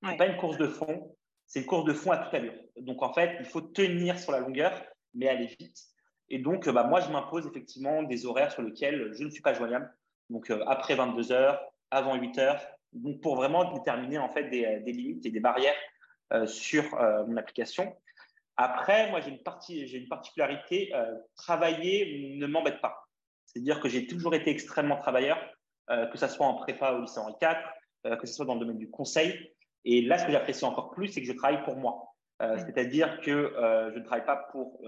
c'est 0.04 0.18
pas 0.18 0.26
une 0.26 0.36
course 0.38 0.58
de 0.58 0.66
fond, 0.66 1.16
c'est 1.46 1.60
une 1.60 1.68
course 1.68 1.86
de 1.86 1.94
fond 1.94 2.10
à 2.10 2.18
toute 2.18 2.34
allure. 2.34 2.56
Donc 2.78 3.04
en 3.04 3.14
fait, 3.14 3.38
il 3.40 3.46
faut 3.46 3.62
tenir 3.62 4.18
sur 4.18 4.32
la 4.32 4.40
longueur, 4.40 4.72
mais 5.14 5.28
aller 5.28 5.46
vite. 5.46 5.80
Et 6.30 6.40
donc, 6.40 6.68
bah, 6.68 6.86
moi, 6.86 7.02
je 7.02 7.12
m'impose 7.12 7.46
effectivement 7.46 8.02
des 8.02 8.26
horaires 8.26 8.52
sur 8.52 8.64
lesquels 8.64 9.14
je 9.14 9.24
ne 9.24 9.30
suis 9.30 9.44
pas 9.44 9.54
joignable. 9.54 9.94
Donc 10.32 10.52
après 10.66 10.96
22 10.96 11.32
heures, 11.32 11.62
avant 11.92 12.16
8 12.16 12.40
heures, 12.40 12.66
donc 12.94 13.22
pour 13.22 13.36
vraiment 13.36 13.72
déterminer 13.74 14.18
en 14.18 14.30
fait 14.30 14.50
des, 14.50 14.80
des 14.80 14.92
limites 14.92 15.26
et 15.28 15.30
des 15.30 15.40
barrières 15.40 15.76
sur 16.46 16.84
mon 17.28 17.38
application. 17.38 17.96
Après, 18.58 19.10
moi, 19.10 19.20
j'ai 19.20 19.32
une, 19.32 19.42
partie, 19.42 19.88
j'ai 19.88 19.98
une 19.98 20.08
particularité, 20.08 20.94
euh, 20.94 21.16
travailler 21.36 22.36
ne 22.38 22.46
m'embête 22.46 22.82
pas. 22.82 23.08
C'est-à-dire 23.46 23.80
que 23.80 23.90
j'ai 23.90 24.06
toujours 24.06 24.36
été 24.36 24.52
extrêmement 24.52 24.98
travailleur, 24.98 25.40
euh, 25.90 26.06
que 26.08 26.18
ce 26.18 26.28
soit 26.28 26.46
en 26.46 26.56
prépa 26.56 26.92
au 26.92 27.02
lycée 27.02 27.20
Henri 27.20 27.34
IV, 27.42 27.56
euh, 28.06 28.16
que 28.16 28.28
ce 28.28 28.34
soit 28.34 28.46
dans 28.46 28.54
le 28.54 28.60
domaine 28.60 28.78
du 28.78 28.90
conseil. 28.90 29.54
Et 29.86 30.02
là, 30.02 30.18
ce 30.18 30.26
que 30.26 30.32
j'apprécie 30.32 30.66
encore 30.66 30.92
plus, 30.92 31.08
c'est 31.08 31.22
que 31.22 31.28
je 31.28 31.34
travaille 31.34 31.64
pour 31.64 31.76
moi. 31.76 32.10
C'est-à-dire 32.40 33.22
que 33.22 33.54
je 33.94 34.00
ne 34.00 34.04
travaille 34.04 34.26
pas 34.26 34.36
pour 34.52 34.82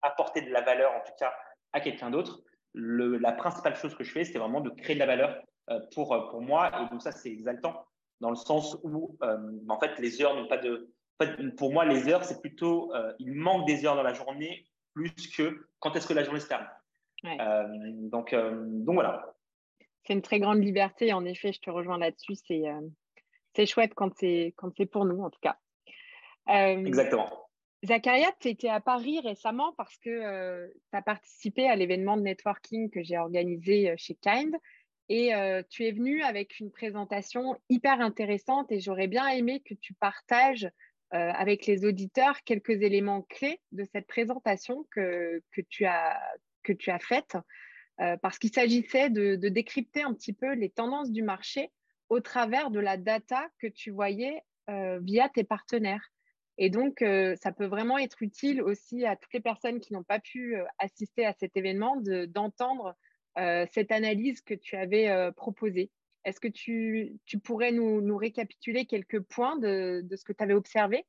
apporter 0.00 0.40
de 0.40 0.50
la 0.50 0.62
valeur, 0.62 0.92
en 0.92 1.00
tout 1.00 1.12
cas, 1.18 1.34
à 1.74 1.80
quelqu'un 1.80 2.10
d'autre. 2.10 2.40
la 2.72 3.32
principale 3.32 3.76
chose 3.76 3.94
que 3.94 4.02
je 4.02 4.10
fais, 4.10 4.24
c'est 4.24 4.38
vraiment 4.38 4.62
de 4.62 4.70
créer 4.70 4.94
de 4.94 5.00
la 5.00 5.06
valeur 5.06 5.42
pour, 5.92 6.08
pour 6.30 6.40
moi. 6.40 6.70
Et 6.80 6.88
donc, 6.90 7.02
ça, 7.02 7.12
c'est 7.12 7.30
exaltant 7.30 7.86
dans 8.20 8.30
le 8.30 8.36
sens 8.36 8.78
où, 8.82 9.18
en 9.68 9.80
fait, 9.80 9.98
les 9.98 10.22
heures 10.22 10.34
n'ont 10.34 10.48
pas 10.48 10.56
de, 10.56 10.93
pour 11.56 11.72
moi, 11.72 11.84
les 11.84 12.08
heures, 12.08 12.24
c'est 12.24 12.40
plutôt, 12.40 12.92
euh, 12.94 13.12
il 13.18 13.32
manque 13.32 13.66
des 13.66 13.86
heures 13.86 13.96
dans 13.96 14.02
la 14.02 14.14
journée 14.14 14.66
plus 14.94 15.12
que 15.36 15.66
quand 15.80 15.94
est-ce 15.96 16.06
que 16.06 16.14
la 16.14 16.22
journée 16.22 16.40
se 16.40 16.48
termine. 16.48 16.68
Euh, 17.24 17.64
donc, 18.10 18.32
euh, 18.32 18.52
donc 18.66 18.94
voilà. 18.94 19.34
C'est 20.04 20.12
une 20.12 20.22
très 20.22 20.38
grande 20.38 20.62
liberté. 20.62 21.12
En 21.12 21.24
effet, 21.24 21.52
je 21.52 21.60
te 21.60 21.70
rejoins 21.70 21.98
là-dessus. 21.98 22.34
C'est 22.34 22.64
c'est 23.54 23.66
chouette 23.66 23.94
quand 23.94 24.12
c'est 24.18 24.54
pour 24.90 25.04
nous, 25.04 25.22
en 25.22 25.30
tout 25.30 25.40
cas. 25.40 25.56
Exactement. 26.46 27.30
Zacharia, 27.84 28.30
tu 28.40 28.48
étais 28.48 28.68
à 28.68 28.80
Paris 28.80 29.20
récemment 29.20 29.72
parce 29.76 29.96
que 29.98 30.70
tu 30.90 30.96
as 30.96 31.02
participé 31.02 31.68
à 31.68 31.76
l'événement 31.76 32.16
de 32.16 32.22
networking 32.22 32.90
que 32.90 33.02
j'ai 33.02 33.16
organisé 33.16 33.94
chez 33.96 34.14
Kind. 34.16 34.54
Et 35.08 35.32
tu 35.70 35.86
es 35.86 35.92
venu 35.92 36.22
avec 36.22 36.60
une 36.60 36.70
présentation 36.70 37.56
hyper 37.70 38.00
intéressante 38.00 38.70
et 38.70 38.80
j'aurais 38.80 39.08
bien 39.08 39.26
aimé 39.28 39.62
que 39.64 39.74
tu 39.74 39.94
partages 39.94 40.68
euh, 41.14 41.30
avec 41.30 41.66
les 41.66 41.84
auditeurs 41.84 42.42
quelques 42.42 42.82
éléments 42.82 43.22
clés 43.22 43.60
de 43.70 43.84
cette 43.84 44.08
présentation 44.08 44.84
que, 44.90 45.40
que, 45.52 45.60
tu, 45.60 45.84
as, 45.84 46.20
que 46.64 46.72
tu 46.72 46.90
as 46.90 46.98
faite, 46.98 47.36
euh, 48.00 48.16
parce 48.16 48.36
qu'il 48.40 48.52
s'agissait 48.52 49.10
de, 49.10 49.36
décrypter 49.36 50.02
un 50.02 50.12
petit 50.12 50.32
peu 50.32 50.54
les 50.54 50.70
tendances 50.70 51.12
du 51.12 51.22
marché 51.22 51.70
au 52.08 52.18
travers 52.18 52.72
de 52.72 52.80
la 52.80 52.96
data 52.96 53.46
que 53.60 53.68
tu 53.68 53.92
voyais 53.92 54.42
euh, 54.68 54.98
via 55.02 55.28
tes 55.28 55.44
partenaires. 55.44 56.10
Et 56.58 56.68
donc, 56.68 57.04
ça 57.40 57.50
peut 57.50 57.66
vraiment 57.66 57.98
être 57.98 58.22
utile 58.22 58.62
aussi 58.62 59.04
à 59.04 59.16
toutes 59.16 59.32
les 59.32 59.40
personnes 59.40 59.80
qui 59.80 59.92
n'ont 59.92 60.04
pas 60.04 60.20
pu 60.20 60.56
assister 60.78 61.26
à 61.26 61.32
cet 61.32 61.56
événement 61.56 61.96
d'entendre 62.28 62.94
cette 63.72 63.90
analyse 63.90 64.40
que 64.40 64.54
tu 64.54 64.76
avais 64.76 65.32
proposée. 65.32 65.90
Est-ce 66.24 66.40
que 66.40 66.48
tu, 66.48 67.20
pourrais 67.42 67.72
nous, 67.72 68.16
récapituler 68.16 68.86
quelques 68.86 69.20
points 69.20 69.58
de, 69.58 70.04
ce 70.14 70.24
que 70.24 70.32
tu 70.32 70.42
avais 70.42 70.54
observé? 70.54 71.06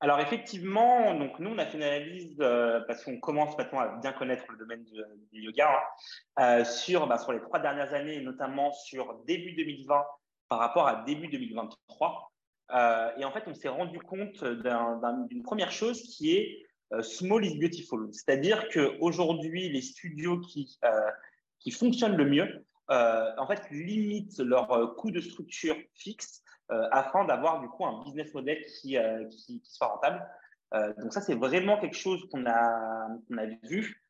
Alors 0.00 0.20
effectivement, 0.20 1.12
donc 1.14 1.40
nous 1.40 1.50
on 1.50 1.58
a 1.58 1.66
fait 1.66 1.76
une 1.76 1.82
analyse 1.82 2.36
euh, 2.40 2.80
parce 2.86 3.04
qu'on 3.04 3.18
commence 3.18 3.58
maintenant 3.58 3.80
à 3.80 3.96
bien 3.96 4.12
connaître 4.12 4.44
le 4.48 4.56
domaine 4.56 4.84
du, 5.32 5.42
yoga 5.42 5.68
hein, 6.36 6.60
euh, 6.60 6.64
sur, 6.64 7.08
bah, 7.08 7.18
sur 7.18 7.32
les 7.32 7.40
trois 7.40 7.58
dernières 7.58 7.92
années 7.92 8.20
notamment 8.20 8.70
sur 8.72 9.18
début 9.26 9.54
2020 9.54 10.04
par 10.48 10.60
rapport 10.60 10.86
à 10.86 11.02
début 11.04 11.26
2023. 11.26 12.30
Euh, 12.70 13.10
et 13.16 13.24
en 13.24 13.32
fait, 13.32 13.42
on 13.48 13.54
s'est 13.54 13.68
rendu 13.68 13.98
compte 13.98 14.44
d'une 14.44 15.42
première 15.42 15.72
chose 15.72 16.00
qui 16.02 16.36
est 16.36 16.64
small 17.02 17.44
is 17.44 17.58
beautiful, 17.58 18.08
c'est-à-dire 18.12 18.68
qu'aujourd'hui 18.68 19.68
les 19.68 19.82
studios 19.82 20.38
qui 20.40 20.78
qui 21.58 21.70
fonctionnent 21.70 22.16
le 22.16 22.24
mieux, 22.24 22.64
euh, 22.90 23.32
en 23.36 23.46
fait, 23.46 23.68
limitent 23.70 24.38
leur 24.38 24.70
euh, 24.72 24.86
coût 24.94 25.10
de 25.10 25.20
structure 25.20 25.76
fixe 25.94 26.42
euh, 26.70 26.88
afin 26.90 27.24
d'avoir 27.24 27.60
du 27.60 27.68
coup 27.68 27.84
un 27.84 28.02
business 28.02 28.32
model 28.32 28.64
qui, 28.64 28.96
qui, 29.30 29.60
soit 29.64 29.88
rentable. 29.88 30.26
donc 30.98 31.12
ça, 31.12 31.20
c'est 31.20 31.34
vraiment 31.34 31.78
quelque 31.78 31.96
chose 31.96 32.26
qu'on 32.30 32.46
a, 32.46 33.08
vu 33.64 34.02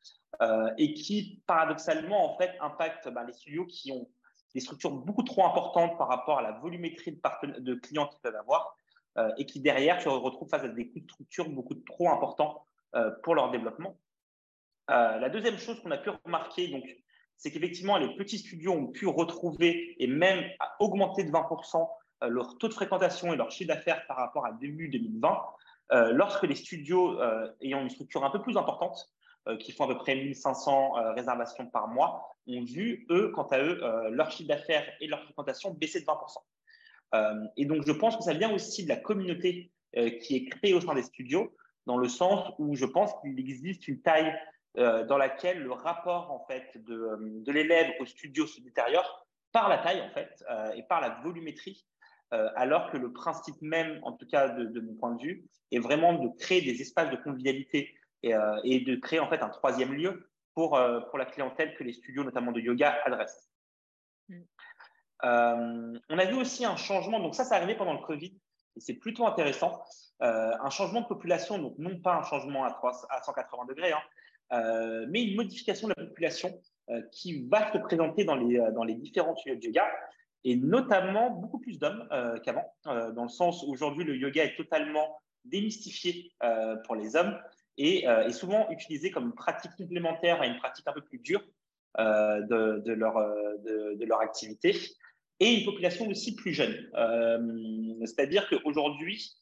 et 0.77 0.93
qui, 0.93 1.41
paradoxalement, 1.45 2.33
en 2.33 2.37
fait, 2.37 2.51
impacte 2.61 3.09
bah, 3.09 3.23
les 3.25 3.33
studios 3.33 3.65
qui 3.65 3.91
ont 3.91 4.09
des 4.53 4.61
structures 4.61 4.91
beaucoup 4.91 5.23
trop 5.23 5.45
importantes 5.45 5.97
par 5.97 6.07
rapport 6.07 6.39
à 6.39 6.41
la 6.41 6.53
volumétrie 6.53 7.19
de 7.59 7.75
clients 7.75 8.07
qu'ils 8.07 8.19
peuvent 8.21 8.35
avoir 8.35 8.75
et 9.37 9.45
qui, 9.45 9.61
derrière, 9.61 10.01
se 10.01 10.09
retrouvent 10.09 10.49
face 10.49 10.63
à 10.63 10.69
des 10.69 10.89
coûts 10.89 10.99
de 10.99 11.11
structure 11.11 11.49
beaucoup 11.49 11.75
trop 11.75 12.09
importants 12.09 12.65
pour 13.23 13.35
leur 13.35 13.51
développement. 13.51 13.97
la 14.87 15.29
deuxième 15.29 15.57
chose 15.57 15.79
qu'on 15.81 15.91
a 15.91 15.97
pu 15.97 16.09
remarquer, 16.25 16.67
donc, 16.69 16.83
c'est 17.39 17.51
qu'effectivement, 17.51 17.97
les 17.97 18.15
petits 18.15 18.37
studios 18.37 18.73
ont 18.73 18.87
pu 18.87 19.07
retrouver 19.07 19.95
et 19.97 20.07
même 20.07 20.43
augmenter 20.79 21.23
de 21.23 21.31
20% 21.31 21.87
euh, 22.23 22.27
leur 22.27 22.57
taux 22.57 22.67
de 22.67 22.73
fréquentation 22.73 23.33
et 23.33 23.37
leur 23.37 23.49
chiffre 23.49 23.69
d'affaires 23.69 24.05
par 24.07 24.17
rapport 24.17 24.45
à 24.45 24.51
début 24.51 24.89
2020, 24.89 25.39
euh, 25.91 26.11
lorsque 26.11 26.43
les 26.43 26.55
studios 26.55 27.19
euh, 27.21 27.49
ayant 27.61 27.81
une 27.81 27.89
structure 27.89 28.25
un 28.25 28.29
peu 28.29 28.41
plus 28.41 28.57
importante, 28.57 29.09
qui 29.61 29.71
font 29.71 29.85
à 29.85 29.87
peu 29.87 29.97
près 29.97 30.15
1500 30.15 30.91
réservations 31.15 31.65
par 31.65 31.87
mois, 31.87 32.35
ont 32.45 32.63
vu, 32.63 33.07
eux, 33.09 33.31
quant 33.33 33.47
à 33.47 33.57
eux, 33.57 33.81
leur 34.11 34.29
chiffre 34.29 34.49
d'affaires 34.49 34.85
et 34.99 35.07
leur 35.07 35.23
fréquentation 35.23 35.71
baisser 35.71 36.01
de 36.01 36.05
20%. 36.05 37.49
et 37.57 37.65
donc, 37.65 37.83
je 37.87 37.91
pense 37.91 38.15
que 38.15 38.21
ça 38.21 38.33
vient 38.33 38.53
aussi 38.53 38.83
de 38.83 38.89
la 38.89 38.97
communauté 38.97 39.71
qui 40.21 40.35
est 40.35 40.45
créée 40.45 40.75
au 40.75 40.81
sein 40.81 40.93
des 40.93 41.01
studios, 41.01 41.55
dans 41.87 41.97
le 41.97 42.07
sens 42.07 42.51
où 42.59 42.75
je 42.75 42.85
pense 42.85 43.11
qu'il 43.21 43.39
existe 43.39 43.87
une 43.87 44.01
taille 44.01 44.31
euh, 44.79 45.03
dans 45.03 45.17
laquelle 45.17 45.61
le 45.61 45.73
rapport 45.73 46.31
en 46.31 46.45
fait 46.45 46.71
de, 46.85 46.93
euh, 46.93 47.17
de 47.19 47.51
l'élève 47.51 47.91
au 47.99 48.05
studio 48.05 48.47
se 48.47 48.61
détériore 48.61 49.27
par 49.51 49.67
la 49.67 49.77
taille 49.79 50.01
en 50.01 50.09
fait 50.11 50.41
euh, 50.49 50.71
et 50.71 50.83
par 50.83 51.01
la 51.01 51.19
volumétrie, 51.21 51.85
alors 52.55 52.91
que 52.91 52.97
le 52.97 53.11
principe 53.11 53.59
même, 53.59 53.99
en 54.03 54.11
tout 54.11 54.27
cas 54.27 54.49
de, 54.49 54.79
mon 54.79 54.93
point 54.93 55.15
de 55.15 55.21
vue, 55.23 55.45
est 55.71 55.79
vraiment 55.79 56.13
de 56.13 56.29
créer 56.37 56.61
des 56.61 56.79
espaces 56.79 57.09
de 57.09 57.15
convivialité 57.15 57.97
et, 58.21 58.33
et 58.63 58.81
de 58.81 58.95
créer 58.97 59.19
en 59.19 59.27
fait 59.27 59.41
un 59.41 59.49
troisième 59.49 59.93
lieu 59.93 60.29
pour, 60.53 60.79
pour 61.09 61.17
la 61.17 61.25
clientèle 61.25 61.75
que 61.75 61.83
les 61.83 61.91
studios, 61.91 62.23
notamment 62.23 62.51
de 62.51 62.59
yoga, 62.59 62.99
adressent. 63.03 63.49
Mm. 64.27 64.43
on 65.23 66.19
a 66.19 66.25
vu 66.25 66.35
aussi 66.35 66.65
un 66.65 66.75
changement, 66.75 67.19
donc 67.19 67.33
ça, 67.33 67.45
ça 67.45 67.55
arrivé 67.55 67.73
pendant 67.73 67.93
le 67.93 68.05
Covid, 68.05 68.39
et 68.75 68.79
c'est 68.79 68.93
plutôt 68.93 69.25
intéressant, 69.25 69.83
un 70.19 70.69
changement 70.69 71.01
de 71.01 71.07
population, 71.07 71.57
donc 71.57 71.79
non 71.79 71.99
pas 71.99 72.13
un 72.13 72.23
changement 72.23 72.63
à, 72.63 72.69
3, 72.73 73.07
à 73.09 73.23
180 73.23 73.65
degrés, 73.65 73.91
hein, 73.91 74.03
mais 74.51 75.23
une 75.23 75.35
modification 75.35 75.87
de 75.87 75.93
la 75.97 76.05
population 76.05 76.59
euh, 76.89 77.01
qui 77.11 77.47
va 77.47 77.71
se 77.71 77.77
présenter 77.77 78.23
dans 78.23 78.35
les, 78.35 78.57
euh, 78.57 78.71
dans 78.71 78.83
les 78.83 78.95
différents 78.95 79.35
studios 79.35 79.59
de 79.59 79.65
yoga 79.65 79.87
et 80.43 80.55
notamment 80.55 81.29
beaucoup 81.29 81.59
plus 81.59 81.77
d'hommes 81.77 82.07
qu'avant, 82.43 82.73
dans 82.85 83.23
le 83.23 83.29
sens 83.29 83.61
où 83.61 83.71
aujourd'hui 83.73 84.05
le 84.05 84.15
yoga 84.15 84.45
est 84.45 84.55
totalement 84.55 85.21
démystifié 85.43 86.31
pour 86.85 86.95
les 86.95 87.17
hommes 87.17 87.37
et 87.77 88.05
est 88.05 88.31
souvent 88.31 88.69
utilisée 88.69 89.11
comme 89.11 89.35
pratique 89.35 89.71
complémentaire 89.77 90.41
à 90.41 90.47
une 90.47 90.55
pratique 90.55 90.87
un 90.87 90.93
peu 90.93 91.01
plus 91.01 91.19
dure 91.19 91.43
de, 91.97 92.93
leur, 92.93 93.15
de, 93.15 93.97
de, 93.97 94.05
leur 94.05 94.21
activité 94.21 94.73
et 95.41 95.55
une 95.55 95.65
population 95.65 96.07
aussi 96.07 96.33
plus 96.35 96.53
jeune. 96.53 96.89
C'est-à-dire 98.05 98.47
qu'aujourd'hui, 98.47 99.33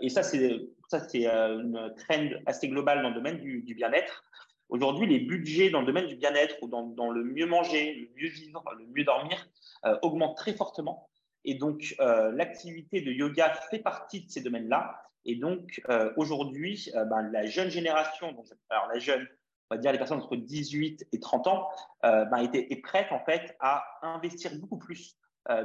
et 0.00 0.08
ça 0.08 0.22
c'est 0.22 0.60
c'est 0.88 1.26
une 1.26 1.92
trend 1.96 2.28
assez 2.46 2.68
globale 2.68 3.02
dans 3.02 3.10
le 3.10 3.14
domaine 3.14 3.38
du, 3.38 3.74
bien-être, 3.74 4.24
Aujourd'hui, 4.68 5.06
les 5.06 5.20
budgets 5.20 5.70
dans 5.70 5.80
le 5.80 5.86
domaine 5.86 6.06
du 6.06 6.16
bien-être 6.16 6.56
ou 6.60 6.68
dans, 6.68 6.82
dans, 6.82 7.10
le 7.10 7.24
mieux 7.24 7.46
manger, 7.46 7.94
le 7.94 8.08
mieux 8.20 8.28
vivre, 8.28 8.62
le 8.78 8.84
mieux 8.86 9.04
dormir 9.04 9.48
euh, 9.86 9.96
augmentent 10.02 10.36
très 10.36 10.52
fortement. 10.52 11.08
Et 11.46 11.54
donc, 11.54 11.94
euh, 12.00 12.30
l'activité 12.32 13.00
de 13.00 13.10
yoga 13.10 13.50
fait 13.70 13.78
partie 13.78 14.26
de 14.26 14.30
ces 14.30 14.42
domaines-là. 14.42 15.00
Et 15.24 15.36
donc, 15.36 15.80
euh, 15.88 16.12
aujourd'hui, 16.16 16.90
euh, 16.94 17.04
ben, 17.04 17.22
la 17.32 17.46
jeune 17.46 17.70
génération, 17.70 18.36
alors 18.68 18.88
la 18.88 18.98
jeune, 18.98 19.26
on 19.70 19.76
va 19.76 19.80
dire 19.80 19.92
les 19.92 19.98
personnes 19.98 20.18
entre 20.18 20.36
18 20.36 21.08
et 21.12 21.18
30 21.20 21.46
ans, 21.46 21.68
euh, 22.04 22.26
ben, 22.26 22.50
est, 22.52 22.82
prête 22.82 23.10
en 23.10 23.24
fait 23.24 23.56
à 23.60 23.84
investir 24.02 24.54
beaucoup 24.56 24.78
plus 24.78 25.16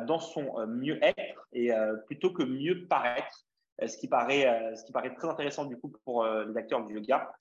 dans 0.08 0.20
son 0.20 0.66
mieux-être 0.66 1.46
et 1.52 1.72
plutôt 2.08 2.32
que 2.32 2.44
mieux 2.44 2.88
paraître 2.88 3.46
euh, 3.46 3.53
ce 3.82 3.98
qui 3.98 4.08
paraît, 4.08 4.48
euh, 4.48 4.76
ce 4.76 4.84
qui 4.84 4.92
paraît 4.92 5.14
très 5.14 5.28
intéressant 5.28 5.66
du 5.66 5.78
coup 5.78 5.92
pour 6.06 6.24
euh, 6.24 6.46
les 6.46 6.58
acteurs 6.58 6.86
du 6.86 6.96
yoga, 6.96 7.32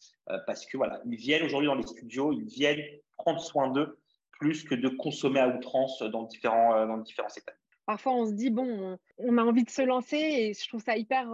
parce 0.46 0.66
que 0.66 0.76
voilà, 0.76 1.00
ils 1.04 1.16
viennent 1.16 1.44
aujourd'hui 1.44 1.68
dans 1.68 1.74
les 1.74 1.86
studios, 1.86 2.32
ils 2.32 2.44
viennent 2.44 2.82
prendre 3.18 3.40
soin 3.40 3.68
d'eux 3.68 3.98
plus 4.30 4.64
que 4.64 4.74
de 4.74 4.88
consommer 4.88 5.40
à 5.40 5.48
outrance 5.48 6.02
dans 6.02 6.24
différents, 6.24 6.86
dans 6.86 6.98
différents 6.98 7.28
secteurs. 7.28 7.54
Parfois, 7.86 8.12
on 8.12 8.26
se 8.26 8.32
dit, 8.32 8.50
bon, 8.50 8.98
on 9.18 9.38
a 9.38 9.42
envie 9.42 9.64
de 9.64 9.70
se 9.70 9.82
lancer 9.82 10.16
et 10.16 10.54
je 10.54 10.68
trouve 10.68 10.82
ça 10.82 10.96
hyper 10.96 11.28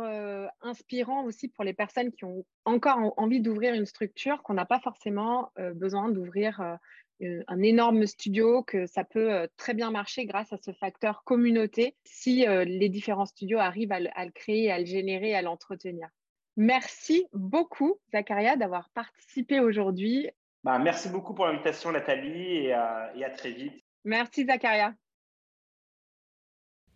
inspirant 0.61 1.25
aussi 1.25 1.49
pour 1.49 1.65
les 1.65 1.73
personnes 1.73 2.11
qui 2.13 2.25
ont 2.25 2.45
encore 2.67 3.15
envie 3.17 3.41
d'ouvrir 3.41 3.75
une 3.75 3.87
structure, 3.87 4.43
qu'on 4.43 4.55
n'a 4.55 4.67
pas 4.67 4.81
forcément 4.81 5.53
besoin 5.75 6.11
d'ouvrir 6.11 6.61
euh, 6.61 6.77
un 7.21 7.63
énorme 7.63 8.07
studio, 8.07 8.63
que 8.63 8.87
ça 8.87 9.05
peut 9.05 9.33
euh, 9.33 9.47
très 9.57 9.75
bien 9.75 9.91
marcher 9.91 10.27
grâce 10.27 10.53
à 10.53 10.57
ce 10.59 10.73
facteur 10.73 11.25
communauté 11.25 11.97
si 12.05 12.47
euh, 12.47 12.65
les 12.65 12.89
différents 12.89 13.27
studios 13.27 13.59
arrivent 13.59 13.93
à, 13.93 14.01
le 14.01 14.31
créer, 14.31 14.71
à 14.71 14.79
le 14.79 14.87
générer, 14.87 15.35
à 15.35 15.43
l'entretenir. 15.43 16.09
Merci 16.57 17.27
beaucoup, 17.33 17.99
Zacharia, 18.13 18.57
d'avoir 18.57 18.91
participé 18.91 19.61
aujourd'hui. 19.61 20.29
Bah, 20.65 20.79
merci 20.79 21.09
beaucoup 21.09 21.35
pour 21.35 21.47
l'invitation, 21.47 21.93
Nathalie, 21.93 22.67
et 22.67 22.75
et 23.15 23.25
à 23.25 23.31
très 23.31 23.53
vite. 23.53 23.85
Merci, 24.05 24.45
Zacharia. 24.45 24.95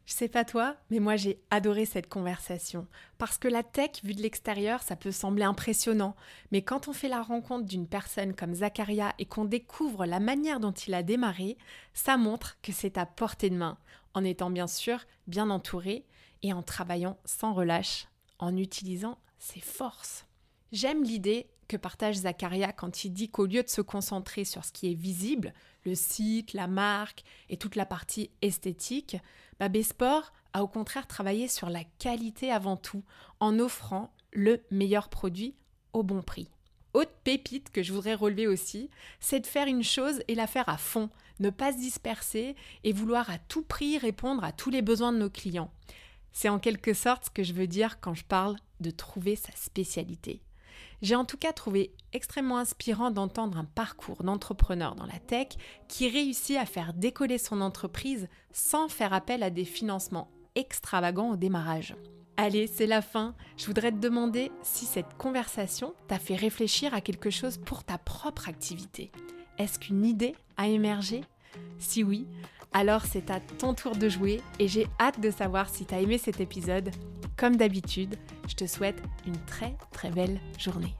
Je 0.04 0.14
sais 0.14 0.28
pas 0.28 0.44
toi, 0.44 0.76
mais 0.90 0.98
moi 0.98 1.16
j'ai 1.16 1.40
adoré 1.50 1.86
cette 1.86 2.08
conversation. 2.08 2.86
Parce 3.18 3.38
que 3.38 3.48
la 3.48 3.62
tech, 3.62 4.02
vue 4.02 4.14
de 4.14 4.22
l'extérieur, 4.22 4.82
ça 4.82 4.96
peut 4.96 5.12
sembler 5.12 5.44
impressionnant. 5.44 6.16
Mais 6.50 6.62
quand 6.62 6.88
on 6.88 6.92
fait 6.92 7.08
la 7.08 7.22
rencontre 7.22 7.66
d'une 7.66 7.86
personne 7.86 8.34
comme 8.34 8.54
Zacharia 8.54 9.14
et 9.18 9.26
qu'on 9.26 9.44
découvre 9.44 10.04
la 10.04 10.18
manière 10.18 10.58
dont 10.58 10.72
il 10.72 10.94
a 10.94 11.02
démarré, 11.02 11.56
ça 11.94 12.16
montre 12.16 12.58
que 12.62 12.72
c'est 12.72 12.98
à 12.98 13.06
portée 13.06 13.50
de 13.50 13.56
main. 13.56 13.78
En 14.14 14.24
étant 14.24 14.50
bien 14.50 14.66
sûr 14.66 14.98
bien 15.26 15.50
entouré 15.50 16.04
et 16.42 16.52
en 16.52 16.62
travaillant 16.62 17.16
sans 17.24 17.54
relâche, 17.54 18.08
en 18.38 18.56
utilisant 18.56 19.18
ses 19.38 19.60
forces. 19.60 20.26
J'aime 20.72 21.04
l'idée 21.04 21.46
que 21.68 21.76
partage 21.76 22.16
Zacharia 22.16 22.72
quand 22.72 23.04
il 23.04 23.10
dit 23.10 23.28
qu'au 23.28 23.46
lieu 23.46 23.62
de 23.62 23.68
se 23.68 23.80
concentrer 23.80 24.44
sur 24.44 24.64
ce 24.64 24.72
qui 24.72 24.90
est 24.90 24.94
visible, 24.94 25.54
le 25.84 25.94
site, 25.94 26.52
la 26.52 26.66
marque 26.66 27.24
et 27.48 27.56
toute 27.56 27.76
la 27.76 27.86
partie 27.86 28.30
esthétique, 28.42 29.16
Babé 29.58 29.82
Sport 29.82 30.32
a 30.52 30.62
au 30.62 30.68
contraire 30.68 31.06
travaillé 31.06 31.48
sur 31.48 31.70
la 31.70 31.84
qualité 31.98 32.50
avant 32.50 32.76
tout, 32.76 33.02
en 33.40 33.58
offrant 33.58 34.12
le 34.32 34.62
meilleur 34.70 35.08
produit 35.08 35.54
au 35.92 36.02
bon 36.02 36.22
prix. 36.22 36.48
Autre 36.94 37.12
pépite 37.24 37.70
que 37.70 37.82
je 37.82 37.92
voudrais 37.92 38.14
relever 38.14 38.46
aussi, 38.46 38.90
c'est 39.18 39.40
de 39.40 39.46
faire 39.46 39.66
une 39.66 39.82
chose 39.82 40.22
et 40.28 40.34
la 40.34 40.46
faire 40.46 40.68
à 40.68 40.76
fond, 40.76 41.08
ne 41.40 41.50
pas 41.50 41.72
se 41.72 41.78
disperser 41.78 42.54
et 42.84 42.92
vouloir 42.92 43.30
à 43.30 43.38
tout 43.38 43.62
prix 43.62 43.96
répondre 43.96 44.44
à 44.44 44.52
tous 44.52 44.70
les 44.70 44.82
besoins 44.82 45.12
de 45.12 45.18
nos 45.18 45.30
clients. 45.30 45.72
C'est 46.32 46.48
en 46.48 46.58
quelque 46.58 46.94
sorte 46.94 47.26
ce 47.26 47.30
que 47.30 47.42
je 47.42 47.54
veux 47.54 47.66
dire 47.66 48.00
quand 48.00 48.14
je 48.14 48.24
parle 48.24 48.56
de 48.80 48.90
trouver 48.90 49.36
sa 49.36 49.52
spécialité. 49.54 50.42
J'ai 51.02 51.16
en 51.16 51.24
tout 51.24 51.36
cas 51.36 51.52
trouvé 51.52 51.92
extrêmement 52.12 52.58
inspirant 52.58 53.10
d'entendre 53.10 53.58
un 53.58 53.64
parcours 53.64 54.22
d'entrepreneur 54.22 54.94
dans 54.94 55.06
la 55.06 55.18
tech 55.18 55.48
qui 55.88 56.08
réussit 56.08 56.56
à 56.56 56.64
faire 56.64 56.94
décoller 56.94 57.38
son 57.38 57.60
entreprise 57.60 58.28
sans 58.52 58.88
faire 58.88 59.12
appel 59.12 59.42
à 59.42 59.50
des 59.50 59.64
financements 59.64 60.30
extravagants 60.54 61.32
au 61.32 61.36
démarrage. 61.36 61.96
Allez, 62.36 62.68
c'est 62.68 62.86
la 62.86 63.02
fin. 63.02 63.34
Je 63.56 63.66
voudrais 63.66 63.90
te 63.90 63.96
demander 63.96 64.52
si 64.62 64.86
cette 64.86 65.14
conversation 65.18 65.92
t'a 66.06 66.20
fait 66.20 66.36
réfléchir 66.36 66.94
à 66.94 67.00
quelque 67.00 67.30
chose 67.30 67.58
pour 67.58 67.82
ta 67.82 67.98
propre 67.98 68.48
activité. 68.48 69.10
Est-ce 69.58 69.80
qu'une 69.80 70.04
idée 70.04 70.36
a 70.56 70.68
émergé? 70.68 71.22
Si 71.78 72.04
oui, 72.04 72.26
alors 72.72 73.04
c'est 73.04 73.30
à 73.30 73.40
ton 73.40 73.74
tour 73.74 73.96
de 73.96 74.08
jouer 74.08 74.40
et 74.60 74.68
j'ai 74.68 74.86
hâte 75.00 75.20
de 75.20 75.30
savoir 75.30 75.68
si 75.68 75.84
tu 75.84 75.94
as 75.94 76.00
aimé 76.00 76.16
cet 76.16 76.40
épisode. 76.40 76.90
Comme 77.42 77.56
d'habitude, 77.56 78.14
je 78.46 78.54
te 78.54 78.68
souhaite 78.68 79.02
une 79.26 79.36
très 79.46 79.76
très 79.90 80.10
belle 80.10 80.38
journée. 80.60 80.94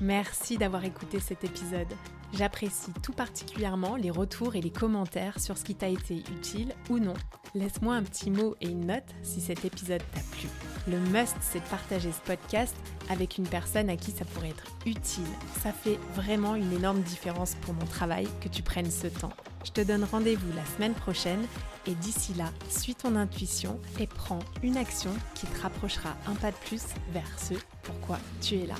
Merci 0.00 0.58
d'avoir 0.58 0.84
écouté 0.84 1.18
cet 1.18 1.42
épisode. 1.42 1.92
J'apprécie 2.34 2.92
tout 3.02 3.12
particulièrement 3.12 3.96
les 3.96 4.12
retours 4.12 4.54
et 4.54 4.60
les 4.60 4.70
commentaires 4.70 5.40
sur 5.40 5.58
ce 5.58 5.64
qui 5.64 5.74
t'a 5.74 5.88
été 5.88 6.18
utile 6.18 6.72
ou 6.88 7.00
non. 7.00 7.14
Laisse-moi 7.54 7.94
un 7.94 8.02
petit 8.02 8.32
mot 8.32 8.56
et 8.60 8.66
une 8.66 8.86
note 8.86 9.14
si 9.22 9.40
cet 9.40 9.64
épisode 9.64 10.02
t'a 10.12 10.20
plu. 10.36 10.48
Le 10.88 10.98
must, 10.98 11.36
c'est 11.40 11.60
de 11.60 11.68
partager 11.68 12.10
ce 12.10 12.20
podcast 12.26 12.74
avec 13.08 13.38
une 13.38 13.46
personne 13.46 13.88
à 13.88 13.96
qui 13.96 14.10
ça 14.10 14.24
pourrait 14.24 14.48
être 14.48 14.66
utile. 14.86 15.22
Ça 15.62 15.72
fait 15.72 16.00
vraiment 16.14 16.56
une 16.56 16.72
énorme 16.72 17.00
différence 17.02 17.54
pour 17.62 17.74
mon 17.74 17.86
travail 17.86 18.26
que 18.40 18.48
tu 18.48 18.62
prennes 18.62 18.90
ce 18.90 19.06
temps. 19.06 19.32
Je 19.64 19.70
te 19.70 19.80
donne 19.80 20.02
rendez-vous 20.02 20.52
la 20.56 20.66
semaine 20.66 20.94
prochaine 20.94 21.46
et 21.86 21.94
d'ici 21.94 22.34
là, 22.34 22.50
suis 22.68 22.96
ton 22.96 23.14
intuition 23.14 23.78
et 24.00 24.08
prends 24.08 24.40
une 24.64 24.76
action 24.76 25.12
qui 25.34 25.46
te 25.46 25.60
rapprochera 25.60 26.16
un 26.26 26.34
pas 26.34 26.50
de 26.50 26.56
plus 26.56 26.82
vers 27.12 27.38
ce 27.38 27.54
pourquoi 27.84 28.18
tu 28.40 28.56
es 28.56 28.66
là. 28.66 28.76